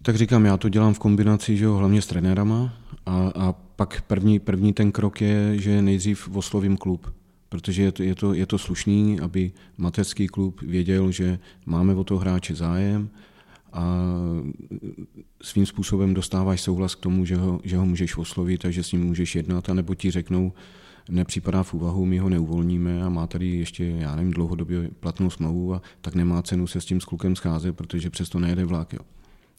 Tak 0.01 0.15
říkám, 0.15 0.45
já 0.45 0.57
to 0.57 0.69
dělám 0.69 0.93
v 0.93 0.99
kombinaci, 0.99 1.57
že 1.57 1.65
jo, 1.65 1.73
hlavně 1.73 2.01
s 2.01 2.07
trenérama 2.07 2.73
a, 3.05 3.31
a 3.35 3.53
pak 3.75 4.01
první, 4.01 4.39
první 4.39 4.73
ten 4.73 4.91
krok 4.91 5.21
je, 5.21 5.57
že 5.57 5.81
nejdřív 5.81 6.35
oslovím 6.35 6.77
klub 6.77 7.16
protože 7.49 7.83
je 7.83 7.91
to, 7.91 8.03
je 8.03 8.15
to, 8.15 8.33
je 8.33 8.45
to 8.45 8.57
slušný, 8.57 9.19
aby 9.19 9.51
mateřský 9.77 10.27
klub 10.27 10.61
věděl, 10.61 11.11
že 11.11 11.39
máme 11.65 11.95
o 11.95 12.03
toho 12.03 12.19
hráče 12.19 12.55
zájem 12.55 13.09
a 13.73 14.03
svým 15.41 15.65
způsobem 15.65 16.13
dostáváš 16.13 16.61
souhlas 16.61 16.95
k 16.95 16.99
tomu, 16.99 17.25
že 17.25 17.35
ho, 17.35 17.59
že 17.63 17.77
ho 17.77 17.85
můžeš 17.85 18.17
oslovit 18.17 18.65
a 18.65 18.71
že 18.71 18.83
s 18.83 18.91
ním 18.91 19.05
můžeš 19.05 19.35
jednat, 19.35 19.69
anebo 19.69 19.95
ti 19.95 20.11
řeknou, 20.11 20.53
nepřipadá 21.09 21.63
v 21.63 21.73
úvahu, 21.73 22.05
my 22.05 22.17
ho 22.17 22.29
neuvolníme 22.29 23.03
a 23.03 23.09
má 23.09 23.27
tady 23.27 23.47
ještě, 23.47 23.85
já 23.85 24.15
nevím, 24.15 24.31
dlouhodobě 24.31 24.89
platnou 24.99 25.29
smlouvu 25.29 25.73
a 25.73 25.81
tak 26.01 26.15
nemá 26.15 26.41
cenu 26.41 26.67
se 26.67 26.81
s 26.81 26.85
tím 26.85 27.01
s 27.01 27.05
klukem 27.05 27.35
scházet, 27.35 27.75
protože 27.75 28.09
přesto 28.09 28.39
nejede 28.39 28.65
vlak. 28.65 28.93
Jo. 28.93 28.99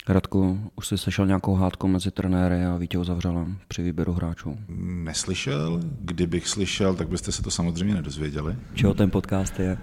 Radku, 0.09 0.71
už 0.77 0.89
jsi 0.89 0.99
slyšel 0.99 1.27
nějakou 1.27 1.55
hádku 1.55 1.89
mezi 1.89 2.11
trenéry 2.11 2.65
a 2.65 2.77
Vítěho 2.77 3.05
Zavřelem 3.05 3.59
při 3.69 3.83
výběru 3.83 4.13
hráčů? 4.13 4.59
Neslyšel. 4.79 5.81
Kdybych 6.01 6.49
slyšel, 6.49 6.95
tak 6.95 7.09
byste 7.09 7.33
se 7.33 7.43
to 7.43 7.51
samozřejmě 7.51 7.95
nedozvěděli. 7.95 8.57
Čeho 8.75 8.95
ten 8.95 9.11
podcast 9.11 9.59
je? 9.61 9.79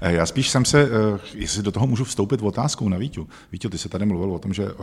Já 0.00 0.26
spíš 0.26 0.50
jsem 0.50 0.64
se, 0.64 0.82
eh, 0.82 1.18
jestli 1.34 1.62
do 1.62 1.72
toho 1.72 1.86
můžu 1.86 2.04
vstoupit 2.04 2.40
v 2.40 2.46
otázkou 2.46 2.88
na 2.88 2.98
Víťu. 2.98 3.28
Víťu, 3.52 3.68
ty 3.68 3.78
se 3.78 3.88
tady 3.88 4.06
mluvil 4.06 4.32
o 4.32 4.38
tom, 4.38 4.54
že 4.54 4.64
eh, 4.64 4.74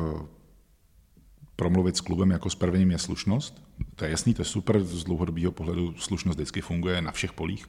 promluvit 1.56 1.98
s 1.98 2.02
klubem 2.02 2.32
jako 2.32 2.50
s 2.50 2.56
prvním 2.56 2.92
je 2.92 2.98
slušnost. 2.98 3.64
To 3.96 4.06
je 4.06 4.12
jasný, 4.12 4.34
to 4.34 4.42
je 4.42 4.46
super, 4.46 4.84
z 4.84 5.04
dlouhodobého 5.04 5.52
pohledu 5.52 5.94
slušnost 5.98 6.38
vždycky 6.38 6.62
funguje 6.62 7.02
na 7.02 7.12
všech 7.12 7.34
polích. 7.34 7.68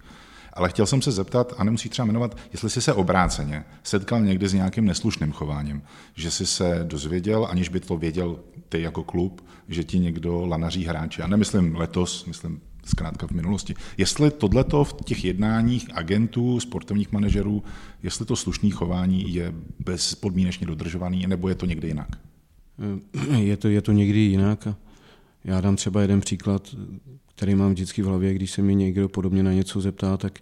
Ale 0.57 0.69
chtěl 0.69 0.87
jsem 0.87 1.03
se 1.03 1.13
zeptat, 1.13 1.55
a 1.59 1.65
nemusí 1.65 1.89
třeba 1.89 2.07
jmenovat, 2.07 2.37
jestli 2.53 2.71
jsi 2.71 2.81
se 2.81 2.93
obráceně 2.93 3.65
setkal 3.83 4.21
někdy 4.21 4.49
s 4.49 4.55
nějakým 4.55 4.85
neslušným 4.85 5.33
chováním, 5.33 5.83
že 6.15 6.31
jsi 6.31 6.47
se 6.47 6.81
dozvěděl, 6.83 7.47
aniž 7.51 7.69
by 7.69 7.81
to 7.81 7.97
věděl 7.97 8.39
ty 8.69 8.83
jako 8.83 9.05
klub, 9.05 9.45
že 9.69 9.85
ti 9.85 9.99
někdo 9.99 10.47
lanaří 10.47 10.85
hráče. 10.85 11.23
Já 11.23 11.27
nemyslím 11.27 11.77
letos, 11.77 12.25
myslím 12.25 12.61
zkrátka 12.85 13.27
v 13.27 13.31
minulosti. 13.31 13.75
Jestli 13.97 14.31
tohleto 14.31 14.85
v 14.85 14.93
těch 15.05 15.25
jednáních 15.25 15.89
agentů, 15.95 16.61
sportovních 16.61 17.13
manažerů, 17.13 17.63
jestli 18.03 18.25
to 18.25 18.37
slušné 18.37 18.71
chování 18.71 19.35
je 19.35 19.55
bezpodmínečně 19.85 20.67
dodržovaný, 20.67 21.27
nebo 21.27 21.49
je 21.49 21.55
to 21.55 21.67
někde 21.67 21.89
jinak? 21.89 22.09
Je 23.37 23.57
to, 23.57 23.69
je 23.69 23.83
to 23.83 23.93
někdy 23.93 24.19
jinak. 24.19 24.69
Já 25.45 25.61
dám 25.61 25.77
třeba 25.77 26.03
jeden 26.03 26.21
příklad, 26.21 26.75
který 27.37 27.55
mám 27.55 27.73
vždycky 27.73 28.03
v 28.03 28.07
hlavě, 28.07 28.35
když 28.35 28.51
se 28.51 28.63
mě 28.63 28.75
někdo 28.75 29.09
podobně 29.09 29.43
na 29.43 29.53
něco 29.53 29.81
zeptá, 29.81 30.17
tak 30.17 30.41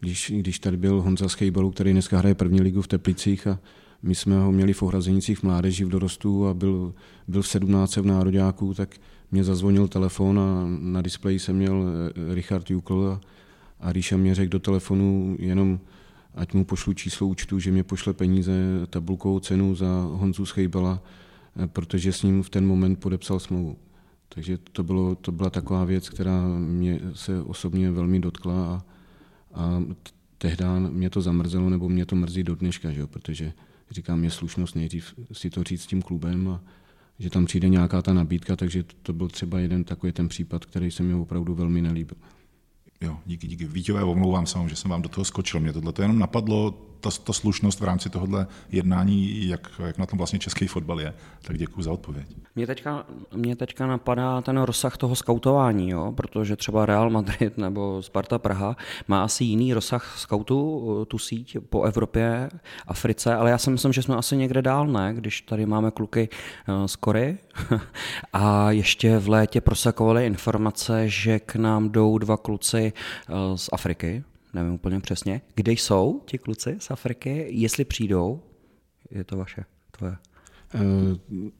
když, 0.00 0.32
když 0.36 0.58
tady 0.58 0.76
byl 0.76 1.02
Honza 1.02 1.28
Schejbalu, 1.28 1.70
který 1.70 1.92
dneska 1.92 2.18
hraje 2.18 2.34
první 2.34 2.60
ligu 2.60 2.82
v 2.82 2.88
Teplicích 2.88 3.46
a 3.46 3.58
my 4.02 4.14
jsme 4.14 4.40
ho 4.40 4.52
měli 4.52 4.72
v 4.72 4.82
Ohrazenicích 4.82 5.38
v 5.38 5.42
mládeži 5.42 5.84
v 5.84 5.88
dorostu 5.88 6.46
a 6.46 6.54
byl, 6.54 6.94
byl 7.28 7.42
v 7.42 7.48
17 7.48 7.96
v 7.96 8.06
nároďáku, 8.06 8.74
tak 8.74 8.96
mě 9.30 9.44
zazvonil 9.44 9.88
telefon 9.88 10.40
a 10.40 10.66
na 10.80 11.02
displeji 11.02 11.38
jsem 11.38 11.56
měl 11.56 11.84
eh, 11.84 12.34
Richard 12.34 12.70
Jukl 12.70 13.08
a, 13.08 13.20
a 13.80 13.92
Ríša 13.92 14.16
mě 14.16 14.34
řekl 14.34 14.50
do 14.50 14.58
telefonu 14.58 15.36
jenom, 15.38 15.80
ať 16.34 16.54
mu 16.54 16.64
pošlu 16.64 16.92
číslo 16.92 17.26
účtu, 17.26 17.58
že 17.58 17.70
mě 17.70 17.82
pošle 17.82 18.12
peníze, 18.12 18.52
tabulkovou 18.90 19.40
cenu 19.40 19.74
za 19.74 20.08
Honzu 20.12 20.46
Schejbala, 20.46 21.02
eh, 21.56 21.66
protože 21.66 22.12
s 22.12 22.22
ním 22.22 22.42
v 22.42 22.50
ten 22.50 22.66
moment 22.66 22.96
podepsal 22.96 23.38
smlouvu. 23.38 23.76
Takže 24.34 24.58
to, 24.58 24.82
bylo, 24.82 25.14
to 25.14 25.32
byla 25.32 25.50
taková 25.50 25.84
věc, 25.84 26.08
která 26.08 26.48
mě 26.58 27.00
se 27.14 27.42
osobně 27.42 27.90
velmi 27.90 28.20
dotkla 28.20 28.66
a, 28.66 28.82
a 29.54 29.82
tehdy 30.38 30.64
mě 30.90 31.10
to 31.10 31.20
zamrzelo, 31.20 31.70
nebo 31.70 31.88
mě 31.88 32.06
to 32.06 32.16
mrzí 32.16 32.42
do 32.42 32.54
dneška, 32.54 32.92
že? 32.92 33.06
protože 33.06 33.52
říkám, 33.90 34.24
je 34.24 34.30
slušnost 34.30 34.76
nejdřív 34.76 35.14
si 35.32 35.50
to 35.50 35.62
říct 35.62 35.82
s 35.82 35.86
tím 35.86 36.02
klubem 36.02 36.48
a 36.48 36.60
že 37.18 37.30
tam 37.30 37.44
přijde 37.44 37.68
nějaká 37.68 38.02
ta 38.02 38.12
nabídka, 38.12 38.56
takže 38.56 38.84
to 39.02 39.12
byl 39.12 39.28
třeba 39.28 39.58
jeden 39.58 39.84
takový 39.84 40.12
ten 40.12 40.28
případ, 40.28 40.64
který 40.64 40.90
se 40.90 41.02
mi 41.02 41.14
opravdu 41.14 41.54
velmi 41.54 41.82
nelíbil. 41.82 42.16
Jo, 43.00 43.18
díky, 43.26 43.46
díky. 43.46 43.66
Vítové, 43.66 44.04
omlouvám 44.04 44.46
se 44.46 44.58
vám, 44.58 44.68
že 44.68 44.76
jsem 44.76 44.90
vám 44.90 45.02
do 45.02 45.08
toho 45.08 45.24
skočil. 45.24 45.60
Mě 45.60 45.72
tohle 45.72 45.92
to 45.92 46.02
jenom 46.02 46.18
napadlo, 46.18 46.86
ta, 47.02 47.10
ta 47.24 47.32
slušnost 47.32 47.80
v 47.80 47.84
rámci 47.84 48.10
tohohle 48.10 48.46
jednání, 48.72 49.48
jak, 49.48 49.70
jak 49.86 49.98
na 49.98 50.06
tom 50.06 50.16
vlastně 50.16 50.38
český 50.38 50.66
fotbal 50.66 51.00
je. 51.00 51.14
Tak 51.42 51.58
děkuji 51.58 51.82
za 51.82 51.92
odpověď. 51.92 52.26
Mě 52.54 52.66
teďka, 52.66 53.06
mě 53.34 53.56
teďka 53.56 53.86
napadá 53.86 54.40
ten 54.40 54.60
rozsah 54.60 54.96
toho 54.96 55.16
skautování, 55.16 55.90
jo? 55.90 56.12
protože 56.16 56.56
třeba 56.56 56.86
Real 56.86 57.10
Madrid 57.10 57.58
nebo 57.58 58.02
Sparta 58.02 58.38
Praha 58.38 58.76
má 59.08 59.24
asi 59.24 59.44
jiný 59.44 59.74
rozsah 59.74 60.18
skautu, 60.18 61.06
tu 61.08 61.18
síť 61.18 61.56
po 61.70 61.82
Evropě, 61.82 62.50
Africe, 62.86 63.34
ale 63.34 63.50
já 63.50 63.58
si 63.58 63.70
myslím, 63.70 63.92
že 63.92 64.02
jsme 64.02 64.16
asi 64.16 64.36
někde 64.36 64.62
dál, 64.62 64.86
ne? 64.86 65.14
Když 65.14 65.40
tady 65.40 65.66
máme 65.66 65.90
kluky 65.90 66.28
eh, 66.28 66.88
z 66.88 66.96
Kory 66.96 67.38
a 68.32 68.70
ještě 68.70 69.18
v 69.18 69.28
létě 69.28 69.60
prosakovaly 69.60 70.26
informace, 70.26 71.08
že 71.08 71.38
k 71.38 71.56
nám 71.56 71.90
jdou 71.90 72.18
dva 72.18 72.36
kluci 72.36 72.92
eh, 72.92 73.58
z 73.58 73.68
Afriky, 73.72 74.24
nevím 74.54 74.72
úplně 74.72 75.00
přesně. 75.00 75.40
Kde 75.54 75.72
jsou 75.72 76.20
ti 76.26 76.38
kluci 76.38 76.76
z 76.78 76.90
Afriky? 76.90 77.46
Jestli 77.48 77.84
přijdou, 77.84 78.40
je 79.10 79.24
to 79.24 79.36
vaše, 79.36 79.64
tvoje. 79.90 80.16
Eh, 80.74 80.80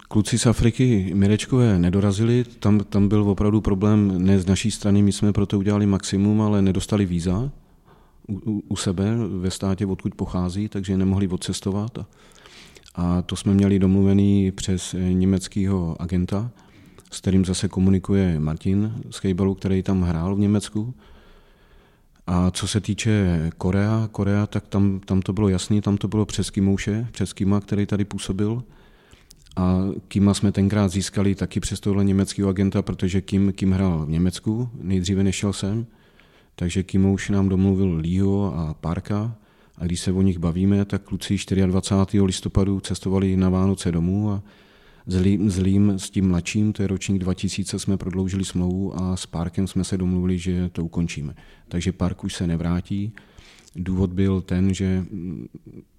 kluci 0.08 0.38
z 0.38 0.46
Afriky 0.46 1.10
Mirečkové 1.14 1.78
nedorazili, 1.78 2.44
tam, 2.44 2.80
tam 2.80 3.08
byl 3.08 3.22
opravdu 3.22 3.60
problém 3.60 4.24
ne 4.24 4.40
z 4.40 4.46
naší 4.46 4.70
strany, 4.70 5.02
my 5.02 5.12
jsme 5.12 5.32
proto 5.32 5.58
udělali 5.58 5.86
maximum, 5.86 6.42
ale 6.42 6.62
nedostali 6.62 7.06
víza 7.06 7.50
u, 8.28 8.62
u 8.68 8.76
sebe 8.76 9.16
ve 9.38 9.50
státě, 9.50 9.86
odkud 9.86 10.14
pochází, 10.14 10.68
takže 10.68 10.96
nemohli 10.96 11.28
odcestovat. 11.28 11.98
A, 11.98 12.06
a 12.94 13.22
to 13.22 13.36
jsme 13.36 13.54
měli 13.54 13.78
domluvený 13.78 14.50
přes 14.52 14.94
německého 14.98 16.02
agenta, 16.02 16.50
s 17.10 17.20
kterým 17.20 17.44
zase 17.44 17.68
komunikuje 17.68 18.40
Martin 18.40 18.94
z 19.10 19.20
Kejbalu, 19.20 19.54
který 19.54 19.82
tam 19.82 20.02
hrál 20.02 20.36
v 20.36 20.38
Německu. 20.38 20.94
A 22.26 22.50
co 22.50 22.68
se 22.68 22.80
týče 22.80 23.50
Korea, 23.58 24.08
Korea, 24.12 24.46
tak 24.46 24.66
tam, 24.66 25.00
tam 25.00 25.22
to 25.22 25.32
bylo 25.32 25.48
jasný, 25.48 25.80
tam 25.80 25.96
to 25.96 26.08
bylo 26.08 26.26
přes 26.26 26.50
Kimouše, 26.50 27.06
přes 27.12 27.32
Kima, 27.32 27.60
který 27.60 27.86
tady 27.86 28.04
působil. 28.04 28.62
A 29.56 29.78
Kima 30.08 30.34
jsme 30.34 30.52
tenkrát 30.52 30.88
získali 30.88 31.34
taky 31.34 31.60
přes 31.60 31.80
tohle 31.80 32.04
německého 32.04 32.48
agenta, 32.48 32.82
protože 32.82 33.20
Kim, 33.20 33.52
Kim 33.52 33.72
hrál 33.72 34.06
v 34.06 34.10
Německu, 34.10 34.70
nejdříve 34.80 35.22
nešel 35.22 35.52
sem. 35.52 35.86
Takže 36.54 36.82
Kimouš 36.82 37.30
nám 37.30 37.48
domluvil 37.48 37.96
Lího 37.96 38.54
a 38.54 38.74
Parka. 38.74 39.36
A 39.78 39.84
když 39.84 40.00
se 40.00 40.12
o 40.12 40.22
nich 40.22 40.38
bavíme, 40.38 40.84
tak 40.84 41.02
kluci 41.02 41.36
24. 41.66 42.22
listopadu 42.22 42.80
cestovali 42.80 43.36
na 43.36 43.48
Vánoce 43.48 43.92
domů 43.92 44.30
a 44.30 44.42
Zlým, 45.06 45.50
zlým 45.50 45.90
s 45.90 46.10
tím 46.10 46.28
mladším, 46.28 46.72
to 46.72 46.82
je 46.82 46.88
ročník 46.88 47.18
2000, 47.18 47.78
jsme 47.78 47.96
prodloužili 47.96 48.44
smlouvu 48.44 49.00
a 49.00 49.16
s 49.16 49.26
Parkem 49.26 49.66
jsme 49.66 49.84
se 49.84 49.98
domluvili, 49.98 50.38
že 50.38 50.68
to 50.68 50.84
ukončíme. 50.84 51.34
Takže 51.68 51.92
Park 51.92 52.24
už 52.24 52.34
se 52.34 52.46
nevrátí. 52.46 53.12
Důvod 53.76 54.12
byl 54.12 54.40
ten, 54.40 54.74
že 54.74 55.06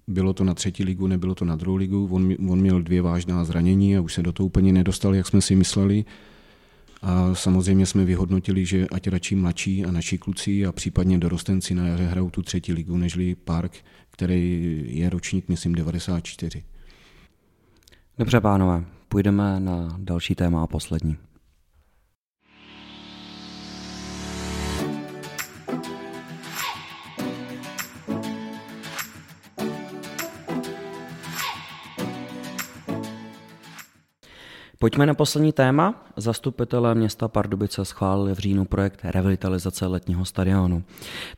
bylo 0.06 0.32
to 0.32 0.44
na 0.44 0.54
třetí 0.54 0.84
ligu, 0.84 1.06
nebylo 1.06 1.34
to 1.34 1.44
na 1.44 1.56
druhou 1.56 1.76
ligu. 1.76 2.08
On, 2.10 2.34
on 2.48 2.60
měl 2.60 2.82
dvě 2.82 3.02
vážná 3.02 3.44
zranění 3.44 3.96
a 3.96 4.00
už 4.00 4.14
se 4.14 4.22
do 4.22 4.32
toho 4.32 4.46
úplně 4.46 4.72
nedostal, 4.72 5.14
jak 5.14 5.26
jsme 5.26 5.40
si 5.40 5.56
mysleli. 5.56 6.04
A 7.02 7.34
samozřejmě 7.34 7.86
jsme 7.86 8.04
vyhodnotili, 8.04 8.66
že 8.66 8.86
ať 8.92 9.08
radši 9.08 9.34
mladší 9.34 9.84
a 9.84 9.90
naši 9.90 10.18
kluci 10.18 10.66
a 10.66 10.72
případně 10.72 11.18
dorostenci 11.18 11.74
na 11.74 11.86
jaře 11.86 12.06
hrajou 12.06 12.30
tu 12.30 12.42
třetí 12.42 12.72
ligu, 12.72 12.96
nežli 12.96 13.34
Park, 13.34 13.72
který 14.10 14.84
je 14.88 15.10
ročník, 15.10 15.48
myslím, 15.48 15.74
94. 15.74 16.62
Dobře, 18.18 18.40
pánové, 18.40 18.84
půjdeme 19.08 19.60
na 19.60 19.96
další 19.98 20.34
téma 20.34 20.62
a 20.62 20.66
poslední. 20.66 21.16
Pojďme 34.78 35.06
na 35.06 35.14
poslední 35.14 35.52
téma. 35.52 36.04
Zastupitelé 36.16 36.94
města 36.94 37.28
Pardubice 37.28 37.84
schválili 37.84 38.34
v 38.34 38.38
říjnu 38.38 38.64
projekt 38.64 39.00
revitalizace 39.04 39.86
letního 39.86 40.24
stadionu. 40.24 40.84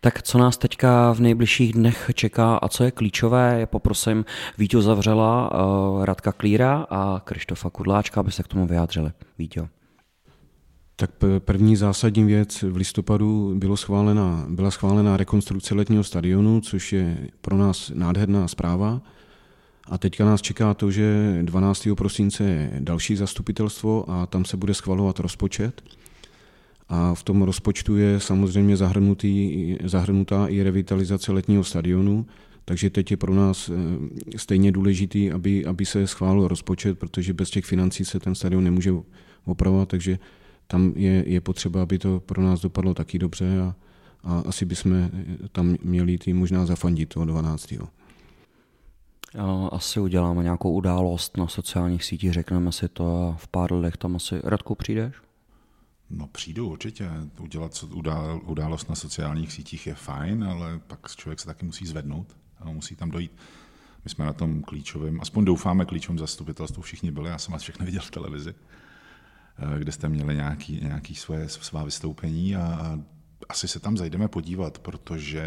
Tak 0.00 0.22
co 0.22 0.38
nás 0.38 0.58
teďka 0.58 1.12
v 1.12 1.20
nejbližších 1.20 1.72
dnech 1.72 2.10
čeká 2.14 2.56
a 2.56 2.68
co 2.68 2.84
je 2.84 2.90
klíčové, 2.90 3.60
je 3.60 3.66
poprosím 3.66 4.24
Vítu 4.58 4.82
Zavřela, 4.82 5.50
uh, 5.50 6.04
Radka 6.04 6.32
Klíra 6.32 6.86
a 6.90 7.20
Krištofa 7.24 7.70
Kudláčka, 7.70 8.20
aby 8.20 8.32
se 8.32 8.42
k 8.42 8.48
tomu 8.48 8.66
vyjádřili. 8.66 9.10
Vítě. 9.38 9.68
Tak 10.96 11.10
první 11.38 11.76
zásadní 11.76 12.24
věc 12.24 12.62
v 12.62 12.76
listopadu 12.76 13.54
bylo 13.58 13.76
schválena, 13.76 14.46
byla 14.48 14.70
schválena 14.70 15.16
rekonstrukce 15.16 15.74
letního 15.74 16.04
stadionu, 16.04 16.60
což 16.60 16.92
je 16.92 17.28
pro 17.40 17.56
nás 17.56 17.92
nádherná 17.94 18.48
zpráva. 18.48 19.00
A 19.88 19.98
teďka 19.98 20.24
nás 20.24 20.42
čeká 20.42 20.74
to, 20.74 20.90
že 20.90 21.38
12. 21.42 21.88
prosince 21.94 22.44
je 22.44 22.70
další 22.80 23.16
zastupitelstvo 23.16 24.10
a 24.10 24.26
tam 24.26 24.44
se 24.44 24.56
bude 24.56 24.74
schvalovat 24.74 25.18
rozpočet. 25.18 25.82
A 26.88 27.14
v 27.14 27.22
tom 27.22 27.42
rozpočtu 27.42 27.96
je 27.96 28.20
samozřejmě 28.20 28.76
zahrnutý, 28.76 29.76
zahrnutá 29.84 30.46
i 30.46 30.62
revitalizace 30.62 31.32
letního 31.32 31.64
stadionu, 31.64 32.26
takže 32.64 32.90
teď 32.90 33.10
je 33.10 33.16
pro 33.16 33.34
nás 33.34 33.68
eh, 33.68 34.38
stejně 34.38 34.72
důležitý, 34.72 35.32
aby, 35.32 35.66
aby 35.66 35.86
se 35.86 36.06
schválil 36.06 36.48
rozpočet, 36.48 36.98
protože 36.98 37.34
bez 37.34 37.50
těch 37.50 37.64
financí 37.64 38.04
se 38.04 38.20
ten 38.20 38.34
stadion 38.34 38.64
nemůže 38.64 38.92
opravovat, 39.44 39.88
takže 39.88 40.18
tam 40.66 40.92
je, 40.96 41.24
je 41.26 41.40
potřeba, 41.40 41.82
aby 41.82 41.98
to 41.98 42.20
pro 42.20 42.42
nás 42.42 42.60
dopadlo 42.60 42.94
taky 42.94 43.18
dobře 43.18 43.60
a, 43.60 43.74
a 44.24 44.42
asi 44.46 44.64
bychom 44.64 45.10
tam 45.52 45.76
měli 45.82 46.18
ty 46.18 46.32
možná 46.32 46.66
zafandit 46.66 47.08
toho 47.08 47.26
12 47.26 47.74
asi 49.72 50.00
uděláme 50.00 50.42
nějakou 50.42 50.72
událost 50.72 51.36
na 51.36 51.48
sociálních 51.48 52.04
sítích, 52.04 52.32
řekneme 52.32 52.72
si 52.72 52.88
to 52.88 53.28
a 53.28 53.36
v 53.36 53.48
pár 53.48 53.72
lidech 53.72 53.96
tam 53.96 54.16
asi... 54.16 54.40
Radku, 54.44 54.74
přijdeš? 54.74 55.14
No 56.10 56.26
přijdu 56.26 56.68
určitě. 56.68 57.10
Udělat 57.40 57.84
událost 58.44 58.88
na 58.88 58.94
sociálních 58.94 59.52
sítích 59.52 59.86
je 59.86 59.94
fajn, 59.94 60.44
ale 60.44 60.80
pak 60.86 61.16
člověk 61.16 61.40
se 61.40 61.46
taky 61.46 61.66
musí 61.66 61.86
zvednout 61.86 62.36
a 62.58 62.70
musí 62.70 62.96
tam 62.96 63.10
dojít. 63.10 63.32
My 64.04 64.10
jsme 64.10 64.24
na 64.24 64.32
tom 64.32 64.62
klíčovém, 64.62 65.20
aspoň 65.20 65.44
doufáme 65.44 65.84
klíčovém 65.84 66.18
zastupitelstvu 66.18 66.82
všichni 66.82 67.10
byli, 67.10 67.30
já 67.30 67.38
jsem 67.38 67.52
vás 67.52 67.62
všechny 67.62 67.86
viděl 67.86 68.02
v 68.02 68.10
televizi, 68.10 68.54
eh, 69.58 69.78
kde 69.78 69.92
jste 69.92 70.08
měli 70.08 70.34
nějaký, 70.34 70.80
nějaký 70.82 71.14
svoje, 71.14 71.48
svá 71.48 71.84
vystoupení 71.84 72.56
a 72.56 72.98
asi 73.48 73.68
se 73.68 73.80
tam 73.80 73.96
zajdeme 73.96 74.28
podívat, 74.28 74.78
protože 74.78 75.44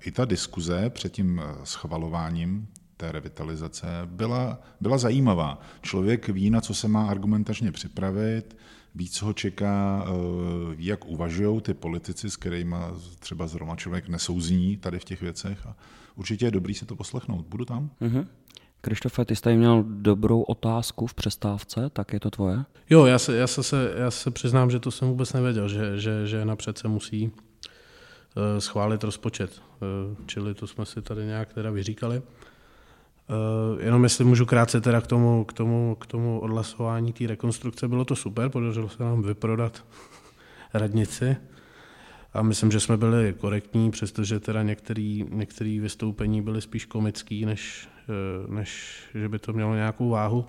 i 0.00 0.10
ta 0.10 0.24
diskuze 0.24 0.90
před 0.90 1.12
tím 1.12 1.42
eh, 1.44 1.54
schvalováním 1.64 2.68
té 3.00 3.12
revitalizace 3.12 3.86
byla, 4.04 4.58
byla 4.80 4.98
zajímavá. 4.98 5.60
Člověk 5.82 6.28
ví, 6.28 6.50
na 6.50 6.60
co 6.60 6.74
se 6.74 6.88
má 6.88 7.06
argumentačně 7.06 7.72
připravit, 7.72 8.56
ví, 8.94 9.08
co 9.08 9.26
ho 9.26 9.32
čeká, 9.32 10.04
eh, 10.06 10.74
ví, 10.74 10.86
jak 10.86 11.06
uvažují 11.06 11.60
ty 11.60 11.74
politici, 11.74 12.30
s 12.30 12.36
kterými 12.36 12.76
třeba 13.18 13.46
zrovna 13.46 13.76
člověk 13.76 14.08
nesouzní 14.08 14.76
tady 14.76 14.98
v 14.98 15.04
těch 15.04 15.20
věcech. 15.22 15.66
A 15.66 15.76
určitě 16.16 16.46
je 16.46 16.50
dobrý 16.50 16.74
si 16.74 16.86
to 16.86 16.96
poslechnout. 16.96 17.46
Budu 17.46 17.64
tam? 17.64 17.90
Mm-hmm. 18.00 18.26
Krištofe, 18.80 19.24
ty 19.24 19.36
jsi 19.36 19.42
tady 19.42 19.56
měl 19.56 19.84
dobrou 19.88 20.42
otázku 20.42 21.06
v 21.06 21.14
přestávce, 21.14 21.90
tak 21.92 22.12
je 22.12 22.20
to 22.20 22.30
tvoje? 22.30 22.64
Jo, 22.90 23.06
já 23.06 23.18
se, 23.18 23.36
já 23.36 23.46
se, 23.46 23.94
já 23.96 24.10
se 24.10 24.30
přiznám, 24.30 24.70
že 24.70 24.80
to 24.80 24.90
jsem 24.90 25.08
vůbec 25.08 25.32
nevěděl, 25.32 25.68
že, 25.68 25.98
že, 25.98 26.26
že 26.26 26.44
napřed 26.44 26.78
se 26.78 26.88
musí 26.88 27.26
uh, 27.26 27.32
schválit 28.58 29.04
rozpočet. 29.04 29.60
Uh, 29.60 30.16
čili 30.26 30.54
to 30.54 30.66
jsme 30.66 30.86
si 30.86 31.02
tady 31.02 31.24
nějak 31.24 31.52
teda 31.52 31.70
vyříkali. 31.70 32.22
Uh, 33.30 33.82
jenom 33.82 34.04
jestli 34.04 34.24
můžu 34.24 34.46
krátce 34.46 34.80
teda 34.80 35.00
k 35.00 35.06
tomu, 35.06 35.44
k 35.44 35.52
tomu, 35.52 35.96
k 36.00 36.06
tomu 36.06 36.40
odhlasování 36.40 37.12
té 37.12 37.26
rekonstrukce, 37.26 37.88
bylo 37.88 38.04
to 38.04 38.16
super, 38.16 38.48
podařilo 38.48 38.88
se 38.88 39.02
nám 39.02 39.22
vyprodat 39.22 39.84
radnici 40.74 41.36
a 42.34 42.42
myslím, 42.42 42.70
že 42.70 42.80
jsme 42.80 42.96
byli 42.96 43.34
korektní, 43.38 43.90
přestože 43.90 44.40
teda 44.40 44.62
některé 44.62 45.78
vystoupení 45.80 46.42
byly 46.42 46.60
spíš 46.60 46.84
komický, 46.84 47.46
než, 47.46 47.88
uh, 48.46 48.54
než 48.54 49.00
že 49.14 49.28
by 49.28 49.38
to 49.38 49.52
mělo 49.52 49.74
nějakou 49.74 50.08
váhu. 50.08 50.46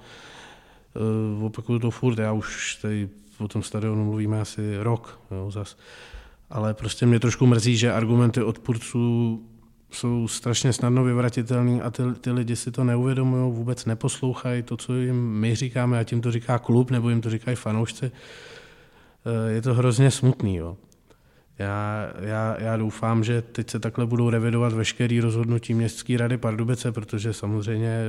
Uh, 1.36 1.46
opakuju 1.46 1.80
to 1.80 1.92
furt, 1.92 2.18
já 2.18 2.34
už 2.34 2.76
tady 2.76 3.10
o 3.40 3.48
tom 3.48 3.64
stadionu 3.64 4.06
mluvíme 4.06 4.42
asi 4.42 4.78
rok, 4.78 5.20
jo, 5.32 5.52
zas. 5.52 5.78
ale 6.50 6.74
prostě 6.74 7.06
mě 7.06 7.20
trošku 7.20 7.46
mrzí, 7.46 7.78
že 7.78 7.94
argumenty 7.94 8.44
odpůrců 8.44 9.42
jsou 9.92 10.28
strašně 10.28 10.74
snadno 10.74 11.04
vyvratitelný 11.04 11.82
a 11.82 11.92
ty, 11.92 12.04
ty 12.22 12.32
lidi 12.32 12.56
si 12.56 12.72
to 12.72 12.84
neuvědomují, 12.84 13.54
vůbec 13.54 13.86
neposlouchají 13.86 14.64
to, 14.64 14.78
co 14.78 14.96
jim 14.96 15.32
my 15.32 15.56
říkáme, 15.56 16.00
a 16.00 16.04
tím 16.04 16.22
to 16.22 16.32
říká 16.32 16.60
klub, 16.60 16.92
nebo 16.92 17.10
jim 17.10 17.22
to 17.22 17.30
říkají 17.30 17.58
fanoušci. 17.58 18.12
Eh, 19.26 19.52
je 19.52 19.62
to 19.62 19.74
hrozně 19.74 20.12
smutný. 20.12 20.56
Jo. 20.56 20.78
Já, 21.60 22.12
já, 22.20 22.56
já 22.60 22.78
doufám, 22.78 23.24
že 23.24 23.42
teď 23.42 23.70
se 23.70 23.80
takhle 23.80 24.06
budou 24.06 24.30
revidovat 24.30 24.74
veškerý 24.74 25.20
rozhodnutí 25.20 25.74
Městské 25.74 26.18
rady 26.18 26.38
Pardubice, 26.38 26.92
protože 26.92 27.34
samozřejmě 27.34 28.00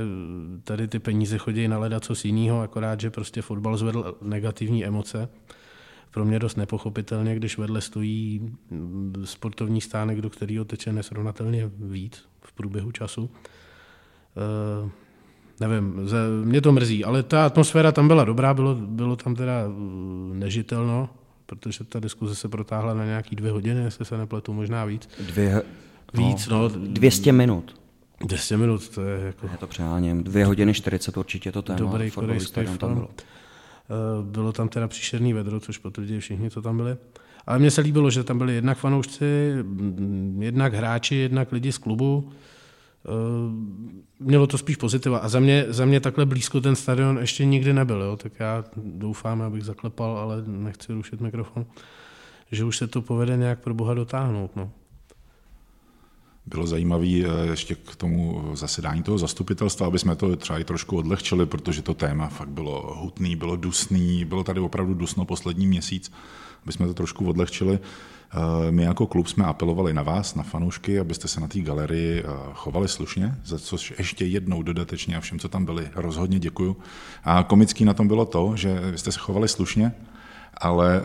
tady 0.63 0.87
ty 0.87 0.99
peníze 0.99 1.37
chodí 1.37 1.67
na 1.67 1.79
leda 1.79 1.99
co 1.99 2.13
jiného, 2.23 2.61
akorát, 2.61 2.99
že 2.99 3.09
prostě 3.09 3.41
fotbal 3.41 3.77
zvedl 3.77 4.17
negativní 4.21 4.85
emoce 4.85 5.29
pro 6.13 6.25
mě 6.25 6.39
dost 6.39 6.55
nepochopitelně, 6.55 7.35
když 7.35 7.57
vedle 7.57 7.81
stojí 7.81 8.51
mm, 8.69 9.13
sportovní 9.23 9.81
stánek, 9.81 10.21
do 10.21 10.29
kterého 10.29 10.65
teče 10.65 10.93
nesrovnatelně 10.93 11.71
víc 11.79 12.25
v 12.41 12.53
průběhu 12.53 12.91
času. 12.91 13.23
Uh, 13.23 14.89
nevím, 15.59 15.99
mě 16.43 16.61
to 16.61 16.71
mrzí, 16.71 17.05
ale 17.05 17.23
ta 17.23 17.45
atmosféra 17.45 17.91
tam 17.91 18.07
byla 18.07 18.23
dobrá, 18.23 18.53
bylo, 18.53 18.75
bylo 18.75 19.15
tam 19.15 19.35
teda 19.35 19.67
mm, 19.67 20.39
nežitelno, 20.39 21.09
protože 21.45 21.83
ta 21.83 21.99
diskuze 21.99 22.35
se 22.35 22.49
protáhla 22.49 22.93
na 22.93 23.05
nějaký 23.05 23.35
dvě 23.35 23.51
hodiny, 23.51 23.83
jestli 23.83 24.05
se 24.05 24.17
nepletu, 24.17 24.53
možná 24.53 24.85
víc. 24.85 25.09
Dvě, 25.27 25.63
víc, 26.13 26.47
no. 26.47 26.61
no 26.61 26.69
200 26.69 27.31
minut. 27.31 27.75
200 28.25 28.57
minut, 28.57 28.89
to 28.89 29.01
je 29.01 29.25
jako... 29.25 29.47
Je 29.51 29.57
to 29.57 29.67
přeháněm. 29.67 30.23
Dvě 30.23 30.45
hodiny 30.45 30.73
40 30.73 31.17
určitě 31.17 31.51
to 31.51 31.61
téma. 31.61 31.79
Dobrý 31.79 32.11
korejský 32.11 32.61
tam 32.77 32.93
bylo. 32.93 33.09
Eh, 33.89 34.23
bylo 34.23 34.51
tam 34.51 34.69
teda 34.69 34.87
příšerný 34.87 35.33
vedro, 35.33 35.59
což 35.59 35.77
potvrdili 35.77 36.19
všichni, 36.19 36.49
co 36.49 36.61
tam 36.61 36.77
byli. 36.77 36.97
Ale 37.45 37.59
mně 37.59 37.71
se 37.71 37.81
líbilo, 37.81 38.11
že 38.11 38.23
tam 38.23 38.37
byli 38.37 38.55
jednak 38.55 38.77
fanoušci, 38.77 39.53
mm, 39.63 40.37
jednak 40.41 40.73
hráči, 40.73 41.15
jednak 41.15 41.51
lidi 41.51 41.71
z 41.71 41.77
klubu. 41.77 42.31
Eh, 43.05 43.09
mělo 44.19 44.47
to 44.47 44.57
spíš 44.57 44.75
pozitiva. 44.75 45.17
A 45.17 45.29
za 45.29 45.39
mě, 45.39 45.65
za 45.67 45.85
mě 45.85 45.99
takhle 45.99 46.25
blízko 46.25 46.61
ten 46.61 46.75
stadion 46.75 47.17
ještě 47.17 47.45
nikdy 47.45 47.73
nebyl. 47.73 48.01
Jo? 48.01 48.17
Tak 48.17 48.31
já 48.39 48.63
doufám, 48.75 49.41
abych 49.41 49.63
zaklepal, 49.63 50.17
ale 50.17 50.43
nechci 50.47 50.93
rušit 50.93 51.21
mikrofon, 51.21 51.65
že 52.51 52.65
už 52.65 52.77
se 52.77 52.87
to 52.87 53.01
povede 53.01 53.37
nějak 53.37 53.59
pro 53.59 53.73
Boha 53.73 53.93
dotáhnout. 53.93 54.55
No 54.55 54.71
bylo 56.45 56.67
zajímavé 56.67 57.07
eh, 57.07 57.47
ještě 57.49 57.75
k 57.75 57.95
tomu 57.95 58.51
zasedání 58.53 59.03
toho 59.03 59.17
zastupitelstva, 59.17 59.87
aby 59.87 59.99
jsme 59.99 60.15
to 60.15 60.35
třeba 60.35 60.59
i 60.59 60.63
trošku 60.63 60.97
odlehčili, 60.97 61.45
protože 61.45 61.81
to 61.81 61.93
téma 61.93 62.27
fakt 62.27 62.49
bylo 62.49 62.95
hutný, 62.97 63.35
bylo 63.35 63.55
dusný, 63.55 64.25
bylo 64.25 64.43
tady 64.43 64.59
opravdu 64.59 64.93
dusno 64.93 65.25
poslední 65.25 65.67
měsíc, 65.67 66.11
aby 66.63 66.71
jsme 66.71 66.87
to 66.87 66.93
trošku 66.93 67.29
odlehčili. 67.29 67.79
Eh, 68.33 68.71
my 68.71 68.83
jako 68.83 69.07
klub 69.07 69.27
jsme 69.27 69.45
apelovali 69.45 69.93
na 69.93 70.03
vás, 70.03 70.35
na 70.35 70.43
fanoušky, 70.43 70.99
abyste 70.99 71.27
se 71.27 71.39
na 71.39 71.47
té 71.47 71.59
galerii 71.59 72.19
eh, 72.19 72.25
chovali 72.53 72.87
slušně, 72.87 73.35
za 73.45 73.59
což 73.59 73.93
ještě 73.97 74.25
jednou 74.25 74.63
dodatečně 74.63 75.17
a 75.17 75.19
všem, 75.19 75.39
co 75.39 75.49
tam 75.49 75.65
byli, 75.65 75.89
rozhodně 75.95 76.39
děkuju. 76.39 76.77
A 77.23 77.43
komický 77.43 77.85
na 77.85 77.93
tom 77.93 78.07
bylo 78.07 78.25
to, 78.25 78.55
že 78.55 78.81
jste 78.95 79.11
se 79.11 79.19
chovali 79.19 79.47
slušně, 79.47 79.91
ale 80.57 81.01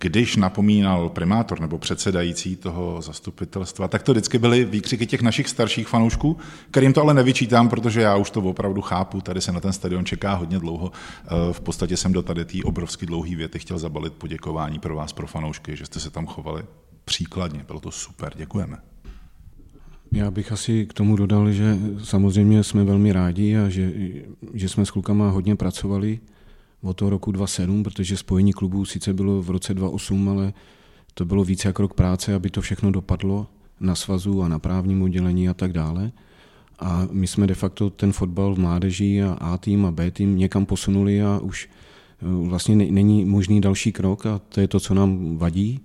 když 0.00 0.36
napomínal 0.36 1.08
primátor 1.08 1.60
nebo 1.60 1.78
předsedající 1.78 2.56
toho 2.56 3.02
zastupitelstva, 3.02 3.88
tak 3.88 4.02
to 4.02 4.12
vždycky 4.12 4.38
byly 4.38 4.64
výkřiky 4.64 5.06
těch 5.06 5.22
našich 5.22 5.48
starších 5.48 5.88
fanoušků, 5.88 6.36
kterým 6.70 6.92
to 6.92 7.02
ale 7.02 7.14
nevyčítám, 7.14 7.68
protože 7.68 8.00
já 8.00 8.16
už 8.16 8.30
to 8.30 8.40
opravdu 8.40 8.80
chápu, 8.80 9.20
tady 9.20 9.40
se 9.40 9.52
na 9.52 9.60
ten 9.60 9.72
stadion 9.72 10.04
čeká 10.04 10.34
hodně 10.34 10.58
dlouho. 10.58 10.92
Eh, 10.92 11.52
v 11.52 11.60
podstatě 11.60 11.96
jsem 11.96 12.12
do 12.12 12.22
tady 12.22 12.44
té 12.44 12.58
obrovsky 12.64 13.06
dlouhé 13.06 13.36
věty 13.36 13.58
chtěl 13.58 13.78
zabalit 13.78 14.12
poděkování 14.12 14.78
pro 14.78 14.96
vás, 14.96 15.12
pro 15.12 15.26
fanoušky, 15.26 15.76
že 15.76 15.86
jste 15.86 16.00
se 16.00 16.10
tam 16.10 16.26
chovali 16.26 16.62
příkladně, 17.04 17.64
bylo 17.66 17.80
to 17.80 17.90
super, 17.90 18.32
děkujeme. 18.36 18.76
Já 20.12 20.30
bych 20.30 20.52
asi 20.52 20.86
k 20.86 20.92
tomu 20.92 21.16
dodal, 21.16 21.52
že 21.52 21.76
samozřejmě 22.04 22.64
jsme 22.64 22.84
velmi 22.84 23.12
rádi 23.12 23.56
a 23.56 23.68
že, 23.68 23.92
že 24.54 24.68
jsme 24.68 24.86
s 24.86 24.90
klukama 24.90 25.30
hodně 25.30 25.56
pracovali 25.56 26.20
od 26.82 26.96
toho 26.96 27.10
roku 27.10 27.32
2007, 27.32 27.82
protože 27.82 28.16
spojení 28.16 28.52
klubů 28.52 28.84
sice 28.84 29.12
bylo 29.12 29.42
v 29.42 29.50
roce 29.50 29.74
2008, 29.74 30.28
ale 30.28 30.52
to 31.14 31.24
bylo 31.24 31.44
více 31.44 31.68
jak 31.68 31.78
rok 31.78 31.94
práce, 31.94 32.34
aby 32.34 32.50
to 32.50 32.60
všechno 32.60 32.90
dopadlo 32.90 33.46
na 33.80 33.94
svazu 33.94 34.42
a 34.42 34.48
na 34.48 34.58
právním 34.58 35.02
oddělení 35.02 35.48
a 35.48 35.54
tak 35.54 35.72
dále. 35.72 36.12
A 36.78 37.08
my 37.10 37.26
jsme 37.26 37.46
de 37.46 37.54
facto 37.54 37.90
ten 37.90 38.12
fotbal 38.12 38.54
v 38.54 38.58
mládeži 38.58 39.22
a 39.22 39.32
A 39.32 39.56
tým 39.56 39.86
a 39.86 39.90
B 39.90 40.10
tým 40.10 40.38
někam 40.38 40.66
posunuli 40.66 41.22
a 41.22 41.38
už 41.38 41.68
eh, 42.22 42.48
vlastně 42.48 42.76
není 42.76 43.24
možný 43.24 43.60
další 43.60 43.92
krok 43.92 44.26
a 44.26 44.40
to 44.48 44.60
je 44.60 44.68
to, 44.68 44.80
co 44.80 44.94
nám 44.94 45.38
vadí. 45.38 45.80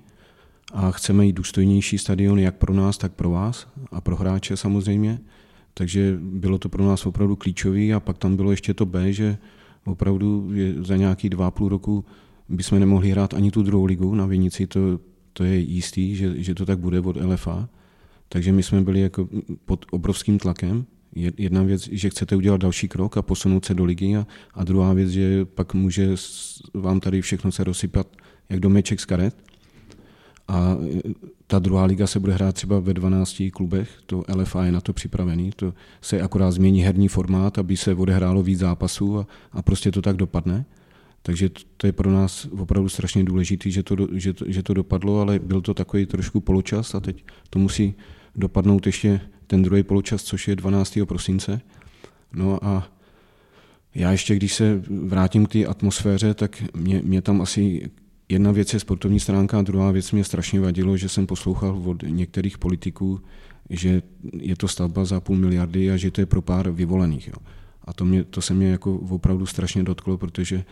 A 0.74 0.92
chceme 0.92 1.24
mít 1.24 1.34
důstojnější 1.34 1.98
stadion 1.98 2.40
jak 2.40 2.56
pro 2.56 2.74
nás, 2.74 2.98
tak 2.98 3.14
pro 3.14 3.30
vás 3.30 3.68
a 3.92 4.02
pro 4.02 4.16
hráče 4.16 4.58
samozřejmě. 4.58 5.20
Takže 5.74 6.18
bylo 6.22 6.58
to 6.58 6.70
pro 6.70 6.86
nás 6.86 7.06
opravdu 7.06 7.36
klíčové 7.36 7.94
a 7.94 8.00
pak 8.00 8.18
tam 8.18 8.36
bylo 8.36 8.52
ještě 8.52 8.74
to 8.74 8.86
B, 8.86 9.14
že 9.14 9.38
opravdu 9.86 10.52
že 10.54 10.74
za 10.84 10.96
nějaký 10.96 11.30
dva 11.30 11.52
půl 11.52 11.70
roku 11.70 12.06
bychom 12.50 12.80
nemohli 12.80 13.10
hrát 13.10 13.34
ani 13.34 13.52
tu 13.52 13.64
druhou 13.64 13.86
ligu 13.86 14.16
na 14.16 14.26
Vinici, 14.26 14.68
to, 14.68 15.00
to 15.34 15.44
je 15.44 15.58
jistý, 15.58 16.16
že, 16.16 16.44
že 16.44 16.56
to 16.56 16.66
tak 16.66 16.80
bude 16.80 17.00
od 17.00 17.16
LFA. 17.16 17.70
Takže 18.30 18.52
my 18.52 18.64
jsme 18.64 18.82
byli 18.82 19.00
jako 19.00 19.30
pod 19.66 19.86
obrovským 19.92 20.40
tlakem. 20.40 20.86
Jedna 21.38 21.64
věc, 21.64 21.90
že 21.92 22.10
chcete 22.10 22.36
udělat 22.36 22.62
další 22.62 22.88
krok 22.88 23.18
a 23.18 23.22
posunout 23.22 23.66
se 23.66 23.74
do 23.74 23.86
ligy 23.86 24.16
a, 24.16 24.28
a 24.54 24.64
druhá 24.64 24.94
věc, 24.94 25.10
že 25.10 25.46
pak 25.46 25.74
může 25.74 26.16
vám 26.74 27.00
tady 27.00 27.22
všechno 27.22 27.52
se 27.52 27.64
rozsypat 27.64 28.08
jak 28.50 28.60
domeček 28.60 29.00
z 29.00 29.06
karet. 29.06 29.36
A 30.48 30.78
ta 31.48 31.60
druhá 31.60 31.86
liga 31.86 32.08
se 32.08 32.20
bude 32.20 32.34
hrát 32.34 32.56
třeba 32.56 32.80
ve 32.80 32.94
12 32.94 33.42
klubech, 33.54 33.90
to 34.06 34.24
LFA 34.36 34.66
je 34.66 34.72
na 34.72 34.82
to 34.82 34.94
připravený, 34.94 35.52
to 35.56 35.74
se 36.02 36.22
akorát 36.22 36.52
změní 36.52 36.82
herní 36.82 37.08
formát, 37.08 37.58
aby 37.58 37.78
se 37.78 37.96
odehrálo 37.96 38.44
víc 38.44 38.60
zápasů 38.60 39.20
a, 39.20 39.28
a 39.52 39.62
prostě 39.62 39.92
to 39.92 40.02
tak 40.02 40.16
dopadne. 40.16 40.66
Takže 41.22 41.50
to 41.78 41.88
je 41.88 41.94
pro 41.94 42.12
nás 42.12 42.48
opravdu 42.60 42.90
strašně 42.90 43.24
důležité, 43.24 43.70
že 43.70 43.84
to, 43.84 43.96
že, 44.14 44.34
to, 44.34 44.46
že 44.48 44.64
to 44.64 44.74
dopadlo, 44.74 45.22
ale 45.22 45.40
byl 45.40 45.62
to 45.62 45.74
takový 45.74 46.06
trošku 46.06 46.40
poločas 46.40 46.96
a 46.96 47.00
teď 47.00 47.24
to 47.50 47.60
musí 47.60 47.94
dopadnout 48.36 48.86
ještě 48.86 49.22
ten 49.48 49.64
druhý 49.64 49.84
poločas, 49.84 50.24
což 50.24 50.48
je 50.48 50.56
12. 50.56 51.00
prosince. 51.06 51.62
No 52.34 52.66
a 52.66 52.88
já 53.96 54.12
ještě, 54.12 54.36
když 54.36 54.54
se 54.54 54.82
vrátím 54.90 55.46
k 55.46 55.52
té 55.52 55.66
atmosféře, 55.66 56.34
tak 56.34 56.64
mě, 56.74 57.02
mě 57.04 57.22
tam 57.22 57.42
asi 57.42 57.90
jedna 58.30 58.52
věc 58.52 58.74
je 58.74 58.80
sportovní 58.80 59.20
stránka 59.20 59.60
a 59.60 59.62
druhá 59.62 59.92
věc 59.92 60.12
mě 60.12 60.24
strašně 60.24 60.60
vadilo, 60.60 60.98
že 60.98 61.10
jsem 61.10 61.28
poslouchal 61.28 61.82
od 61.86 62.04
některých 62.04 62.58
politiků, 62.58 63.22
že 63.70 64.02
je 64.40 64.56
to 64.56 64.68
stavba 64.68 65.06
za 65.06 65.20
půl 65.20 65.36
miliardy 65.36 65.92
a 65.92 65.98
že 65.98 66.12
to 66.12 66.22
je 66.22 66.26
pro 66.26 66.42
pár 66.42 66.72
vyvolených. 66.72 67.28
Jo. 67.28 67.34
A 67.84 67.94
to, 67.94 68.06
mě, 68.06 68.24
to 68.24 68.42
se 68.42 68.54
mě 68.54 68.68
jako 68.68 68.96
opravdu 68.96 69.46
strašně 69.46 69.84
dotklo, 69.84 70.18
protože 70.18 70.64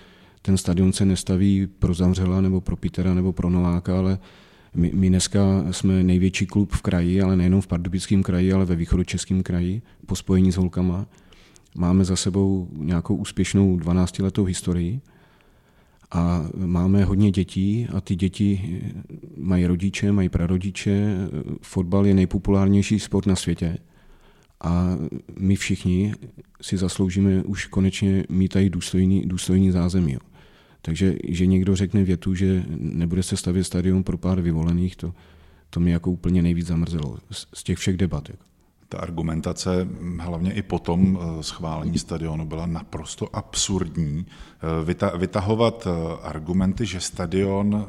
ten 0.42 0.58
stadion 0.58 0.94
se 0.94 1.06
nestaví 1.06 1.68
pro 1.68 1.94
Zamřela 1.94 2.42
nebo 2.42 2.62
pro 2.62 2.76
Petera 2.76 3.14
nebo 3.14 3.34
pro 3.34 3.50
Nováka, 3.50 3.98
ale 3.98 4.20
my, 4.76 4.92
my 4.94 5.10
dneska 5.10 5.66
jsme 5.72 6.04
největší 6.04 6.46
klub 6.46 6.72
v 6.72 6.82
kraji, 6.82 7.22
ale 7.22 7.36
nejenom 7.36 7.62
v 7.62 7.68
Pardubickém 7.68 8.24
kraji, 8.24 8.54
ale 8.54 8.66
ve 8.66 8.76
východočeském 8.76 9.44
kraji, 9.44 9.82
po 10.06 10.16
spojení 10.16 10.52
s 10.52 10.56
holkama. 10.56 11.06
Máme 11.76 12.06
za 12.06 12.16
sebou 12.16 12.68
nějakou 12.74 13.16
úspěšnou 13.16 13.78
12-letou 13.78 14.44
historii 14.44 15.02
a 16.14 16.46
máme 16.56 17.04
hodně 17.06 17.32
dětí 17.32 17.88
a 17.94 18.02
ty 18.02 18.16
děti 18.16 18.82
mají 19.38 19.66
rodiče, 19.66 20.12
mají 20.12 20.30
prarodiče. 20.30 21.18
Fotbal 21.62 22.06
je 22.06 22.14
nejpopulárnější 22.14 23.00
sport 23.00 23.26
na 23.26 23.36
světě. 23.36 23.78
a 24.64 24.98
my 25.40 25.56
všichni 25.56 26.14
si 26.62 26.78
zasloužíme 26.78 27.44
už 27.44 27.66
konečně 27.66 28.24
mít 28.30 28.48
tady 28.48 28.70
důstojný, 28.70 29.22
důstojný 29.26 29.72
zázemí. 29.72 30.18
Takže, 30.82 31.16
že 31.28 31.46
někdo 31.46 31.76
řekne 31.76 32.04
větu, 32.04 32.36
že 32.36 32.64
nebude 32.78 33.24
se 33.24 33.38
stavět 33.38 33.64
stadion 33.64 34.04
pro 34.04 34.18
pár 34.18 34.42
vyvolených, 34.42 34.96
to, 34.96 35.14
to 35.70 35.80
mě 35.80 35.94
jako 35.94 36.12
úplně 36.12 36.42
nejvíc 36.42 36.68
zamrzelo 36.68 37.18
z, 37.32 37.48
z 37.54 37.64
těch 37.64 37.78
všech 37.78 37.98
debat. 37.98 38.30
Jako. 38.30 38.53
Ta 38.94 39.00
argumentace, 39.00 39.88
hlavně 40.20 40.54
i 40.54 40.62
po 40.62 40.80
tom 40.80 41.20
eh, 41.22 41.44
schválení 41.44 42.00
stadionu, 42.00 42.46
byla 42.46 42.66
naprosto 42.66 43.36
absurdní. 43.36 44.26
Eh, 44.26 45.18
vytahovat 45.18 45.88
eh, 45.88 46.18
argumenty, 46.24 46.86
že 46.86 47.00
stadion 47.00 47.88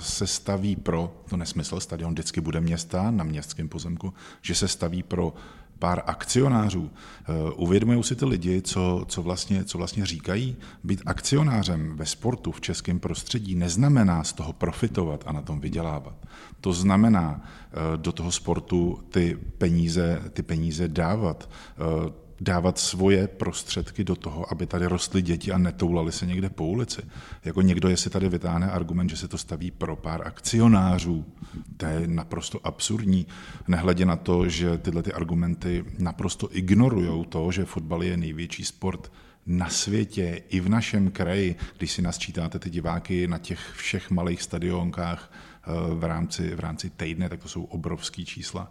se 0.00 0.26
staví 0.26 0.76
pro, 0.76 1.12
to 1.30 1.36
nesmysl, 1.36 1.80
stadion 1.80 2.12
vždycky 2.12 2.40
bude 2.40 2.60
města 2.60 3.10
na 3.10 3.24
městském 3.24 3.68
pozemku, 3.68 4.14
že 4.42 4.54
se 4.54 4.68
staví 4.68 5.02
pro 5.02 5.34
pár 5.78 6.02
akcionářů. 6.06 6.90
Eh, 6.90 7.52
uvědomují 7.56 8.02
si 8.02 8.16
ty 8.16 8.24
lidi, 8.24 8.62
co, 8.62 9.04
co, 9.08 9.22
vlastně, 9.22 9.64
co 9.64 9.78
vlastně 9.78 10.06
říkají? 10.06 10.56
Být 10.84 11.02
akcionářem 11.06 11.96
ve 11.96 12.06
sportu 12.06 12.52
v 12.52 12.60
českém 12.60 12.98
prostředí 12.98 13.54
neznamená 13.54 14.24
z 14.24 14.32
toho 14.32 14.52
profitovat 14.52 15.24
a 15.26 15.32
na 15.32 15.42
tom 15.42 15.60
vydělávat. 15.60 16.14
To 16.60 16.72
znamená 16.72 17.40
eh, 17.42 17.96
do 17.96 18.12
toho 18.12 18.32
sportu 18.32 19.00
ty 19.10 19.38
peníze, 19.58 20.22
ty 20.32 20.42
peníze 20.42 20.88
dávat 20.88 21.48
eh, 21.48 22.23
dávat 22.44 22.78
svoje 22.78 23.28
prostředky 23.28 24.04
do 24.04 24.16
toho, 24.16 24.52
aby 24.52 24.66
tady 24.66 24.86
rostly 24.86 25.22
děti 25.22 25.52
a 25.52 25.58
netoulali 25.58 26.12
se 26.12 26.26
někde 26.26 26.50
po 26.50 26.66
ulici. 26.66 27.02
Jako 27.44 27.62
někdo, 27.62 27.88
jestli 27.88 28.10
tady 28.10 28.28
vytáhne 28.28 28.70
argument, 28.70 29.08
že 29.08 29.16
se 29.16 29.28
to 29.28 29.38
staví 29.38 29.70
pro 29.70 29.96
pár 29.96 30.26
akcionářů, 30.26 31.24
to 31.76 31.86
je 31.86 32.06
naprosto 32.06 32.66
absurdní, 32.66 33.26
nehledě 33.68 34.04
na 34.06 34.16
to, 34.16 34.48
že 34.48 34.78
tyhle 34.78 35.02
ty 35.02 35.12
argumenty 35.12 35.84
naprosto 35.98 36.48
ignorují 36.52 37.24
to, 37.28 37.52
že 37.52 37.64
fotbal 37.64 38.02
je 38.02 38.16
největší 38.16 38.64
sport 38.64 39.12
na 39.46 39.68
světě, 39.68 40.42
i 40.48 40.60
v 40.60 40.68
našem 40.68 41.10
kraji, 41.10 41.56
když 41.78 41.92
si 41.92 42.02
nasčítáte 42.02 42.58
ty 42.58 42.70
diváky 42.70 43.28
na 43.28 43.38
těch 43.38 43.60
všech 43.76 44.10
malých 44.10 44.42
stadionkách 44.42 45.32
eh, 45.32 45.70
v 45.94 46.04
rámci, 46.04 46.54
v 46.54 46.60
rámci 46.60 46.90
týdne, 46.90 47.28
tak 47.28 47.42
to 47.42 47.48
jsou 47.48 47.64
obrovský 47.64 48.24
čísla 48.24 48.70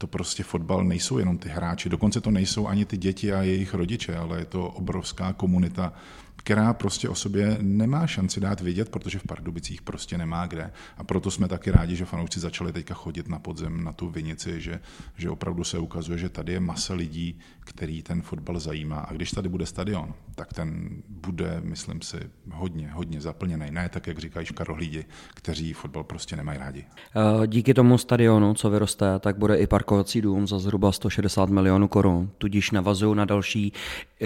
to 0.00 0.06
prostě 0.06 0.42
fotbal 0.42 0.84
nejsou 0.84 1.18
jenom 1.18 1.38
ty 1.38 1.48
hráči, 1.48 1.88
dokonce 1.88 2.20
to 2.20 2.30
nejsou 2.30 2.66
ani 2.66 2.84
ty 2.84 2.96
děti 2.96 3.32
a 3.32 3.42
jejich 3.42 3.74
rodiče, 3.74 4.16
ale 4.16 4.38
je 4.38 4.44
to 4.44 4.68
obrovská 4.68 5.32
komunita 5.32 5.92
která 6.40 6.74
prostě 6.74 7.08
o 7.08 7.14
sobě 7.14 7.58
nemá 7.60 8.06
šanci 8.06 8.40
dát 8.40 8.60
vědět, 8.60 8.88
protože 8.88 9.18
v 9.18 9.22
Pardubicích 9.22 9.82
prostě 9.82 10.18
nemá 10.18 10.46
kde. 10.46 10.72
A 10.96 11.04
proto 11.04 11.30
jsme 11.30 11.48
taky 11.48 11.70
rádi, 11.70 11.96
že 11.96 12.04
fanoušci 12.04 12.40
začali 12.40 12.72
teďka 12.72 12.94
chodit 12.94 13.28
na 13.28 13.38
podzem, 13.38 13.84
na 13.84 13.92
tu 13.92 14.08
vinici, 14.08 14.60
že, 14.60 14.80
že 15.16 15.30
opravdu 15.30 15.64
se 15.64 15.78
ukazuje, 15.78 16.18
že 16.18 16.28
tady 16.28 16.52
je 16.52 16.60
masa 16.60 16.94
lidí, 16.94 17.38
který 17.60 18.02
ten 18.02 18.22
fotbal 18.22 18.60
zajímá. 18.60 18.96
A 18.96 19.12
když 19.12 19.30
tady 19.30 19.48
bude 19.48 19.66
stadion, 19.66 20.14
tak 20.34 20.52
ten 20.52 20.88
bude, 21.08 21.60
myslím 21.64 22.02
si, 22.02 22.16
hodně, 22.52 22.90
hodně 22.90 23.20
zaplněný. 23.20 23.70
Ne 23.70 23.88
tak, 23.88 24.06
jak 24.06 24.18
říkají 24.18 24.46
škarohlídi, 24.46 25.04
kteří 25.34 25.72
fotbal 25.72 26.04
prostě 26.04 26.36
nemají 26.36 26.58
rádi. 26.58 26.84
Eh, 26.84 27.46
díky 27.46 27.74
tomu 27.74 27.98
stadionu, 27.98 28.54
co 28.54 28.70
vyroste, 28.70 29.18
tak 29.18 29.38
bude 29.38 29.56
i 29.56 29.66
parkovací 29.66 30.20
dům 30.20 30.46
za 30.46 30.58
zhruba 30.58 30.92
160 30.92 31.50
milionů 31.50 31.88
korun. 31.88 32.30
Tudíž 32.38 32.70
navazují 32.70 33.16
na 33.16 33.24
další 33.24 33.72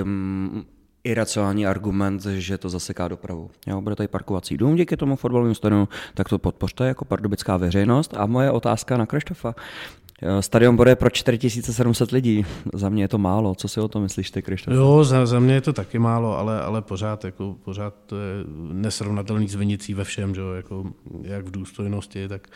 um, 0.02 0.64
iracionální 1.04 1.66
argument, 1.66 2.22
že 2.24 2.58
to 2.58 2.68
zaseká 2.68 3.08
dopravu. 3.08 3.50
Jo, 3.66 3.80
bude 3.80 3.96
tady 3.96 4.08
parkovací 4.08 4.56
dům 4.56 4.76
díky 4.76 4.96
tomu 4.96 5.16
fotbalovému 5.16 5.54
stadionu, 5.54 5.88
tak 6.14 6.28
to 6.28 6.38
podpořte 6.38 6.86
jako 6.86 7.04
pardubická 7.04 7.56
veřejnost. 7.56 8.14
A 8.16 8.26
moje 8.26 8.50
otázka 8.50 8.96
na 8.96 9.06
Krištofa. 9.06 9.54
Stadion 10.40 10.76
bude 10.76 10.96
pro 10.96 11.10
4700 11.10 12.10
lidí. 12.10 12.46
Za 12.74 12.88
mě 12.88 13.04
je 13.04 13.08
to 13.08 13.18
málo. 13.18 13.54
Co 13.54 13.68
si 13.68 13.80
o 13.80 13.88
tom 13.88 14.02
myslíš 14.02 14.30
ty, 14.30 14.42
Krištof? 14.42 14.74
Jo, 14.74 15.04
za, 15.04 15.26
za 15.26 15.40
mě 15.40 15.54
je 15.54 15.60
to 15.60 15.72
taky 15.72 15.98
málo, 15.98 16.38
ale, 16.38 16.62
ale 16.62 16.82
pořád, 16.82 17.24
jako, 17.24 17.56
pořád 17.64 17.94
to 18.06 18.16
je 18.16 18.44
nesrovnatelný 18.72 19.48
s 19.48 19.54
Vinicí 19.54 19.94
ve 19.94 20.04
všem, 20.04 20.34
že? 20.34 20.40
Jako, 20.56 20.84
jak 21.22 21.46
v 21.46 21.50
důstojnosti, 21.50 22.28
tak, 22.28 22.48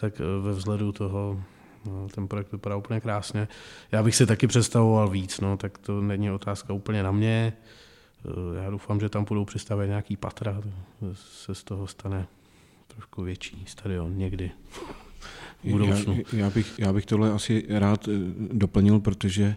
tak 0.00 0.18
ve 0.18 0.52
vzhledu 0.52 0.92
toho 0.92 1.40
No, 1.86 2.08
ten 2.14 2.28
projekt 2.28 2.52
vypadá 2.52 2.76
úplně 2.76 3.00
krásně. 3.00 3.48
Já 3.92 4.02
bych 4.02 4.16
si 4.16 4.26
taky 4.26 4.46
představoval 4.46 5.10
víc, 5.10 5.40
no, 5.40 5.56
tak 5.56 5.78
to 5.78 6.00
není 6.00 6.30
otázka 6.30 6.72
úplně 6.72 7.02
na 7.02 7.12
mě. 7.12 7.52
Eh, 8.24 8.64
já 8.64 8.70
doufám, 8.70 9.00
že 9.00 9.08
tam 9.08 9.24
budou 9.24 9.44
přistavět 9.44 9.88
nějaký 9.88 10.16
patra, 10.16 10.62
se 11.14 11.54
z 11.54 11.64
toho 11.64 11.86
stane 11.86 12.26
trošku 12.88 13.22
větší 13.22 13.64
stadion 13.66 14.18
někdy. 14.18 14.50
Já, 15.64 15.96
já, 16.32 16.50
bych, 16.50 16.78
já 16.78 16.92
bych 16.92 17.06
tohle 17.06 17.32
asi 17.32 17.66
rád 17.68 18.08
eh, 18.08 18.12
doplnil, 18.52 19.00
protože 19.00 19.56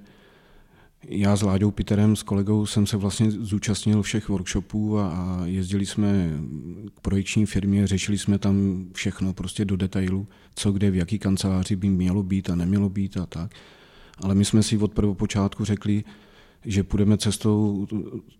já 1.03 1.35
s 1.35 1.41
Láďou 1.41 1.71
Peterem, 1.71 2.15
s 2.15 2.23
kolegou, 2.23 2.65
jsem 2.65 2.87
se 2.87 2.97
vlastně 2.97 3.31
zúčastnil 3.31 4.01
všech 4.01 4.29
workshopů 4.29 4.99
a, 4.99 5.07
a 5.07 5.45
jezdili 5.45 5.85
jsme 5.85 6.29
k 6.95 6.99
projekční 6.99 7.45
firmě, 7.45 7.87
řešili 7.87 8.17
jsme 8.17 8.39
tam 8.39 8.85
všechno 8.93 9.33
prostě 9.33 9.65
do 9.65 9.75
detailu, 9.75 10.27
co 10.55 10.71
kde, 10.71 10.91
v 10.91 10.95
jaký 10.95 11.19
kanceláři 11.19 11.75
by 11.75 11.89
mělo 11.89 12.23
být 12.23 12.49
a 12.49 12.55
nemělo 12.55 12.89
být 12.89 13.17
a 13.17 13.25
tak. 13.25 13.51
Ale 14.23 14.35
my 14.35 14.45
jsme 14.45 14.63
si 14.63 14.77
od 14.77 14.93
prvopočátku 14.93 15.65
řekli, 15.65 16.03
že 16.65 16.83
půjdeme 16.83 17.17
cestou 17.17 17.87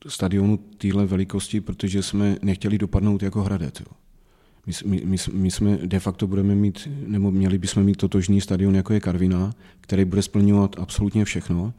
stadionu 0.08 0.58
téhle 0.58 1.06
velikosti, 1.06 1.62
protože 1.62 2.04
jsme 2.04 2.38
nechtěli 2.42 2.78
dopadnout 2.78 3.24
jako 3.24 3.44
Hradec. 3.44 3.80
Jo. 3.80 3.86
My, 4.66 4.74
my, 4.86 5.02
my, 5.06 5.18
my 5.34 5.52
jsme 5.52 5.78
de 5.78 6.00
facto 6.00 6.28
budeme 6.28 6.56
mít, 6.56 6.88
nebo 7.08 7.32
měli 7.32 7.58
bychom 7.58 7.84
mít 7.84 7.98
totožný 7.98 8.42
stadion, 8.42 8.76
jako 8.76 8.94
je 8.94 9.00
Karvina, 9.00 9.54
který 9.82 10.06
bude 10.06 10.22
splňovat 10.22 10.76
absolutně 10.80 11.26
všechno, 11.26 11.74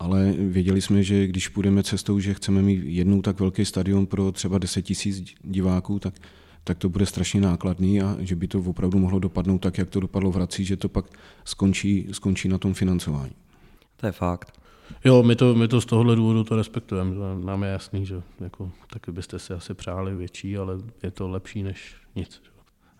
ale 0.00 0.32
věděli 0.32 0.80
jsme, 0.80 1.02
že 1.02 1.26
když 1.26 1.48
půjdeme 1.48 1.82
cestou, 1.82 2.20
že 2.20 2.34
chceme 2.34 2.62
mít 2.62 2.82
jednou 2.84 3.22
tak 3.22 3.40
velký 3.40 3.64
stadion 3.64 4.06
pro 4.06 4.32
třeba 4.32 4.58
10 4.58 4.82
tisíc 4.82 5.34
diváků, 5.42 5.98
tak, 5.98 6.14
tak 6.64 6.78
to 6.78 6.88
bude 6.88 7.06
strašně 7.06 7.40
nákladný 7.40 8.02
a 8.02 8.16
že 8.18 8.36
by 8.36 8.48
to 8.48 8.58
opravdu 8.58 8.98
mohlo 8.98 9.18
dopadnout 9.18 9.58
tak, 9.58 9.78
jak 9.78 9.90
to 9.90 10.00
dopadlo 10.00 10.30
v 10.30 10.34
Hradci, 10.34 10.64
že 10.64 10.76
to 10.76 10.88
pak 10.88 11.04
skončí, 11.44 12.08
skončí 12.12 12.48
na 12.48 12.58
tom 12.58 12.74
financování. 12.74 13.32
To 13.96 14.06
je 14.06 14.12
fakt. 14.12 14.60
Jo, 15.04 15.22
my 15.22 15.36
to, 15.36 15.54
my 15.54 15.68
to 15.68 15.80
z 15.80 15.86
tohohle 15.86 16.16
důvodu 16.16 16.44
to 16.44 16.56
respektujeme. 16.56 17.14
Nám 17.44 17.62
je 17.62 17.70
jasný, 17.70 18.06
že 18.06 18.22
jako, 18.40 18.70
taky 18.92 19.12
byste 19.12 19.38
si 19.38 19.52
asi 19.52 19.74
přáli 19.74 20.14
větší, 20.14 20.56
ale 20.56 20.78
je 21.02 21.10
to 21.10 21.28
lepší 21.28 21.62
než 21.62 21.94
nic. 22.16 22.42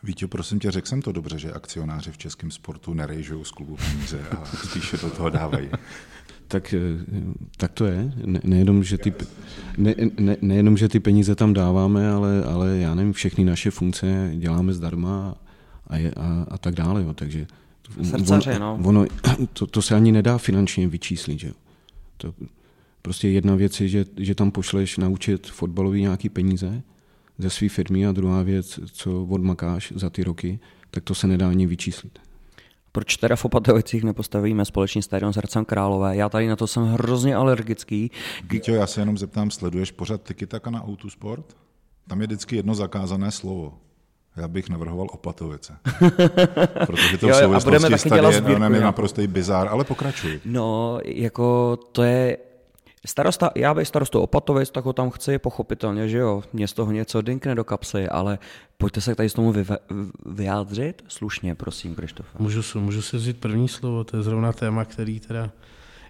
Vítě, 0.03 0.27
prosím 0.27 0.61
tě, 0.61 0.71
řekl 0.71 0.89
jsem 0.89 1.03
to 1.03 1.13
dobře, 1.13 1.39
že 1.39 1.53
akcionáři 1.53 2.13
v 2.13 2.19
českém 2.19 2.51
sportu 2.51 2.95
nerejžují 2.95 3.45
z 3.45 3.51
klubu 3.51 3.77
peníze 3.77 4.29
a 4.29 4.45
spíše 4.45 4.97
do 4.97 5.11
toho 5.11 5.31
dávají 5.31 5.69
tak, 6.51 6.75
eh, 6.75 7.05
tak 7.57 7.73
to 7.73 7.87
je. 7.87 8.13
Ne, 8.27 8.41
nejenom, 8.45 8.83
že 8.85 8.99
ty, 8.99 9.15
ne, 9.79 9.95
ne, 10.19 10.37
nejenom, 10.43 10.77
že 10.77 10.89
ty 10.89 11.01
peníze 11.01 11.35
tam 11.35 11.53
dáváme, 11.53 12.11
ale, 12.11 12.45
ale 12.45 12.79
já 12.79 12.95
nevím, 12.95 13.13
všechny 13.13 13.45
naše 13.45 13.71
funkce 13.71 14.31
děláme 14.35 14.73
zdarma 14.73 15.35
a, 15.87 15.97
je, 15.97 16.11
a, 16.17 16.47
a 16.51 16.59
tak 16.59 16.75
dále. 16.75 17.03
Jo. 17.03 17.15
Takže 17.15 17.47
Srdcaře, 18.03 18.59
no. 18.59 18.79
ono, 18.85 19.07
to, 19.53 19.67
to 19.67 19.83
se 19.83 19.95
ani 19.95 20.13
nedá 20.13 20.39
finančně 20.39 20.89
vyčíslit. 20.89 21.41
Že? 21.41 21.53
To, 22.17 22.35
prostě 23.03 23.29
jedna 23.29 23.55
věc 23.55 23.81
je, 23.81 23.89
že, 23.89 24.05
že 24.17 24.35
tam 24.35 24.51
pošleš 24.51 24.97
naučit 24.97 25.47
fotbalový 25.47 26.01
nějaký 26.01 26.29
peníze 26.29 26.83
ze 27.39 27.51
své 27.51 27.69
firmy 27.69 28.07
a 28.07 28.13
druhá 28.13 28.43
věc, 28.43 28.81
co 28.93 29.25
odmakáš 29.25 29.93
za 29.97 30.11
ty 30.11 30.25
roky, 30.25 30.59
tak 30.91 31.05
to 31.05 31.15
se 31.15 31.27
nedá 31.27 31.49
ani 31.49 31.67
vyčíslit. 31.67 32.19
Proč 32.93 33.17
teda 33.17 33.37
v 33.37 33.45
Opatovicích 33.45 34.05
nepostavíme 34.05 34.65
společný 34.65 35.03
stadion 35.03 35.33
s 35.33 35.37
Hradcem 35.37 35.65
Králové? 35.65 36.17
Já 36.17 36.29
tady 36.29 36.49
na 36.49 36.57
to 36.57 36.67
jsem 36.67 36.87
hrozně 36.87 37.37
alergický. 37.37 38.11
Víťo, 38.51 38.75
já 38.75 38.87
se 38.87 39.01
jenom 39.01 39.19
zeptám, 39.19 39.51
sleduješ 39.51 39.91
pořád 39.91 40.23
Tikitaka 40.23 40.71
na 40.71 40.85
Autosport? 40.85 41.57
Tam 42.09 42.21
je 42.21 42.27
vždycky 42.27 42.57
jedno 42.57 42.75
zakázané 42.75 43.31
slovo. 43.31 43.79
Já 44.37 44.49
bych 44.49 44.69
navrhoval 44.69 45.07
Opatovice. 45.11 45.77
Protože 46.87 47.19
to 47.19 47.29
v 47.29 47.35
souvislosti 47.35 47.95
s 47.95 48.01
stadionem 48.01 48.75
je 48.75 48.81
naprostý 48.81 49.27
bizár, 49.27 49.69
ale 49.69 49.85
pokračuj. 49.85 50.41
No, 50.45 50.99
jako 51.05 51.77
to 51.77 52.03
je 52.03 52.37
Starosta, 53.07 53.51
já 53.55 53.75
bych 53.75 53.89
starostu 53.89 54.21
Opatovic, 54.21 54.71
tak 54.71 54.85
ho 54.85 54.93
tam 54.93 55.11
chci, 55.11 55.39
pochopitelně, 55.39 56.09
že 56.09 56.19
jo, 56.19 56.43
mě 56.53 56.69
z 56.69 56.73
toho 56.73 56.93
něco 56.93 57.23
dinkne 57.23 57.55
do 57.55 57.65
kapsy, 57.65 58.09
ale 58.09 58.39
pojďte 58.79 59.01
se 59.01 59.15
tady 59.15 59.29
s 59.29 59.35
tomu 59.35 59.55
vyjádřit 60.27 61.03
slušně, 61.09 61.55
prosím, 61.55 61.95
Krištofa. 61.95 62.39
Můžu, 62.39 62.81
můžu 62.81 63.03
si 63.03 63.17
vzít 63.17 63.41
první 63.41 63.69
slovo, 63.69 64.05
to 64.05 64.17
je 64.17 64.23
zrovna 64.23 64.53
téma, 64.53 64.85
který 64.85 65.21
teda, 65.21 65.51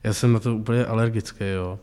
já 0.05 0.13
jsem 0.13 0.33
na 0.33 0.41
to 0.41 0.57
úplně 0.57 0.85
alergický, 0.85 1.45
jo. 1.55 1.79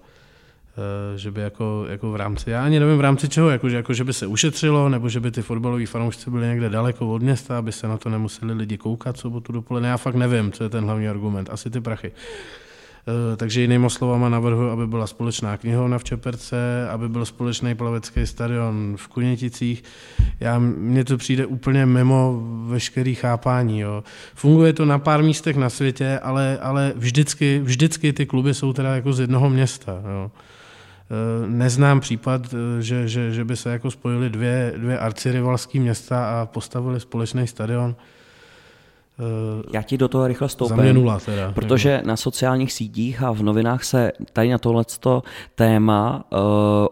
E, 1.16 1.18
že 1.18 1.32
by 1.32 1.42
jako, 1.42 1.86
jako 1.90 2.12
v 2.12 2.16
rámci, 2.16 2.50
já 2.50 2.66
ani 2.66 2.80
nevím 2.80 2.98
v 2.98 3.02
rámci 3.02 3.30
čeho, 3.30 3.50
jako, 3.50 3.70
že, 3.70 3.76
jako, 3.76 3.94
že 3.94 4.04
by 4.04 4.14
se 4.14 4.28
ušetřilo, 4.28 4.90
nebo 4.90 5.10
že 5.10 5.20
by 5.20 5.32
ty 5.32 5.42
fotbaloví 5.42 5.86
fanoušci 5.86 6.30
byli 6.30 6.48
někde 6.48 6.70
daleko 6.70 7.14
od 7.14 7.22
města, 7.22 7.58
aby 7.58 7.72
se 7.72 7.88
na 7.88 7.98
to 7.98 8.10
nemuseli 8.10 8.54
lidi 8.54 8.78
koukat 8.78 9.18
sobotu 9.18 9.54
dopoledne, 9.54 9.90
já 9.90 9.98
fakt 9.98 10.16
nevím, 10.16 10.52
co 10.52 10.64
je 10.64 10.70
ten 10.70 10.84
hlavní 10.84 11.10
argument, 11.10 11.50
asi 11.50 11.70
ty 11.70 11.82
prachy. 11.82 12.12
Takže 13.38 13.62
jinými 13.62 13.90
slovama 13.90 14.30
navrhuji, 14.30 14.72
aby 14.72 14.88
byla 14.88 15.08
společná 15.08 15.58
knihovna 15.58 15.98
v 15.98 16.04
Čeperce, 16.04 16.90
aby 16.90 17.10
byl 17.10 17.26
společný 17.26 17.76
plavecký 17.76 18.28
stadion 18.28 18.96
v 18.98 19.08
Kuněticích. 19.08 19.84
Já, 20.40 20.60
mně 20.60 21.04
to 21.04 21.18
přijde 21.18 21.46
úplně 21.46 21.86
mimo 21.86 22.44
veškerý 22.68 23.16
chápání. 23.16 23.80
Jo. 23.80 24.04
Funguje 24.36 24.74
to 24.74 24.86
na 24.86 25.00
pár 25.00 25.24
místech 25.24 25.56
na 25.56 25.70
světě, 25.70 26.20
ale, 26.20 26.58
ale 26.62 26.94
vždycky, 26.96 27.60
vždycky 27.64 28.14
ty 28.14 28.26
kluby 28.26 28.54
jsou 28.54 28.74
teda 28.74 28.96
jako 28.96 29.14
z 29.14 29.20
jednoho 29.20 29.50
města. 29.50 30.02
Jo. 30.12 30.32
Eh, 31.10 31.48
neznám 31.48 32.00
případ, 32.00 32.54
eh, 32.54 32.82
že, 32.82 33.08
že, 33.08 33.32
že 33.32 33.46
by 33.46 33.56
se 33.56 33.70
jako 33.70 33.92
spojili 33.92 34.30
dvě, 34.30 34.74
dvě 34.78 35.00
arcirivalské 35.00 35.80
města 35.80 36.42
a 36.42 36.46
postavili 36.46 37.00
společný 37.00 37.48
stadion. 37.48 37.96
Eh, 39.20 39.64
Já 39.74 39.82
ti 39.82 39.98
do 39.98 40.08
toho 40.08 40.28
rychle 40.28 40.50
stoupím, 40.50 40.94
nula 40.94 41.20
teda, 41.20 41.52
protože 41.52 41.90
jako. 41.90 42.08
na 42.08 42.18
sociálních 42.18 42.74
sítích 42.74 43.24
a 43.24 43.32
v 43.32 43.44
novinách 43.44 43.84
se 43.84 44.12
tady 44.34 44.50
na 44.50 44.58
tohleto 44.58 45.24
téma 45.56 46.26
uh, 46.32 46.40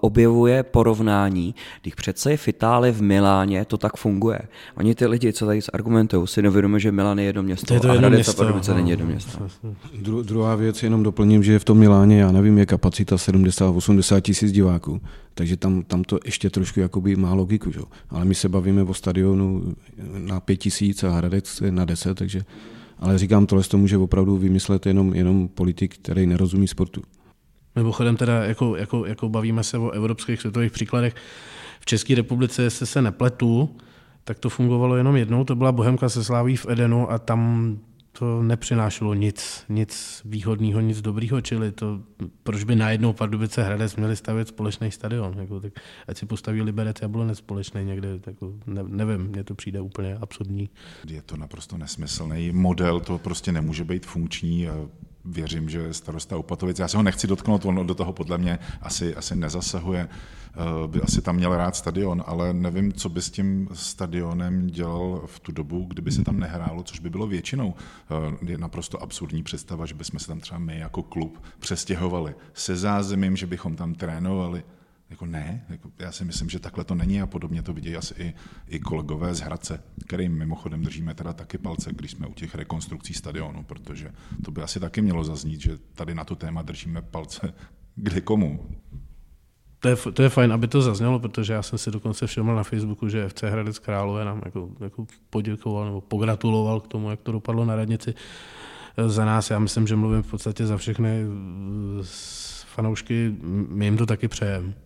objevuje 0.02 0.64
porovnání, 0.64 1.56
když 1.82 1.96
přece 1.96 2.38
v 2.38 2.48
Itálii, 2.48 2.92
v 2.92 3.02
Miláně 3.02 3.66
to 3.66 3.78
tak 3.78 3.98
funguje. 3.98 4.40
Oni 4.78 4.96
ty 4.96 5.06
lidi, 5.06 5.34
co 5.34 5.46
tady 5.46 5.60
argumentují, 5.74 6.28
si 6.28 6.42
nevědomují, 6.42 6.82
že 6.82 6.92
Milán 6.92 7.20
je 7.20 7.26
jedno 7.26 7.44
město 7.44 7.74
je 7.74 7.80
to 7.80 7.90
a 7.90 7.94
Hradec 7.94 8.28
a 8.30 8.34
Pardubice 8.34 8.72
no. 8.72 8.78
není 8.78 8.90
jedno 8.90 9.06
město. 9.06 9.48
Dru, 10.02 10.22
druhá 10.22 10.56
věc, 10.56 10.84
jenom 10.84 11.04
doplním, 11.04 11.44
že 11.44 11.60
v 11.60 11.64
tom 11.64 11.78
Miláně, 11.78 12.20
já 12.22 12.32
nevím, 12.32 12.58
je 12.58 12.66
kapacita 12.66 13.16
70-80 13.16 14.22
tisíc 14.22 14.52
diváků. 14.52 15.02
Takže 15.38 15.58
tam, 15.58 15.84
tam 15.84 16.04
to 16.04 16.20
ještě 16.26 16.50
trošku 16.50 16.80
jakoby 16.80 17.16
má 17.16 17.34
logiku. 17.34 17.72
Že? 17.72 17.80
Ale 18.10 18.26
my 18.26 18.36
se 18.36 18.50
bavíme 18.50 18.84
o 18.84 18.94
stadionu 18.94 19.76
na 20.18 20.40
pět 20.40 20.58
tisíc 20.58 21.04
a 21.04 21.10
Hradec 21.10 21.64
na 21.70 21.86
takže 22.16 22.42
ale 23.00 23.18
říkám, 23.18 23.46
tohle 23.46 23.64
to 23.64 23.78
může 23.78 23.98
opravdu 23.98 24.38
vymyslet 24.38 24.86
jenom, 24.86 25.14
jenom 25.14 25.48
politik, 25.48 25.96
který 25.96 26.26
nerozumí 26.26 26.68
sportu. 26.68 27.02
Mimochodem 27.76 28.18
teda, 28.18 28.44
jako, 28.44 28.76
jako, 28.76 29.06
jako 29.06 29.30
bavíme 29.30 29.64
se 29.64 29.78
o 29.78 29.90
evropských 29.90 30.40
světových 30.40 30.72
příkladech, 30.72 31.16
v 31.80 31.86
České 31.86 32.16
republice, 32.16 32.64
jestli 32.64 32.86
se 32.86 33.02
nepletu, 33.02 33.76
tak 34.24 34.40
to 34.40 34.50
fungovalo 34.50 34.96
jenom 34.96 35.16
jednou, 35.16 35.44
to 35.44 35.56
byla 35.56 35.72
Bohemka 35.72 36.10
se 36.10 36.24
sláví 36.24 36.58
v 36.58 36.66
Edenu 36.70 37.12
a 37.12 37.20
tam 37.20 37.78
to 38.20 38.44
nepřinášelo 38.44 39.14
nic, 39.14 39.66
nic 39.70 40.22
výhodného, 40.26 40.82
nic 40.82 41.02
dobrýho, 41.02 41.42
čili 41.42 41.72
to, 41.72 42.00
proč 42.44 42.64
by 42.64 42.76
najednou 42.76 43.14
Pardubice 43.14 43.64
Hradec 43.64 43.96
měli 43.96 44.16
stavět 44.16 44.48
společný 44.48 44.92
stadion, 44.92 45.36
jako, 45.40 45.60
tak 45.60 45.74
ať 46.08 46.18
si 46.18 46.26
postaví 46.26 46.62
Liberec 46.62 47.02
Jablonec 47.02 47.38
společný 47.38 47.86
někde, 47.86 48.20
tak, 48.20 48.36
ne, 48.66 48.84
nevím, 48.88 49.22
mně 49.22 49.44
to 49.44 49.56
přijde 49.56 49.82
úplně 49.82 50.16
absurdní. 50.16 50.70
Je 51.08 51.22
to 51.22 51.38
naprosto 51.38 51.78
nesmyslný 51.78 52.52
model, 52.52 53.00
to 53.00 53.18
prostě 53.18 53.52
nemůže 53.52 53.84
být 53.84 54.06
funkční 54.06 54.68
věřím, 55.26 55.70
že 55.70 55.94
starosta 55.94 56.38
Upatovic, 56.38 56.80
já 56.80 56.88
se 56.88 56.98
ho 56.98 57.04
nechci 57.04 57.28
dotknout, 57.28 57.66
on 57.66 57.88
do 57.88 57.96
toho 57.96 58.14
podle 58.14 58.38
mě 58.38 58.60
asi, 58.82 59.16
asi 59.16 59.36
nezasahuje, 59.36 60.10
eh, 60.10 60.88
by 60.88 61.02
asi 61.02 61.22
tam 61.22 61.36
měl 61.36 61.58
rád 61.58 61.76
stadion, 61.76 62.24
ale 62.28 62.54
nevím, 62.54 62.94
co 62.94 63.10
by 63.10 63.22
s 63.22 63.32
tím 63.32 63.70
stadionem 63.74 64.68
dělal 64.68 65.24
v 65.26 65.40
tu 65.40 65.52
dobu, 65.52 65.86
kdyby 65.86 66.12
se 66.12 66.24
tam 66.24 66.40
nehrálo, 66.40 66.84
což 66.84 67.00
by 67.00 67.10
bylo 67.10 67.28
většinou. 67.28 67.74
Eh, 67.76 68.52
je 68.52 68.58
naprosto 68.58 69.04
absurdní 69.04 69.44
představa, 69.44 69.86
že 69.86 69.94
bychom 69.94 70.20
se 70.20 70.28
tam 70.28 70.40
třeba 70.40 70.60
my 70.60 70.80
jako 70.80 71.04
klub 71.04 71.44
přestěhovali 71.60 72.36
se 72.54 72.76
zázemím, 72.76 73.36
že 73.36 73.48
bychom 73.48 73.76
tam 73.76 73.94
trénovali. 73.94 74.64
Jako 75.10 75.26
ne, 75.26 75.66
jako 75.70 75.92
já 76.00 76.12
si 76.12 76.26
myslím, 76.26 76.50
že 76.50 76.60
takhle 76.60 76.84
to 76.84 76.96
není 76.96 77.22
a 77.22 77.28
podobně 77.28 77.62
to 77.62 77.74
vidějí 77.74 77.96
asi 77.96 78.14
i, 78.18 78.34
i 78.68 78.80
kolegové 78.80 79.36
z 79.36 79.40
Hradce, 79.40 79.84
kterým 80.08 80.38
mimochodem 80.38 80.84
držíme 80.84 81.14
teda 81.14 81.34
taky 81.34 81.58
palce, 81.58 81.94
když 81.94 82.12
jsme 82.12 82.28
u 82.28 82.34
těch 82.34 82.56
rekonstrukcí 82.56 83.14
stadionu, 83.14 83.64
protože 83.64 84.12
to 84.46 84.52
by 84.52 84.62
asi 84.62 84.80
taky 84.80 85.02
mělo 85.02 85.24
zaznít, 85.24 85.62
že 85.62 85.78
tady 85.94 86.16
na 86.16 86.24
to 86.24 86.36
téma 86.36 86.62
držíme 86.62 87.02
palce 87.02 87.54
kde 87.96 88.22
komu. 88.22 88.66
To 89.80 89.88
je, 89.90 89.96
to 90.14 90.24
je 90.24 90.30
fajn, 90.30 90.54
aby 90.54 90.68
to 90.68 90.82
zaznělo, 90.82 91.20
protože 91.20 91.54
já 91.54 91.62
jsem 91.62 91.80
si 91.80 91.92
dokonce 91.92 92.28
všiml 92.28 92.56
na 92.56 92.64
Facebooku, 92.64 93.10
že 93.10 93.30
FC 93.30 93.42
Hradec 93.42 93.80
Králové 93.80 94.26
nám 94.26 94.42
jako, 94.46 94.70
jako 94.80 95.08
poděkoval 95.30 95.86
nebo 95.86 96.02
pogratuloval 96.02 96.80
k 96.80 96.88
tomu, 96.88 97.10
jak 97.10 97.22
to 97.22 97.32
dopadlo 97.32 97.66
na 97.66 97.76
radnici 97.76 98.14
za 99.08 99.26
nás. 99.26 99.50
Já 99.50 99.60
myslím, 99.60 99.88
že 99.88 99.96
mluvím 99.96 100.24
v 100.24 100.32
podstatě 100.32 100.66
za 100.66 100.78
všechny 100.78 101.24
fanoušky, 102.66 103.36
my 103.70 103.86
jim 103.86 103.98
to 103.98 104.06
taky 104.06 104.28
přejeme. 104.28 104.85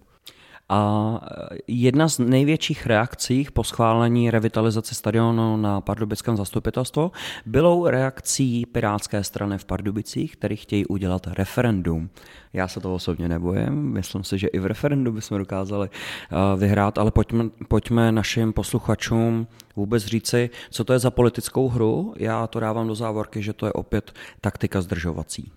A 0.69 1.19
jedna 1.67 2.09
z 2.09 2.19
největších 2.19 2.85
reakcí 2.85 3.47
po 3.53 3.63
schválení 3.63 4.31
revitalizace 4.31 4.95
stadionu 4.95 5.57
na 5.57 5.81
pardubickém 5.81 6.37
zastupitelstvu 6.37 7.11
bylo 7.45 7.89
reakcí 7.89 8.65
Pirátské 8.65 9.23
strany 9.23 9.57
v 9.57 9.65
Pardubicích, 9.65 10.35
který 10.35 10.55
chtějí 10.55 10.85
udělat 10.85 11.27
referendum. 11.27 12.09
Já 12.53 12.67
se 12.67 12.79
toho 12.79 12.95
osobně 12.95 13.29
nebojím, 13.29 13.73
myslím 13.73 14.23
si, 14.23 14.37
že 14.37 14.47
i 14.47 14.59
v 14.59 14.65
referendu 14.65 15.11
bychom 15.11 15.37
dokázali 15.37 15.89
uh, 15.89 16.59
vyhrát, 16.59 16.97
ale 16.97 17.11
pojďme, 17.11 17.49
pojďme 17.67 18.11
našim 18.11 18.53
posluchačům 18.53 19.47
vůbec 19.75 20.05
říci, 20.05 20.49
co 20.69 20.83
to 20.83 20.93
je 20.93 20.99
za 20.99 21.11
politickou 21.11 21.69
hru. 21.69 22.13
Já 22.17 22.47
to 22.47 22.59
dávám 22.59 22.87
do 22.87 22.95
závorky, 22.95 23.43
že 23.43 23.53
to 23.53 23.65
je 23.65 23.73
opět 23.73 24.13
taktika 24.41 24.81
zdržovací. 24.81 25.51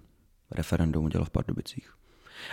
Referendum 0.51 1.05
udělat 1.05 1.25
v 1.25 1.31
Pardubicích. 1.31 1.93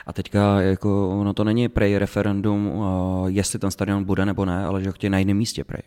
A 0.07 0.13
teďka 0.13 0.61
jako, 0.61 1.19
ono 1.19 1.33
to 1.33 1.43
není 1.43 1.69
prej 1.69 1.97
referendum, 1.97 2.83
jestli 3.27 3.59
ten 3.59 3.71
stadion 3.71 4.03
bude 4.03 4.25
nebo 4.25 4.45
ne, 4.45 4.65
ale 4.65 4.83
že 4.83 4.89
ho 4.89 4.93
chtějí 4.93 5.11
na 5.11 5.17
jiném 5.17 5.37
místě 5.37 5.63
prej. 5.63 5.81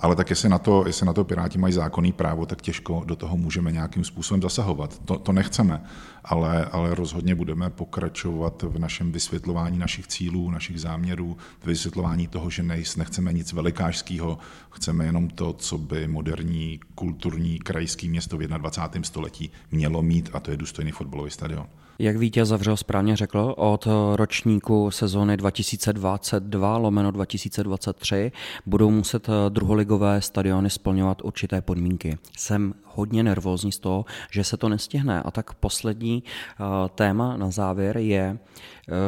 Ale 0.00 0.16
tak 0.16 0.30
jestli 0.30 0.48
na, 0.48 0.58
to, 0.58 0.84
jestli 0.86 1.06
na 1.06 1.12
to 1.12 1.24
Piráti 1.24 1.58
mají 1.58 1.72
zákonný 1.72 2.12
právo, 2.12 2.46
tak 2.46 2.62
těžko 2.62 3.02
do 3.06 3.16
toho 3.16 3.36
můžeme 3.36 3.72
nějakým 3.72 4.04
způsobem 4.04 4.42
zasahovat. 4.42 4.98
To, 5.04 5.18
to 5.18 5.32
nechceme, 5.32 5.82
ale, 6.24 6.64
ale 6.64 6.94
rozhodně 6.94 7.34
budeme 7.34 7.70
pokračovat 7.70 8.62
v 8.62 8.78
našem 8.78 9.12
vysvětlování 9.12 9.78
našich 9.78 10.06
cílů, 10.06 10.50
našich 10.50 10.80
záměrů, 10.80 11.36
vysvětlování 11.64 12.26
toho, 12.26 12.50
že 12.50 12.62
nejs, 12.62 12.96
nechceme 12.96 13.32
nic 13.32 13.52
velikářského, 13.52 14.38
chceme 14.70 15.04
jenom 15.04 15.28
to, 15.28 15.52
co 15.52 15.78
by 15.78 16.08
moderní 16.08 16.80
kulturní 16.94 17.58
krajský 17.58 18.08
město 18.08 18.36
v 18.36 18.40
21. 18.40 19.04
století 19.04 19.50
mělo 19.70 20.02
mít, 20.02 20.30
a 20.32 20.40
to 20.40 20.50
je 20.50 20.56
důstojný 20.56 20.90
fotbalový 20.90 21.30
stadion. 21.30 21.66
Jak 22.00 22.16
Vítě 22.16 22.44
Zavřel 22.44 22.76
správně 22.76 23.16
řekl, 23.16 23.54
od 23.56 23.88
ročníku 24.14 24.90
sezóny 24.90 25.36
2022 25.36 26.76
lomeno 26.76 27.10
2023 27.10 28.32
budou 28.66 28.90
muset 28.90 29.28
druholigové 29.48 30.20
stadiony 30.20 30.70
splňovat 30.70 31.22
určité 31.24 31.62
podmínky. 31.62 32.18
Jsem 32.38 32.74
hodně 32.94 33.22
nervózní 33.22 33.72
z 33.72 33.78
toho, 33.78 34.04
že 34.30 34.44
se 34.44 34.56
to 34.56 34.68
nestihne. 34.68 35.22
A 35.22 35.30
tak 35.30 35.54
poslední 35.54 36.22
uh, 36.22 36.66
téma 36.94 37.36
na 37.36 37.50
závěr 37.50 37.96
je, 37.96 38.38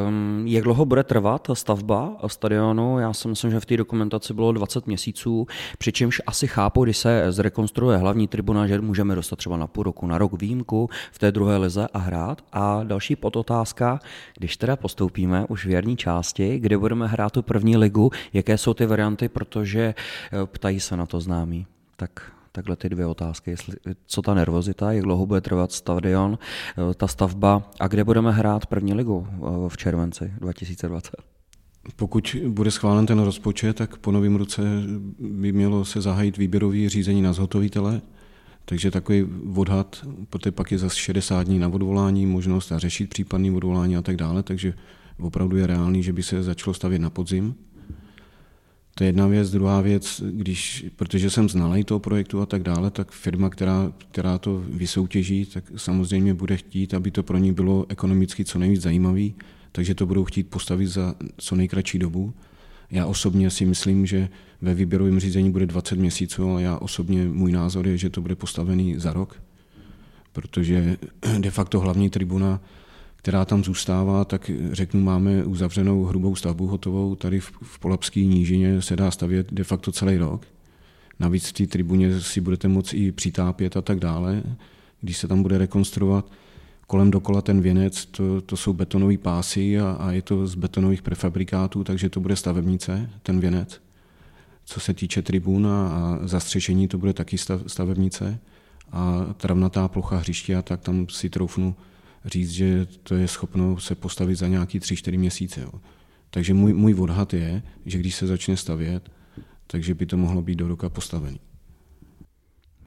um, 0.08 0.46
jak 0.46 0.64
dlouho 0.64 0.84
bude 0.84 1.04
trvat 1.04 1.48
stavba 1.52 2.16
stadionu. 2.26 2.98
Já 2.98 3.12
si 3.12 3.28
myslím, 3.28 3.50
že 3.50 3.60
v 3.60 3.66
té 3.66 3.76
dokumentaci 3.76 4.34
bylo 4.34 4.52
20 4.52 4.86
měsíců, 4.86 5.46
přičemž 5.78 6.22
asi 6.26 6.46
chápu, 6.46 6.84
když 6.84 6.96
se 6.96 7.32
zrekonstruuje 7.32 7.98
hlavní 7.98 8.28
tribuna, 8.28 8.66
že 8.66 8.80
můžeme 8.80 9.14
dostat 9.14 9.36
třeba 9.36 9.56
na 9.56 9.66
půl 9.66 9.84
roku, 9.84 10.06
na 10.06 10.18
rok 10.18 10.40
výjimku 10.40 10.88
v 11.12 11.18
té 11.18 11.32
druhé 11.32 11.56
lize 11.56 11.88
a 11.92 11.98
hrát. 11.98 12.42
A 12.52 12.81
další 12.84 13.16
podotázka, 13.16 14.00
když 14.38 14.56
teda 14.56 14.76
postoupíme 14.76 15.46
už 15.48 15.66
v 15.66 15.70
jarní 15.70 15.96
části, 15.96 16.58
kde 16.58 16.78
budeme 16.78 17.06
hrát 17.06 17.32
tu 17.32 17.42
první 17.42 17.76
ligu, 17.76 18.10
jaké 18.32 18.58
jsou 18.58 18.74
ty 18.74 18.86
varianty, 18.86 19.28
protože 19.28 19.94
eh, 20.32 20.46
ptají 20.46 20.80
se 20.80 20.96
na 20.96 21.06
to 21.06 21.20
známí. 21.20 21.66
Tak 21.96 22.32
takhle 22.52 22.76
ty 22.76 22.88
dvě 22.88 23.06
otázky, 23.06 23.50
jestli, 23.50 23.74
co 24.06 24.22
ta 24.22 24.34
nervozita, 24.34 24.92
jak 24.92 25.04
dlouho 25.04 25.26
bude 25.26 25.40
trvat 25.40 25.72
stadion, 25.72 26.38
eh, 26.38 26.94
ta 26.94 27.08
stavba 27.08 27.70
a 27.80 27.88
kde 27.88 28.04
budeme 28.04 28.32
hrát 28.32 28.66
první 28.66 28.94
ligu 28.94 29.26
eh, 29.30 29.68
v 29.68 29.76
červenci 29.76 30.32
2020. 30.38 31.10
Pokud 31.96 32.36
bude 32.48 32.70
schválen 32.70 33.06
ten 33.06 33.18
rozpočet, 33.18 33.76
tak 33.76 33.96
po 33.96 34.12
novém 34.12 34.36
roce 34.36 34.62
by 35.18 35.52
mělo 35.52 35.84
se 35.84 36.00
zahájit 36.00 36.36
výběrový 36.36 36.88
řízení 36.88 37.22
na 37.22 37.32
zhotovitele, 37.32 38.00
takže 38.64 38.90
takový 38.90 39.26
odhad, 39.56 40.06
protože 40.30 40.52
pak 40.52 40.72
je 40.72 40.78
zase 40.78 40.96
60 40.96 41.42
dní 41.42 41.58
na 41.58 41.68
odvolání, 41.68 42.26
možnost 42.26 42.72
a 42.72 42.78
řešit 42.78 43.10
případný 43.10 43.50
odvolání 43.50 43.96
a 43.96 44.02
tak 44.02 44.16
dále, 44.16 44.42
takže 44.42 44.74
opravdu 45.18 45.56
je 45.56 45.66
reálný, 45.66 46.02
že 46.02 46.12
by 46.12 46.22
se 46.22 46.42
začalo 46.42 46.74
stavět 46.74 46.98
na 46.98 47.10
podzim. 47.10 47.54
To 48.94 49.04
je 49.04 49.08
jedna 49.08 49.26
věc. 49.26 49.50
Druhá 49.50 49.80
věc, 49.80 50.22
když, 50.30 50.86
protože 50.96 51.30
jsem 51.30 51.48
znalý 51.48 51.84
toho 51.84 52.00
projektu 52.00 52.40
a 52.40 52.46
tak 52.46 52.62
dále, 52.62 52.90
tak 52.90 53.10
firma, 53.10 53.50
která, 53.50 53.92
která 54.10 54.38
to 54.38 54.64
vysoutěží, 54.68 55.46
tak 55.46 55.64
samozřejmě 55.76 56.34
bude 56.34 56.56
chtít, 56.56 56.94
aby 56.94 57.10
to 57.10 57.22
pro 57.22 57.38
ní 57.38 57.52
bylo 57.52 57.86
ekonomicky 57.88 58.44
co 58.44 58.58
nejvíc 58.58 58.82
zajímavý, 58.82 59.34
takže 59.72 59.94
to 59.94 60.06
budou 60.06 60.24
chtít 60.24 60.42
postavit 60.42 60.86
za 60.86 61.14
co 61.36 61.56
nejkratší 61.56 61.98
dobu. 61.98 62.34
Já 62.92 63.06
osobně 63.06 63.50
si 63.50 63.66
myslím, 63.66 64.06
že 64.06 64.28
ve 64.62 64.74
výběrovém 64.74 65.20
řízení 65.20 65.50
bude 65.50 65.66
20 65.66 65.98
měsíců, 65.98 66.50
ale 66.50 66.62
já 66.62 66.78
osobně, 66.78 67.24
můj 67.24 67.52
názor 67.52 67.86
je, 67.86 67.98
že 67.98 68.10
to 68.10 68.20
bude 68.20 68.34
postavený 68.34 68.94
za 68.98 69.12
rok, 69.12 69.42
protože 70.32 70.96
de 71.38 71.50
facto 71.50 71.80
hlavní 71.80 72.10
tribuna 72.10 72.60
která 73.22 73.44
tam 73.44 73.64
zůstává, 73.64 74.24
tak 74.24 74.50
řeknu, 74.72 75.00
máme 75.00 75.44
uzavřenou 75.44 76.04
hrubou 76.04 76.36
stavbu 76.36 76.66
hotovou. 76.66 77.14
Tady 77.14 77.40
v, 77.40 77.52
v 77.62 77.78
Polapské 77.78 78.20
nížině 78.20 78.82
se 78.82 78.96
dá 78.96 79.10
stavět 79.10 79.52
de 79.52 79.64
facto 79.64 79.92
celý 79.92 80.16
rok. 80.16 80.46
Navíc 81.20 81.48
v 81.48 81.52
té 81.52 81.66
tribuně 81.66 82.20
si 82.20 82.40
budete 82.40 82.68
moci 82.68 82.96
i 82.96 83.12
přitápět 83.12 83.76
a 83.76 83.82
tak 83.82 83.98
dále, 83.98 84.42
když 85.00 85.16
se 85.18 85.28
tam 85.28 85.42
bude 85.42 85.58
rekonstruovat. 85.58 86.32
Kolem 86.92 87.10
dokola 87.10 87.42
ten 87.42 87.60
věnec, 87.60 88.06
to, 88.06 88.40
to 88.40 88.56
jsou 88.56 88.72
betonové 88.72 89.18
pásy 89.18 89.80
a, 89.80 89.90
a 89.90 90.10
je 90.12 90.22
to 90.22 90.46
z 90.46 90.54
betonových 90.54 91.02
prefabrikátů, 91.02 91.84
takže 91.84 92.10
to 92.10 92.20
bude 92.20 92.36
stavebnice, 92.36 93.10
ten 93.22 93.40
věnec. 93.40 93.80
Co 94.64 94.80
se 94.80 94.94
týče 94.94 95.22
tribun 95.22 95.66
a 95.66 96.18
zastřešení, 96.22 96.88
to 96.88 96.98
bude 96.98 97.12
taky 97.12 97.38
stavebnice. 97.66 98.38
A 98.90 99.26
travnatá 99.36 99.88
plocha 99.88 100.16
hřiště, 100.16 100.62
tak 100.62 100.80
tam 100.80 101.08
si 101.08 101.30
troufnu 101.30 101.74
říct, 102.24 102.50
že 102.50 102.86
to 103.02 103.14
je 103.14 103.28
schopno 103.28 103.80
se 103.80 103.94
postavit 103.94 104.36
za 104.36 104.48
nějaký 104.48 104.80
3-4 104.80 105.18
měsíce. 105.18 105.60
Jo. 105.60 105.72
Takže 106.30 106.54
můj, 106.54 106.72
můj 106.72 106.94
odhad 106.94 107.34
je, 107.34 107.62
že 107.86 107.98
když 107.98 108.14
se 108.14 108.26
začne 108.26 108.56
stavět, 108.56 109.08
takže 109.66 109.94
by 109.94 110.06
to 110.06 110.16
mohlo 110.16 110.42
být 110.42 110.56
do 110.56 110.68
roka 110.68 110.88
postavený. 110.88 111.40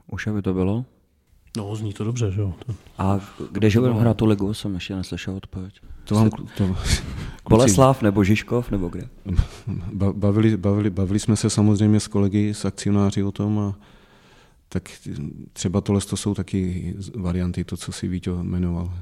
Už 0.06 0.26
aby 0.26 0.42
to 0.42 0.54
bylo? 0.54 0.84
No, 1.56 1.76
zní 1.76 1.92
to 1.92 2.04
dobře, 2.04 2.30
že 2.30 2.40
jo. 2.40 2.54
A 2.98 3.20
kde 3.52 3.70
budeme 3.80 4.00
hrát 4.00 4.16
tu 4.16 4.26
ligu, 4.26 4.54
jsem 4.54 4.74
ještě 4.74 4.96
neslyšel 4.96 5.34
odpověď. 5.36 5.80
To 6.04 6.14
vám, 6.14 6.30
to, 6.30 6.76
Boleslav 7.48 8.02
nebo 8.02 8.24
Žižkov 8.24 8.70
nebo 8.70 8.88
kde? 8.88 9.08
Bavili, 10.12 10.56
bavili, 10.56 10.90
bavili 10.90 11.18
jsme 11.18 11.36
se 11.36 11.50
samozřejmě 11.50 12.00
s 12.00 12.08
kolegy, 12.08 12.54
s 12.54 12.64
akcionáři 12.64 13.22
o 13.22 13.32
tom 13.32 13.58
a 13.58 13.74
tak 14.68 14.90
třeba 15.52 15.80
tohle 15.80 16.00
to 16.00 16.16
jsou 16.16 16.34
taky 16.34 16.94
varianty, 17.14 17.64
to, 17.64 17.76
co 17.76 17.92
si 17.92 18.08
Víťo 18.08 18.44
jmenoval. 18.44 18.92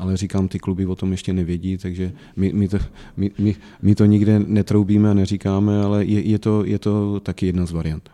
Ale 0.00 0.16
říkám, 0.16 0.48
ty 0.48 0.58
kluby 0.58 0.86
o 0.86 0.94
tom 0.94 1.10
ještě 1.10 1.32
nevědí, 1.32 1.78
takže 1.78 2.12
my, 2.36 2.52
my, 2.52 2.68
to, 2.68 2.78
my, 3.16 3.30
my, 3.38 3.56
my 3.82 3.94
to 3.94 4.04
nikde 4.04 4.38
netroubíme 4.38 5.10
a 5.10 5.14
neříkáme, 5.14 5.82
ale 5.82 6.04
je, 6.04 6.20
je, 6.20 6.38
to, 6.38 6.64
je 6.64 6.78
to 6.78 7.20
taky 7.20 7.46
jedna 7.46 7.66
z 7.66 7.72
variant. 7.72 8.10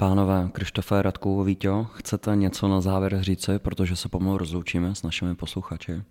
Pánové, 0.00 0.48
Krištofe, 0.52 1.02
Radku, 1.02 1.44
Víťo, 1.44 1.86
chcete 1.94 2.36
něco 2.36 2.68
na 2.68 2.80
závěr 2.80 3.22
říci, 3.22 3.58
protože 3.58 3.96
se 3.96 4.08
pomalu 4.08 4.38
rozloučíme 4.38 4.94
s 4.94 5.02
našimi 5.02 5.34
posluchači? 5.34 6.02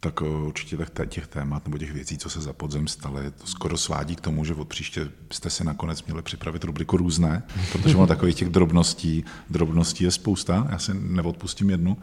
Tak 0.00 0.22
eh, 0.22 0.28
určitě 0.28 0.76
tak 0.76 1.08
těch 1.08 1.26
témat 1.26 1.64
nebo 1.64 1.78
těch 1.78 1.92
věcí, 1.92 2.18
co 2.18 2.30
se 2.30 2.40
za 2.40 2.52
podzem 2.52 2.88
staly, 2.88 3.30
to 3.30 3.46
skoro 3.46 3.76
svádí 3.76 4.16
k 4.16 4.20
tomu, 4.20 4.44
že 4.44 4.54
od 4.54 4.68
příště 4.68 5.08
jste 5.32 5.50
si 5.50 5.64
nakonec 5.64 6.04
měli 6.04 6.22
připravit 6.22 6.64
rubriku 6.64 6.96
různé, 6.96 7.42
protože 7.72 7.96
má 7.96 8.06
takových 8.06 8.34
těch 8.34 8.48
drobností, 8.48 9.24
drobností 9.50 10.04
je 10.04 10.10
spousta, 10.10 10.66
já 10.70 10.78
si 10.78 10.94
neodpustím 10.94 11.70
jednu. 11.70 11.96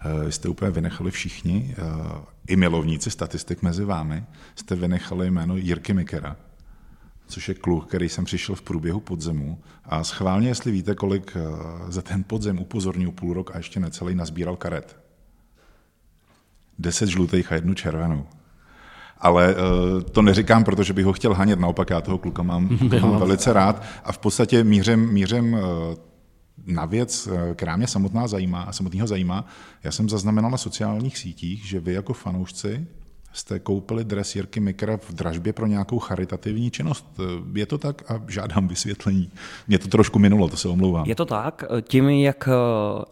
Eh, 0.00 0.32
jste 0.32 0.48
úplně 0.48 0.70
vynechali 0.70 1.10
všichni, 1.10 1.74
eh, 1.78 1.82
i 2.46 2.56
milovníci 2.56 3.10
statistik 3.10 3.62
mezi 3.62 3.84
vámi, 3.84 4.24
jste 4.54 4.76
vynechali 4.76 5.30
jméno 5.30 5.56
Jirky 5.56 5.94
Mikera, 5.94 6.36
což 7.32 7.48
je 7.48 7.54
kluk, 7.54 7.88
který 7.88 8.08
jsem 8.08 8.24
přišel 8.24 8.54
v 8.54 8.62
průběhu 8.62 9.00
podzemu 9.00 9.58
a 9.84 10.04
schválně, 10.04 10.48
jestli 10.48 10.72
víte, 10.72 10.94
kolik 10.94 11.36
za 11.88 12.02
ten 12.02 12.24
podzem 12.24 12.58
upozornil 12.58 13.12
půl 13.12 13.34
rok 13.34 13.50
a 13.54 13.56
ještě 13.56 13.80
necelý 13.80 14.14
nazbíral 14.14 14.56
karet. 14.56 14.96
Deset 16.78 17.08
žlutých 17.08 17.52
a 17.52 17.54
jednu 17.54 17.74
červenou. 17.74 18.26
Ale 19.18 19.54
uh, 19.54 20.02
to 20.02 20.22
neříkám, 20.22 20.64
protože 20.64 20.92
bych 20.92 21.04
ho 21.04 21.12
chtěl 21.12 21.34
hanět, 21.34 21.60
naopak 21.60 21.90
já 21.90 22.00
toho 22.00 22.18
kluka 22.18 22.42
mám, 22.42 22.78
mám 23.00 23.18
velice 23.18 23.52
rád. 23.52 23.82
A 24.04 24.12
v 24.12 24.18
podstatě 24.18 24.64
mířem, 24.64 25.12
mířem 25.12 25.52
uh, 25.52 25.60
na 26.66 26.84
věc, 26.84 27.28
eh, 27.32 27.54
která 27.54 27.76
mě 27.76 27.86
samotná 27.86 28.26
zajímá, 28.26 28.72
samotného 28.72 29.06
zajímá, 29.06 29.46
já 29.84 29.90
jsem 29.92 30.08
zaznamenal 30.08 30.50
na 30.50 30.56
sociálních 30.56 31.18
sítích, 31.18 31.66
že 31.66 31.80
vy 31.80 31.92
jako 31.92 32.12
fanoušci 32.12 32.86
jste 33.32 33.58
koupili 33.58 34.04
dres 34.04 34.36
Jirky 34.36 34.60
Mikra 34.60 34.96
v 34.96 35.12
dražbě 35.12 35.52
pro 35.52 35.66
nějakou 35.66 35.98
charitativní 35.98 36.70
činnost. 36.70 37.06
Je 37.54 37.66
to 37.66 37.78
tak 37.78 38.10
a 38.10 38.22
žádám 38.28 38.68
vysvětlení. 38.68 39.30
Mě 39.68 39.78
to 39.78 39.88
trošku 39.88 40.18
minulo, 40.18 40.48
to 40.48 40.56
se 40.56 40.68
omlouvám. 40.68 41.06
Je 41.06 41.14
to 41.14 41.24
tak. 41.24 41.64
Tím, 41.82 42.08
jak 42.08 42.48
eh, 42.48 42.52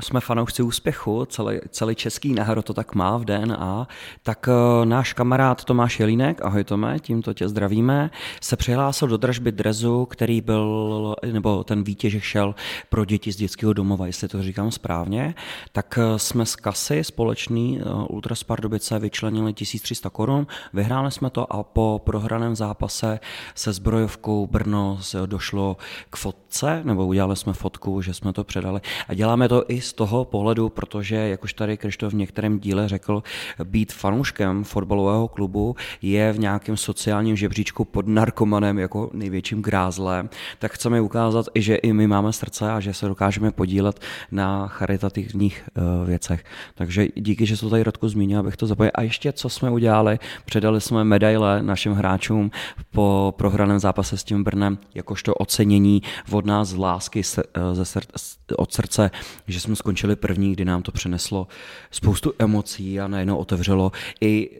jsme 0.03 0.21
fanoušci 0.21 0.63
úspěchu, 0.63 1.25
celý, 1.25 1.59
celý 1.69 1.95
český 1.95 2.33
národ 2.33 2.63
to 2.63 2.75
tak 2.75 2.95
má 2.95 3.17
v 3.17 3.25
DNA, 3.25 3.89
tak 4.23 4.49
eh, 4.49 4.87
náš 4.87 5.13
kamarád 5.13 5.65
Tomáš 5.65 6.01
Jelínek, 6.01 6.43
ahoj 6.43 6.65
Tome, 6.65 6.99
tímto 6.99 7.35
tě 7.35 7.49
zdravíme, 7.49 8.11
se 8.41 8.57
přihlásil 8.57 9.09
do 9.09 9.17
dražby 9.17 9.53
drezu, 9.53 10.07
který 10.07 10.41
byl, 10.41 11.15
nebo 11.33 11.65
ten 11.65 11.85
výtěžek 11.85 12.23
šel 12.23 12.55
pro 12.89 13.05
děti 13.05 13.33
z 13.33 13.37
dětského 13.37 13.73
domova, 13.73 14.07
jestli 14.07 14.29
to 14.29 14.43
říkám 14.43 14.71
správně, 14.71 15.35
tak 15.73 15.99
eh, 15.99 16.19
jsme 16.19 16.47
z 16.47 16.57
kasy 16.57 17.05
společný 17.05 17.81
Ultras 18.09 18.43
Pardubice 18.43 18.99
vyčlenili 18.99 19.53
1300 19.53 20.10
korun. 20.11 20.47
Vyhráli 20.73 21.11
jsme 21.11 21.31
to 21.31 21.53
a 21.53 21.63
po 21.63 22.01
prohraném 22.05 22.57
zápase 22.57 23.21
se 23.55 23.73
zbrojovkou 23.73 24.47
Brno 24.47 24.99
došlo 25.27 25.77
k 26.11 26.17
fotce, 26.17 26.81
nebo 26.85 27.07
udělali 27.07 27.37
jsme 27.37 27.53
fotku, 27.53 28.03
že 28.03 28.15
jsme 28.15 28.33
to 28.33 28.45
předali. 28.45 28.81
A 29.09 29.15
děláme 29.15 29.49
to 29.49 29.65
i 29.69 29.81
z 29.81 29.93
toho 29.93 30.25
pohledu, 30.25 30.69
protože, 30.69 31.17
jak 31.17 31.45
už 31.45 31.55
tady 31.55 31.77
Krištof 31.77 32.13
v 32.13 32.17
některém 32.17 32.59
díle 32.61 32.89
řekl, 32.89 33.23
být 33.65 33.93
fanouškem 33.93 34.65
fotbalového 34.65 35.29
klubu 35.29 35.77
je 36.03 36.33
v 36.33 36.39
nějakém 36.39 36.77
sociálním 36.77 37.37
žebříčku 37.37 37.85
pod 37.85 38.07
narkomanem 38.07 38.79
jako 38.79 39.11
největším 39.13 39.63
grázlem, 39.63 40.31
tak 40.59 40.73
chceme 40.73 41.01
ukázat 41.01 41.47
že 41.61 41.75
i 41.75 41.93
my 41.93 42.07
máme 42.07 42.33
srdce 42.33 42.73
a 42.73 42.81
že 42.81 42.95
se 42.95 43.09
dokážeme 43.09 43.51
podílet 43.51 44.01
na 44.33 44.69
charitativních 44.69 45.69
uh, 45.77 46.07
věcech. 46.07 46.45
Takže 46.75 47.07
díky, 47.15 47.47
že 47.47 47.57
jsi 47.57 47.61
to 47.61 47.71
tady 47.71 47.83
Radku 47.83 48.09
zmínil, 48.09 48.41
abych 48.41 48.57
to 48.57 48.67
zapojil. 48.67 48.91
A 48.95 49.03
ještě, 49.03 49.33
co 49.33 49.49
jsme 49.49 49.71
udělali 49.71 50.00
udělali. 50.01 50.19
Předali 50.45 50.81
jsme 50.81 51.05
medaile 51.05 51.63
našim 51.63 51.93
hráčům 51.93 52.51
po 52.91 53.35
prohraném 53.37 53.79
zápase 53.79 54.17
s 54.17 54.25
tím 54.25 54.45
Brnem, 54.45 54.79
jakožto 54.95 55.35
ocenění 55.35 56.03
od 56.31 56.47
nás 56.47 56.69
z 56.69 56.77
lásky 56.77 57.21
eh, 57.21 57.75
ze 57.75 57.83
sr- 57.83 58.21
od 58.57 58.73
srdce, 58.73 59.11
že 59.47 59.61
jsme 59.61 59.77
skončili 59.77 60.17
první, 60.17 60.53
kdy 60.53 60.65
nám 60.65 60.83
to 60.83 60.93
přineslo 60.93 61.47
spoustu 61.91 62.33
emocí 62.39 63.01
a 63.01 63.09
najednou 63.09 63.37
otevřelo 63.37 63.93
i 64.21 64.51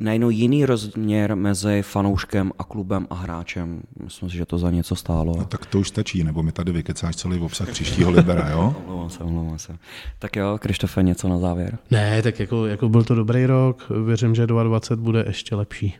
najednou 0.00 0.30
jiný 0.30 0.64
rozměr 0.64 1.36
mezi 1.36 1.82
fanouškem 1.82 2.52
a 2.58 2.64
klubem 2.64 3.06
a 3.10 3.14
hráčem. 3.14 3.82
Myslím 4.04 4.30
si, 4.30 4.36
že 4.36 4.46
to 4.46 4.58
za 4.58 4.70
něco 4.70 4.96
stálo. 4.96 5.34
No, 5.38 5.44
tak 5.44 5.66
to 5.66 5.78
už 5.78 5.88
stačí, 5.88 6.24
nebo 6.24 6.42
mi 6.42 6.52
tady 6.52 6.72
vykecáš 6.72 7.16
celý 7.16 7.40
obsah 7.40 7.70
příštího 7.70 8.10
Libera, 8.10 8.48
jo? 8.48 8.74
omlouvám 8.86 9.10
se, 9.10 9.24
omlouvám 9.24 9.58
se. 9.58 9.78
Tak 10.18 10.36
jo, 10.36 10.58
Krištofe, 10.60 11.02
něco 11.02 11.28
na 11.28 11.38
závěr. 11.38 11.78
Ne, 11.90 12.22
tak 12.22 12.40
jako, 12.40 12.66
jako 12.66 12.88
byl 12.88 13.04
to 13.04 13.14
dobrý 13.14 13.46
rok, 13.46 13.86
věřím, 14.04 14.34
že 14.34 14.46
2020 14.46 14.98
bude 14.98 15.24
ještě 15.26 15.54
lepší. 15.54 15.96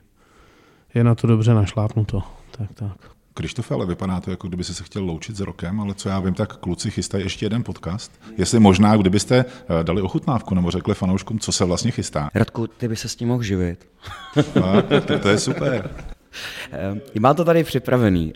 Je 0.94 1.05
na 1.05 1.14
to 1.14 1.26
dobře 1.26 1.55
našlápnuto. 1.55 2.22
Tak, 2.51 2.74
tak. 2.74 3.20
Krištofe, 3.35 3.74
ale 3.74 3.87
vypadá 3.87 4.20
to, 4.20 4.31
jako 4.31 4.49
kdyby 4.49 4.64
se 4.64 4.85
chtěl 4.85 5.05
loučit 5.05 5.37
s 5.37 5.41
rokem, 5.41 5.81
ale 5.81 5.95
co 5.95 6.09
já 6.09 6.20
vím, 6.20 6.35
tak 6.35 6.57
kluci 6.57 6.91
chystají 6.91 7.24
ještě 7.24 7.47
jeden 7.47 7.64
podcast. 7.64 8.12
Jestli 8.37 8.61
možná, 8.61 8.97
kdybyste 8.97 9.45
eh, 9.45 9.85
dali 9.85 10.03
ochutnávku 10.03 10.55
nebo 10.55 10.70
řekli 10.70 10.95
fanouškům, 10.95 11.39
co 11.39 11.53
se 11.53 11.64
vlastně 11.64 11.91
chystá. 11.91 12.31
Radku, 12.35 12.66
ty 12.66 12.89
by 12.89 12.97
se 12.97 13.09
s 13.09 13.16
tím 13.16 13.28
mohl 13.28 13.43
živit. 13.43 13.89
A, 14.62 15.01
to, 15.01 15.18
to 15.18 15.28
je 15.28 15.39
super. 15.39 15.91
Eh, 16.72 17.20
mám 17.20 17.37
to 17.37 17.45
tady 17.45 17.64
připravený. 17.64 18.33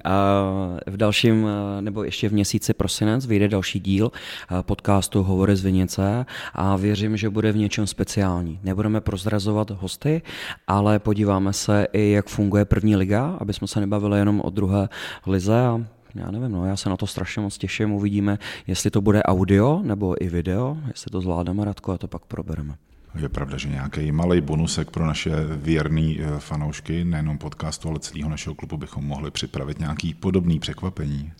V 0.87 0.97
dalším, 0.97 1.47
eh, 1.47 1.83
nebo 1.83 2.05
ještě 2.05 2.29
v 2.29 2.33
měsíci 2.33 2.75
prosinec 2.75 3.27
vyjde 3.27 3.49
další 3.49 3.81
díl 3.81 4.13
eh, 4.13 4.63
podcastu 4.63 5.23
Hovory 5.23 5.57
z 5.57 5.63
Vinice 5.63 6.27
a 6.55 6.77
věřím, 6.77 7.17
že 7.17 7.31
bude 7.31 7.53
v 7.53 7.57
něčem 7.57 7.87
speciální. 7.87 8.61
Nebudeme 8.63 9.01
prozrazovat 9.01 9.71
hosty, 9.71 10.23
ale 10.67 10.99
podíváme 10.99 11.53
se 11.53 11.87
i, 11.93 12.11
jak 12.11 12.29
funguje 12.29 12.65
první 12.65 12.97
liga, 12.97 13.37
aby 13.41 13.53
jsme 13.53 13.67
se 13.67 13.81
nebavili 13.81 14.19
jenom 14.19 14.41
o 14.41 14.51
druhé 14.51 14.89
lize 15.27 15.61
a 15.61 15.85
já 16.15 16.31
nevím, 16.31 16.53
no, 16.53 16.67
já 16.67 16.77
se 16.77 16.91
na 16.91 16.97
to 16.97 17.07
strašně 17.07 17.43
moc 17.43 17.59
těším, 17.59 17.93
uvidíme, 17.93 18.39
jestli 18.67 18.91
to 18.91 19.01
bude 19.01 19.23
audio 19.23 19.81
nebo 19.83 20.25
i 20.25 20.29
video, 20.29 20.77
jestli 20.89 21.11
to 21.11 21.21
zvládneme, 21.21 21.65
Radko, 21.65 21.93
a 21.93 21.99
to 21.99 22.09
pak 22.09 22.25
probereme. 22.25 22.75
Je 23.17 23.29
pravda, 23.29 23.59
že 23.59 23.69
nějaký 23.69 24.13
malý 24.13 24.41
bonusek 24.41 24.91
pro 24.91 25.07
naše 25.07 25.31
věrný 25.57 26.21
eh, 26.21 26.39
fanoušky, 26.39 27.05
nejenom 27.05 27.39
podcastu, 27.39 27.89
ale 27.89 28.01
celého 28.01 28.31
našeho 28.31 28.55
klubu 28.55 28.77
bychom 28.77 29.05
mohli 29.05 29.31
připravit 29.31 29.79
nějaký 29.79 30.15
podobný 30.15 30.59
překvapení. 30.59 31.33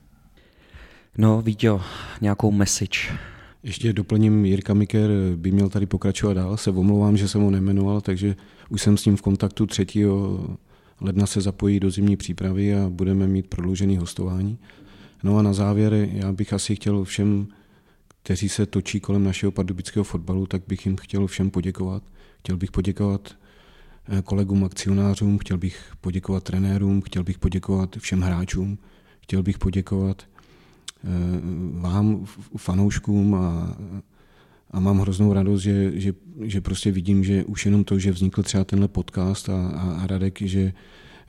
No, 1.19 1.43
Víťo, 1.43 1.81
nějakou 2.21 2.53
message. 2.53 2.99
Ještě 3.63 3.93
doplním, 3.93 4.45
Jirka 4.45 4.75
Miker 4.75 5.11
by 5.37 5.53
měl 5.53 5.69
tady 5.69 5.87
pokračovat 5.87 6.35
dál, 6.35 6.57
se 6.57 6.71
omlouvám, 6.71 7.17
že 7.17 7.29
jsem 7.29 7.43
ho 7.43 7.51
nemenoval, 7.51 8.01
takže 8.01 8.37
už 8.69 8.83
jsem 8.83 8.97
s 8.97 9.05
ním 9.05 9.17
v 9.17 9.23
kontaktu 9.23 9.67
3. 9.67 9.87
ledna 11.01 11.27
se 11.27 11.41
zapojí 11.41 11.81
do 11.81 11.91
zimní 11.91 12.17
přípravy 12.17 12.75
a 12.75 12.89
budeme 12.89 13.27
mít 13.27 13.47
prodloužený 13.47 13.97
hostování. 13.97 14.59
No 15.23 15.39
a 15.39 15.43
na 15.43 15.53
závěr 15.53 15.93
já 16.13 16.33
bych 16.33 16.53
asi 16.53 16.77
chtěl 16.77 17.05
všem 17.05 17.47
kteří 18.25 18.49
se 18.49 18.67
točí 18.67 19.01
kolem 19.01 19.25
našeho 19.25 19.53
pardubického 19.53 20.05
fotbalu, 20.05 20.47
tak 20.47 20.63
bych 20.69 20.87
jim 20.87 20.97
chtěl 20.97 21.27
všem 21.27 21.51
poděkovat. 21.51 22.03
Chtěl 22.39 22.57
bych 22.57 22.71
poděkovat 22.71 23.37
eh, 24.09 24.23
kolegům 24.23 24.65
akcionářům, 24.65 25.39
chtěl 25.39 25.59
bych 25.59 25.93
poděkovat 26.01 26.45
trenérům, 26.45 27.03
chtěl 27.03 27.25
bych 27.25 27.39
poděkovat 27.39 27.97
všem 27.97 28.21
hráčům, 28.21 28.79
chtěl 29.21 29.43
bych 29.43 29.59
poděkovat 29.59 30.23
eh, 30.23 31.09
vám, 31.81 32.27
fanouškům 32.57 33.35
a, 33.35 33.77
a 34.71 34.81
mám 34.81 34.99
hroznou 34.99 35.33
radost, 35.33 35.61
že, 35.63 36.01
že, 36.01 36.13
že 36.43 36.61
prostě 36.61 36.91
vidím, 36.91 37.25
že 37.25 37.45
už 37.45 37.67
jenom 37.67 37.85
to, 37.85 37.99
že 37.99 38.13
vznikl 38.13 38.43
třeba 38.43 38.65
tenhle 38.65 38.89
podcast 38.89 39.49
a, 39.49 39.69
a, 39.69 39.91
a 40.03 40.07
Radek, 40.07 40.43
že 40.43 40.73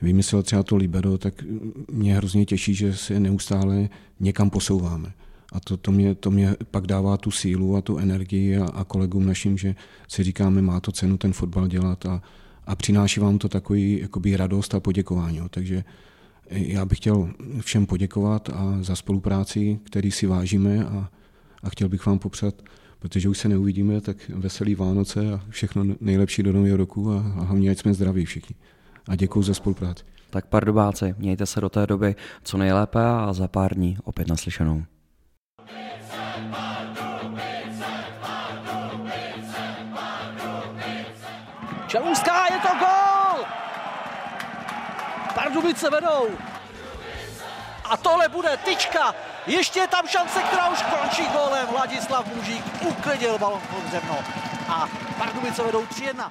vymyslel 0.02 0.42
třeba 0.42 0.62
to 0.62 0.76
Libero, 0.76 1.18
tak 1.18 1.44
mě 1.92 2.16
hrozně 2.16 2.46
těší, 2.46 2.74
že 2.74 2.96
se 2.96 3.20
neustále 3.20 3.88
někam 4.20 4.50
posouváme. 4.50 5.12
A 5.52 5.60
to, 5.60 5.76
to, 5.76 5.92
mě, 5.92 6.14
to 6.14 6.30
mě 6.30 6.56
pak 6.70 6.86
dává 6.86 7.16
tu 7.16 7.30
sílu 7.30 7.76
a 7.76 7.80
tu 7.80 7.98
energii 7.98 8.58
a, 8.58 8.64
a 8.64 8.84
kolegům 8.84 9.26
našim, 9.26 9.58
že 9.58 9.74
si 10.08 10.22
říkáme, 10.22 10.62
má 10.62 10.80
to 10.80 10.92
cenu 10.92 11.16
ten 11.16 11.32
fotbal 11.32 11.68
dělat 11.68 12.06
a, 12.06 12.22
a 12.66 12.76
přináší 12.76 13.20
vám 13.20 13.38
to 13.38 13.48
takový 13.48 14.00
jakoby 14.00 14.36
radost 14.36 14.74
a 14.74 14.80
poděkování. 14.80 15.36
Jo. 15.36 15.48
Takže 15.48 15.84
já 16.50 16.84
bych 16.84 16.98
chtěl 16.98 17.28
všem 17.60 17.86
poděkovat 17.86 18.50
a 18.54 18.78
za 18.80 18.96
spolupráci, 18.96 19.78
který 19.84 20.10
si 20.10 20.26
vážíme 20.26 20.84
a, 20.84 21.10
a 21.62 21.70
chtěl 21.70 21.88
bych 21.88 22.06
vám 22.06 22.18
popřát, 22.18 22.54
protože 22.98 23.28
už 23.28 23.38
se 23.38 23.48
neuvidíme, 23.48 24.00
tak 24.00 24.16
veselý 24.28 24.74
Vánoce 24.74 25.32
a 25.32 25.40
všechno 25.48 25.84
nejlepší 26.00 26.42
do 26.42 26.52
nového 26.52 26.76
roku 26.76 27.12
a, 27.12 27.16
a 27.16 27.44
hlavně, 27.44 27.70
ať 27.70 27.78
jsme 27.78 27.94
zdraví 27.94 28.24
všichni. 28.24 28.56
A 29.08 29.16
děkuji 29.16 29.42
za 29.42 29.54
spolupráci. 29.54 30.04
Tak 30.30 30.46
pardubáci, 30.46 31.14
mějte 31.18 31.46
se 31.46 31.60
do 31.60 31.68
té 31.68 31.86
doby 31.86 32.14
co 32.42 32.58
nejlépe 32.58 33.04
a 33.04 33.32
za 33.32 33.48
pár 33.48 33.74
dní 33.74 33.98
opět 34.04 34.28
naslyšenou. 34.28 34.82
Čelůská, 41.86 42.46
je 42.54 42.60
to 42.60 42.68
gol! 42.78 43.46
Pardubice 45.34 45.90
vedou. 45.90 46.28
A 47.84 47.96
tohle 47.96 48.28
bude 48.28 48.56
tyčka. 48.56 49.14
Ještě 49.46 49.80
je 49.80 49.88
tam 49.88 50.08
šance, 50.08 50.42
která 50.42 50.68
už 50.68 50.82
končí 50.82 51.26
gólem. 51.26 51.66
Vladislav 51.66 52.26
Mužík 52.26 52.64
uklidil 52.82 53.38
balon 53.38 53.60
pod 53.60 53.90
zemno. 53.90 54.18
A 54.68 54.88
Pardubice 55.18 55.62
vedou 55.62 55.82
3-1. 55.84 56.30